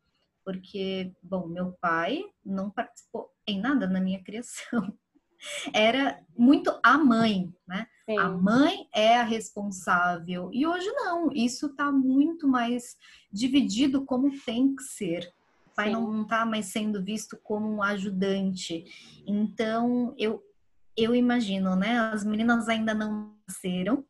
porque 0.48 1.12
bom, 1.22 1.46
meu 1.46 1.72
pai 1.78 2.24
não 2.42 2.70
participou 2.70 3.28
em 3.46 3.60
nada 3.60 3.86
na 3.86 4.00
minha 4.00 4.18
criação. 4.24 4.96
Era 5.74 6.18
muito 6.36 6.80
a 6.82 6.96
mãe, 6.96 7.54
né? 7.66 7.86
Sim. 8.06 8.18
A 8.18 8.30
mãe 8.30 8.88
é 8.94 9.18
a 9.18 9.24
responsável. 9.24 10.48
E 10.50 10.66
hoje 10.66 10.90
não, 10.92 11.30
isso 11.30 11.66
está 11.66 11.92
muito 11.92 12.48
mais 12.48 12.96
dividido 13.30 14.06
como 14.06 14.32
tem 14.40 14.74
que 14.74 14.82
ser 14.84 15.30
pai 15.76 15.88
Sim. 15.88 15.92
não 15.92 16.22
está 16.22 16.44
mais 16.44 16.66
sendo 16.66 17.04
visto 17.04 17.38
como 17.44 17.68
um 17.68 17.82
ajudante. 17.82 18.84
Então, 19.24 20.12
eu, 20.18 20.42
eu 20.96 21.14
imagino, 21.14 21.76
né? 21.76 22.00
As 22.00 22.24
meninas 22.24 22.68
ainda 22.68 22.94
não 22.94 23.36
nasceram, 23.46 24.04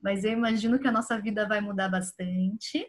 mas 0.00 0.22
eu 0.22 0.30
imagino 0.30 0.78
que 0.78 0.86
a 0.86 0.92
nossa 0.92 1.18
vida 1.18 1.48
vai 1.48 1.60
mudar 1.60 1.88
bastante. 1.88 2.86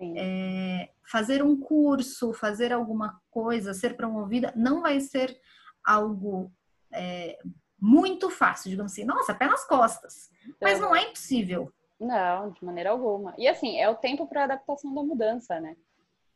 É, 0.00 0.90
fazer 1.10 1.42
um 1.42 1.58
curso, 1.58 2.32
fazer 2.32 2.72
alguma 2.72 3.20
coisa, 3.30 3.72
ser 3.72 3.96
promovida, 3.96 4.52
não 4.56 4.82
vai 4.82 5.00
ser 5.00 5.38
algo 5.84 6.52
é, 6.92 7.38
muito 7.80 8.30
fácil, 8.30 8.70
digamos 8.70 8.92
assim. 8.92 9.04
Nossa, 9.04 9.34
pé 9.34 9.46
nas 9.46 9.66
costas. 9.66 10.30
Mas 10.60 10.80
não 10.80 10.94
é 10.94 11.02
impossível. 11.02 11.72
Não, 12.00 12.50
de 12.50 12.64
maneira 12.64 12.90
alguma. 12.90 13.34
E 13.38 13.46
assim, 13.46 13.78
é 13.78 13.88
o 13.88 13.96
tempo 13.96 14.26
para 14.26 14.44
adaptação 14.44 14.92
da 14.94 15.02
mudança, 15.02 15.60
né? 15.60 15.76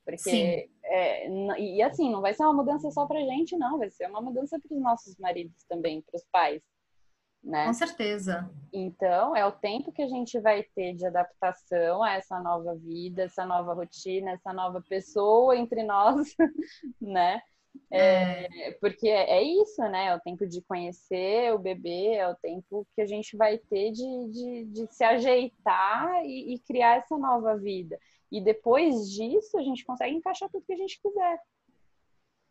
Porque, 0.05 0.71
é, 0.85 1.29
e 1.59 1.83
assim, 1.83 2.11
não 2.11 2.23
vai 2.23 2.33
ser 2.33 2.43
uma 2.45 2.55
mudança 2.55 2.91
só 2.91 3.05
pra 3.05 3.21
gente, 3.21 3.59
não, 3.59 3.77
vai 3.77 3.91
ser 3.91 4.09
uma 4.09 4.23
mudança 4.23 4.59
para 4.59 4.75
os 4.75 4.83
nossos 4.83 5.19
maridos 5.19 5.65
também, 5.69 6.01
para 6.01 6.17
os 6.17 6.25
pais, 6.33 6.63
né? 7.43 7.66
Com 7.66 7.72
certeza. 7.72 8.51
Então, 8.72 9.34
é 9.34 9.45
o 9.47 9.53
tempo 9.53 9.93
que 9.93 10.03
a 10.03 10.09
gente 10.09 10.39
vai 10.41 10.62
ter 10.62 10.95
de 10.95 11.07
adaptação 11.07 12.03
a 12.03 12.12
essa 12.14 12.39
nova 12.41 12.74
vida, 12.74 13.22
essa 13.24 13.47
nova 13.47 13.74
rotina, 13.74 14.32
essa 14.32 14.53
nova 14.53 14.82
pessoa 14.89 15.57
entre 15.57 15.82
nós, 15.82 16.34
né? 17.01 17.41
É, 17.91 18.68
é. 18.68 18.72
Porque 18.80 19.09
é 19.09 19.43
isso, 19.43 19.80
né? 19.82 20.07
É 20.09 20.14
o 20.14 20.20
tempo 20.20 20.47
de 20.47 20.61
conhecer 20.62 21.53
o 21.55 21.59
bebê, 21.59 22.14
é 22.14 22.28
o 22.28 22.36
tempo 22.36 22.86
que 22.95 23.01
a 23.01 23.07
gente 23.07 23.36
vai 23.36 23.59
ter 23.59 23.93
de, 23.93 24.30
de, 24.30 24.64
de 24.66 24.95
se 24.95 25.05
ajeitar 25.05 26.24
e, 26.24 26.55
e 26.55 26.59
criar 26.61 26.99
essa 26.99 27.16
nova 27.16 27.57
vida. 27.57 27.99
E 28.30 28.41
depois 28.43 29.11
disso, 29.11 29.57
a 29.59 29.62
gente 29.62 29.84
consegue 29.84 30.14
encaixar 30.14 30.51
tudo 30.51 30.64
que 30.66 30.72
a 30.72 30.76
gente 30.76 31.01
quiser. 31.01 31.39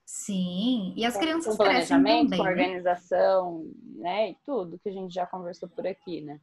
Sim, 0.10 0.93
e 0.95 1.03
as 1.03 1.16
com, 1.16 1.20
crianças 1.20 1.58
com 1.58 1.66
planejamento, 1.66 2.30
também, 2.30 2.38
com 2.38 2.43
né? 2.45 2.49
organização, 2.49 3.70
né? 3.97 4.30
E 4.30 4.38
tudo 4.45 4.80
que 4.80 4.88
a 4.88 4.91
gente 4.93 5.14
já 5.14 5.26
conversou 5.26 5.68
por 5.68 5.86
aqui, 5.86 6.22
né? 6.22 6.39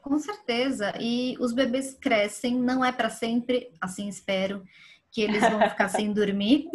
Com 0.00 0.18
certeza. 0.18 0.94
E 0.98 1.36
os 1.38 1.52
bebês 1.52 1.92
crescem, 1.92 2.54
não 2.54 2.82
é 2.82 2.90
para 2.90 3.10
sempre, 3.10 3.70
assim 3.78 4.08
espero, 4.08 4.64
que 5.10 5.20
eles 5.20 5.42
vão 5.42 5.60
ficar 5.68 5.90
sem 5.90 6.10
dormir. 6.14 6.70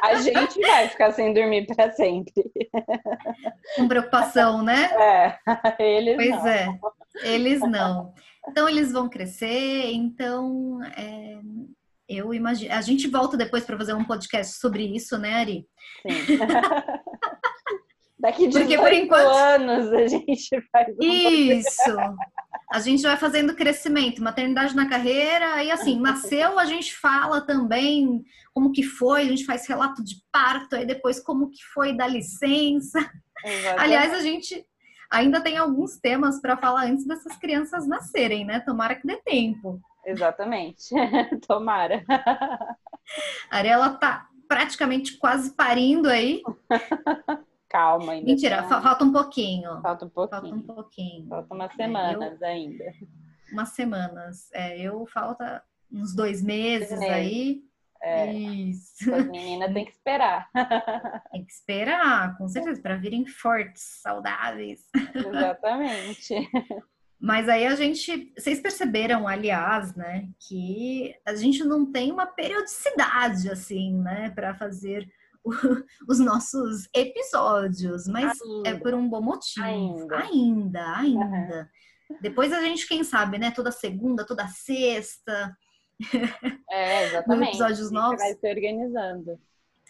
A 0.00 0.14
gente 0.14 0.58
vai 0.58 0.88
ficar 0.88 1.12
sem 1.12 1.34
dormir 1.34 1.66
para 1.66 1.92
sempre. 1.92 2.32
Com 3.76 3.86
preocupação, 3.86 4.62
né? 4.62 4.90
É, 4.98 5.38
eles 5.78 6.16
pois 6.16 6.30
não. 6.30 6.78
Pois 6.78 7.22
é, 7.22 7.34
eles 7.34 7.60
não. 7.60 8.14
Então 8.48 8.66
eles 8.66 8.90
vão 8.90 9.10
crescer, 9.10 9.92
então 9.92 10.82
é, 10.96 11.38
eu 12.08 12.34
imagino. 12.34 12.72
A 12.72 12.80
gente 12.80 13.08
volta 13.08 13.36
depois 13.36 13.64
para 13.64 13.76
fazer 13.76 13.94
um 13.94 14.04
podcast 14.04 14.58
sobre 14.58 14.84
isso, 14.84 15.18
né, 15.18 15.34
Ari? 15.34 15.66
Sim. 16.02 16.38
Daqui 18.18 18.48
de 18.48 18.58
Porque, 18.58 18.78
por 18.78 18.92
enquanto... 18.92 19.36
anos 19.36 19.92
a 19.92 20.06
gente 20.06 20.48
vai. 20.72 20.86
Isso. 21.00 21.96
A 22.72 22.80
gente 22.80 23.02
vai 23.02 23.18
fazendo 23.18 23.54
crescimento, 23.54 24.22
maternidade 24.22 24.74
na 24.74 24.88
carreira, 24.88 25.62
e 25.62 25.70
assim, 25.70 26.00
nasceu, 26.00 26.58
a 26.58 26.64
gente 26.64 26.94
fala 26.96 27.42
também 27.42 28.24
como 28.54 28.72
que 28.72 28.82
foi, 28.82 29.22
a 29.22 29.28
gente 29.28 29.44
faz 29.44 29.66
relato 29.66 30.02
de 30.02 30.16
parto, 30.32 30.74
aí 30.74 30.86
depois 30.86 31.20
como 31.20 31.50
que 31.50 31.62
foi 31.74 31.94
da 31.94 32.06
licença. 32.06 32.98
Exatamente. 33.44 33.80
Aliás, 33.80 34.14
a 34.14 34.20
gente 34.20 34.64
ainda 35.10 35.40
tem 35.40 35.58
alguns 35.58 35.98
temas 35.98 36.40
para 36.40 36.56
falar 36.56 36.86
antes 36.86 37.06
dessas 37.06 37.36
crianças 37.36 37.86
nascerem, 37.86 38.44
né? 38.46 38.60
Tomara 38.60 38.94
que 38.94 39.06
dê 39.06 39.16
tempo. 39.22 39.80
Exatamente. 40.06 40.94
Tomara. 41.46 42.04
A 43.50 43.56
Ariela 43.58 43.90
tá 43.90 44.28
praticamente 44.48 45.16
quase 45.18 45.52
parindo 45.54 46.08
aí. 46.08 46.42
Calma 47.68 48.12
ainda. 48.12 48.26
Mentira, 48.26 48.62
tá... 48.62 48.80
falta 48.80 49.04
um 49.04 49.12
pouquinho. 49.12 49.80
Falta 49.82 50.06
um 50.06 50.08
pouquinho. 50.08 50.40
Falta 50.40 50.56
um 50.56 50.62
pouquinho. 50.62 51.28
Falta 51.28 51.54
umas 51.54 51.74
semanas 51.74 52.40
é, 52.40 52.44
eu... 52.44 52.48
ainda. 52.48 52.84
Umas 53.52 53.68
semanas. 53.70 54.50
É, 54.52 54.80
eu 54.80 55.06
falta 55.06 55.62
uns 55.92 56.14
dois 56.14 56.42
meses 56.42 57.00
aí. 57.00 57.62
É, 58.00 58.30
Isso. 58.32 59.12
As 59.14 59.26
meninas 59.26 59.72
têm 59.72 59.86
que 59.86 59.92
esperar. 59.92 60.50
Tem 61.32 61.42
que 61.42 61.52
esperar, 61.52 62.36
com 62.36 62.46
certeza, 62.46 62.80
para 62.82 62.96
virem 62.96 63.26
fortes, 63.26 63.82
saudáveis. 64.02 64.86
Exatamente. 65.14 66.48
Mas 67.24 67.48
aí 67.48 67.66
a 67.66 67.74
gente, 67.74 68.30
vocês 68.36 68.60
perceberam, 68.60 69.26
aliás, 69.26 69.94
né, 69.94 70.28
que 70.46 71.14
a 71.24 71.34
gente 71.34 71.64
não 71.64 71.90
tem 71.90 72.12
uma 72.12 72.26
periodicidade 72.26 73.50
assim, 73.50 73.94
né, 73.94 74.28
para 74.28 74.54
fazer 74.54 75.10
o, 75.42 75.50
os 76.06 76.18
nossos 76.18 76.86
episódios, 76.94 78.06
mas 78.06 78.38
ainda. 78.42 78.68
é 78.68 78.74
por 78.74 78.92
um 78.92 79.08
bom 79.08 79.22
motivo. 79.22 79.64
Ainda, 79.64 80.18
ainda. 80.18 80.96
ainda. 80.98 81.70
Uhum. 82.10 82.18
Depois 82.20 82.52
a 82.52 82.60
gente, 82.60 82.86
quem 82.86 83.02
sabe, 83.02 83.38
né, 83.38 83.50
toda 83.50 83.72
segunda, 83.72 84.26
toda 84.26 84.46
sexta, 84.46 85.56
é, 86.70 87.06
exatamente. 87.06 87.48
episódios 87.48 87.90
novos. 87.90 88.20
vai 88.20 88.34
se 88.34 88.46
organizando. 88.46 89.40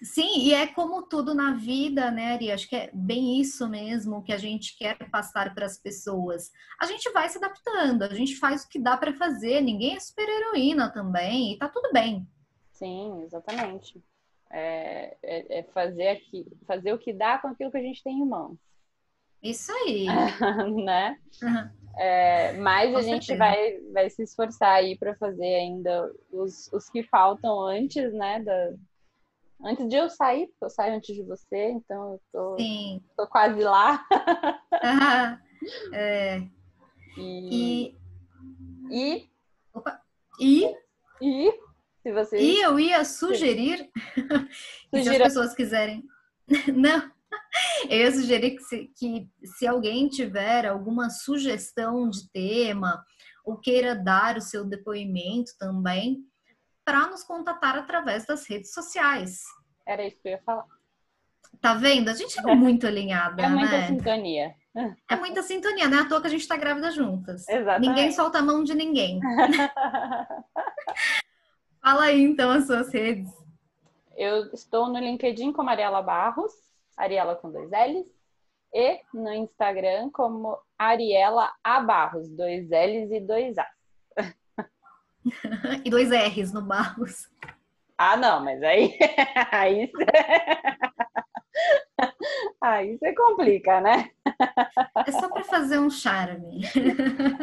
Sim, 0.02 0.40
e 0.40 0.52
é 0.52 0.66
como 0.66 1.02
tudo 1.02 1.34
na 1.34 1.54
vida, 1.54 2.10
né, 2.10 2.34
Ari? 2.34 2.50
Acho 2.50 2.68
que 2.68 2.74
é 2.74 2.90
bem 2.92 3.40
isso 3.40 3.68
mesmo 3.68 4.22
que 4.22 4.32
a 4.32 4.36
gente 4.36 4.76
quer 4.76 4.98
passar 5.08 5.54
para 5.54 5.66
as 5.66 5.78
pessoas. 5.78 6.50
A 6.80 6.86
gente 6.86 7.10
vai 7.12 7.28
se 7.28 7.38
adaptando, 7.38 8.02
a 8.02 8.14
gente 8.14 8.36
faz 8.36 8.64
o 8.64 8.68
que 8.68 8.78
dá 8.78 8.96
para 8.96 9.14
fazer, 9.14 9.60
ninguém 9.60 9.94
é 9.94 10.00
super 10.00 10.28
heroína 10.28 10.90
também, 10.90 11.52
e 11.52 11.58
tá 11.58 11.68
tudo 11.68 11.92
bem. 11.92 12.26
Sim, 12.72 13.22
exatamente. 13.22 14.02
É, 14.50 15.16
é, 15.22 15.60
é 15.60 15.62
fazer, 15.62 16.08
aqui, 16.08 16.46
fazer 16.66 16.92
o 16.92 16.98
que 16.98 17.12
dá 17.12 17.38
com 17.38 17.48
aquilo 17.48 17.70
que 17.70 17.78
a 17.78 17.82
gente 17.82 18.02
tem 18.02 18.18
em 18.18 18.26
mãos. 18.26 18.58
Isso 19.42 19.70
aí. 19.72 20.06
né? 20.84 21.18
Uhum. 21.42 21.70
É, 21.96 22.52
mas 22.54 22.90
Com 22.90 22.96
a 22.98 23.02
gente 23.02 23.36
vai, 23.36 23.78
vai 23.92 24.10
se 24.10 24.22
esforçar 24.22 24.74
aí 24.74 24.98
para 24.98 25.14
fazer 25.14 25.54
ainda 25.54 26.10
os, 26.32 26.72
os 26.72 26.88
que 26.90 27.04
faltam 27.04 27.60
antes, 27.60 28.12
né? 28.12 28.40
Da, 28.40 28.72
antes 29.62 29.88
de 29.88 29.96
eu 29.96 30.08
sair, 30.08 30.46
porque 30.48 30.64
eu 30.64 30.70
saio 30.70 30.96
antes 30.96 31.14
de 31.14 31.22
você, 31.22 31.70
então 31.70 32.12
eu 32.12 32.20
tô, 32.32 32.56
Sim. 32.58 33.02
tô 33.16 33.26
quase 33.26 33.60
lá. 33.62 34.04
Ah, 34.72 35.38
é. 35.92 36.42
E. 37.16 37.96
E. 38.90 39.28
Opa. 39.72 40.00
E. 40.40 40.66
E. 41.22 41.52
Se 42.02 42.12
você. 42.12 42.38
E 42.38 42.60
eu 42.60 42.78
ia 42.78 43.04
sugerir. 43.04 43.90
se 44.92 45.08
as 45.08 45.18
pessoas 45.18 45.54
quiserem. 45.54 46.04
Não. 46.74 47.12
Eu 47.88 47.98
ia 47.98 48.12
sugerir 48.12 48.56
que 48.56 48.62
se, 48.62 48.92
que 48.96 49.28
se 49.44 49.66
alguém 49.66 50.08
tiver 50.08 50.66
alguma 50.66 51.08
sugestão 51.08 52.10
de 52.10 52.28
tema 52.30 53.04
ou 53.44 53.58
queira 53.58 53.94
dar 53.94 54.36
o 54.36 54.40
seu 54.40 54.64
depoimento 54.64 55.52
também, 55.58 56.24
para 56.84 57.08
nos 57.08 57.24
contatar 57.24 57.76
através 57.76 58.26
das 58.26 58.46
redes 58.46 58.72
sociais. 58.72 59.42
Era 59.86 60.06
isso 60.06 60.20
que 60.20 60.28
eu 60.28 60.32
ia 60.32 60.42
falar. 60.42 60.66
Tá 61.60 61.74
vendo? 61.74 62.08
A 62.08 62.14
gente 62.14 62.38
é 62.38 62.54
muito 62.54 62.86
alinhada, 62.86 63.42
é 63.42 63.48
muita 63.48 63.70
né? 63.70 63.86
sintonia. 63.86 64.54
É 65.08 65.16
muita 65.16 65.42
sintonia, 65.42 65.88
não 65.88 65.98
é 65.98 66.00
à 66.00 66.08
toa 66.08 66.20
que 66.20 66.26
a 66.26 66.30
gente 66.30 66.48
tá 66.48 66.56
grávida 66.56 66.90
juntas. 66.90 67.48
Exatamente. 67.48 67.88
Ninguém 67.88 68.12
solta 68.12 68.38
a 68.38 68.42
mão 68.42 68.64
de 68.64 68.74
ninguém. 68.74 69.20
Fala 71.80 72.04
aí 72.04 72.22
então 72.22 72.50
as 72.50 72.66
suas 72.66 72.92
redes. 72.92 73.30
Eu 74.16 74.52
estou 74.52 74.88
no 74.88 74.98
LinkedIn 74.98 75.52
com 75.52 75.62
Mariela 75.62 76.02
Barros. 76.02 76.52
Ariela 76.96 77.36
com 77.36 77.50
dois 77.50 77.70
L's, 77.70 78.06
e 78.72 79.00
no 79.12 79.32
Instagram 79.32 80.10
como 80.10 80.58
Ariela 80.78 81.52
A 81.62 81.80
Barros, 81.80 82.28
dois 82.28 82.68
L's 82.68 83.10
e 83.10 83.20
dois 83.20 83.58
A's. 83.58 83.73
E 85.84 85.90
dois 85.90 86.10
R's 86.10 86.52
no 86.52 86.62
Barros. 86.62 87.28
Ah, 87.96 88.16
não, 88.16 88.44
mas 88.44 88.62
aí. 88.62 88.96
aí 89.50 89.90
Aí 92.60 92.98
você 92.98 93.14
complica, 93.14 93.80
né? 93.80 94.10
É 95.06 95.12
só 95.12 95.28
para 95.28 95.44
fazer 95.44 95.78
um 95.78 95.90
charme. 95.90 96.62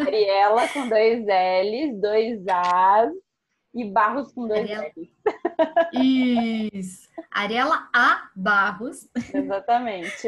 Ariela 0.06 0.68
com 0.70 0.90
dois 0.90 1.24
L's, 1.26 2.02
dois 2.02 2.46
A's 2.48 3.14
e 3.74 3.86
Barros 3.86 4.34
com 4.34 4.48
dois 4.48 4.62
Ariela... 4.62 4.92
L's. 4.96 5.10
Isso. 6.74 7.10
Ariela 7.30 7.88
A. 7.94 8.30
Barros. 8.36 9.10
Exatamente. 9.34 10.28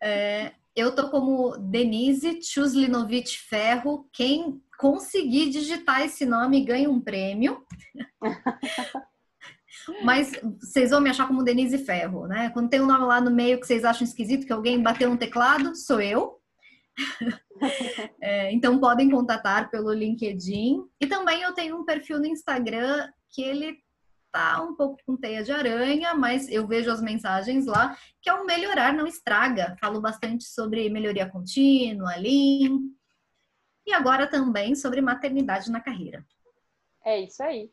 É, 0.00 0.52
eu 0.74 0.94
tô 0.94 1.10
como 1.10 1.56
Denise 1.56 2.40
Chuslinovich 2.42 3.38
Ferro. 3.38 4.08
Quem 4.12 4.62
conseguir 4.78 5.50
digitar 5.50 6.02
esse 6.02 6.24
nome 6.24 6.64
ganha 6.64 6.90
um 6.90 7.00
prêmio. 7.00 7.64
Mas 10.02 10.32
vocês 10.60 10.90
vão 10.90 11.00
me 11.00 11.10
achar 11.10 11.28
como 11.28 11.44
Denise 11.44 11.78
Ferro, 11.78 12.26
né? 12.26 12.50
Quando 12.50 12.68
tem 12.68 12.80
um 12.80 12.86
nome 12.86 13.04
lá 13.04 13.20
no 13.20 13.30
meio 13.30 13.60
que 13.60 13.66
vocês 13.66 13.84
acham 13.84 14.04
esquisito, 14.04 14.46
que 14.46 14.52
alguém 14.52 14.82
bateu 14.82 15.08
no 15.08 15.16
teclado, 15.16 15.76
sou 15.76 16.00
eu. 16.00 16.40
é, 18.20 18.52
então 18.52 18.80
podem 18.80 19.10
contatar 19.10 19.70
pelo 19.70 19.92
LinkedIn. 19.92 20.82
E 21.00 21.06
também 21.06 21.42
eu 21.42 21.54
tenho 21.54 21.76
um 21.76 21.84
perfil 21.84 22.18
no 22.18 22.26
Instagram 22.26 23.08
que 23.30 23.42
ele 23.42 23.76
tá 24.32 24.62
um 24.62 24.74
pouco 24.74 24.98
com 25.06 25.16
teia 25.16 25.42
de 25.42 25.52
aranha, 25.52 26.14
mas 26.14 26.48
eu 26.48 26.66
vejo 26.66 26.90
as 26.90 27.00
mensagens 27.00 27.66
lá, 27.66 27.96
que 28.20 28.28
é 28.28 28.34
o 28.34 28.44
Melhorar 28.44 28.92
Não 28.92 29.06
Estraga. 29.06 29.76
Falo 29.80 30.00
bastante 30.00 30.44
sobre 30.44 30.90
melhoria 30.90 31.28
contínua, 31.28 32.16
Lean. 32.16 32.80
E 33.86 33.92
agora 33.92 34.26
também 34.26 34.74
sobre 34.74 35.00
maternidade 35.00 35.70
na 35.70 35.80
carreira. 35.80 36.24
É 37.04 37.20
isso 37.20 37.42
aí. 37.42 37.70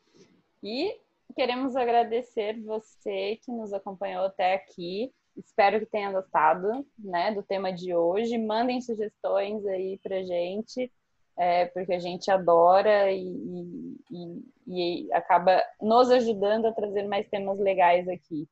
E 0.61 0.95
queremos 1.35 1.75
agradecer 1.75 2.61
você 2.61 3.39
que 3.43 3.51
nos 3.51 3.73
acompanhou 3.73 4.25
até 4.25 4.53
aqui. 4.53 5.11
Espero 5.35 5.79
que 5.79 5.87
tenha 5.87 6.11
gostado 6.11 6.85
né, 6.99 7.33
do 7.33 7.41
tema 7.41 7.73
de 7.73 7.95
hoje. 7.95 8.37
Mandem 8.37 8.79
sugestões 8.79 9.65
aí 9.65 9.99
pra 10.03 10.21
gente, 10.21 10.91
é, 11.35 11.65
porque 11.65 11.93
a 11.93 11.99
gente 11.99 12.29
adora 12.29 13.11
e, 13.11 13.97
e, 14.11 14.43
e, 14.67 15.13
acaba 15.13 15.63
nos 15.81 16.11
ajudando 16.11 16.67
a 16.67 16.71
trazer 16.71 17.07
mais 17.07 17.27
temas 17.27 17.59
legais 17.59 18.07
aqui 18.07 18.47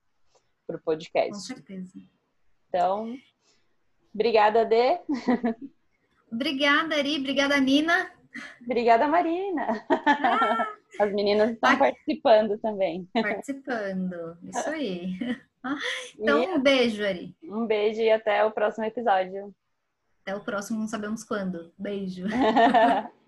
para 0.66 0.78
o 0.78 0.82
podcast. 0.82 1.32
Com 1.32 1.40
certeza. 1.40 1.94
Então, 2.68 3.16
obrigada, 4.16 4.66
Dê. 4.66 5.00
Obrigada, 6.32 6.96
Ari. 6.96 7.18
Obrigada, 7.18 7.60
Nina. 7.60 8.10
Obrigada, 8.64 9.08
Marina. 9.08 9.86
Ah. 9.90 10.68
As 11.00 11.12
meninas 11.14 11.52
estão 11.52 11.78
participando 11.78 12.58
também. 12.60 13.08
Participando, 13.14 14.38
isso 14.44 14.70
aí. 14.70 15.18
Então, 16.18 16.42
e 16.42 16.48
um 16.48 16.60
beijo, 16.62 17.04
Ari. 17.04 17.36
Um 17.44 17.66
beijo 17.66 18.02
e 18.02 18.12
até 18.12 18.44
o 18.44 18.52
próximo 18.52 18.86
episódio. 18.86 19.54
Até 20.22 20.36
o 20.36 20.40
próximo, 20.40 20.80
não 20.80 20.88
sabemos 20.88 21.24
quando. 21.24 21.72
Beijo. 21.78 22.26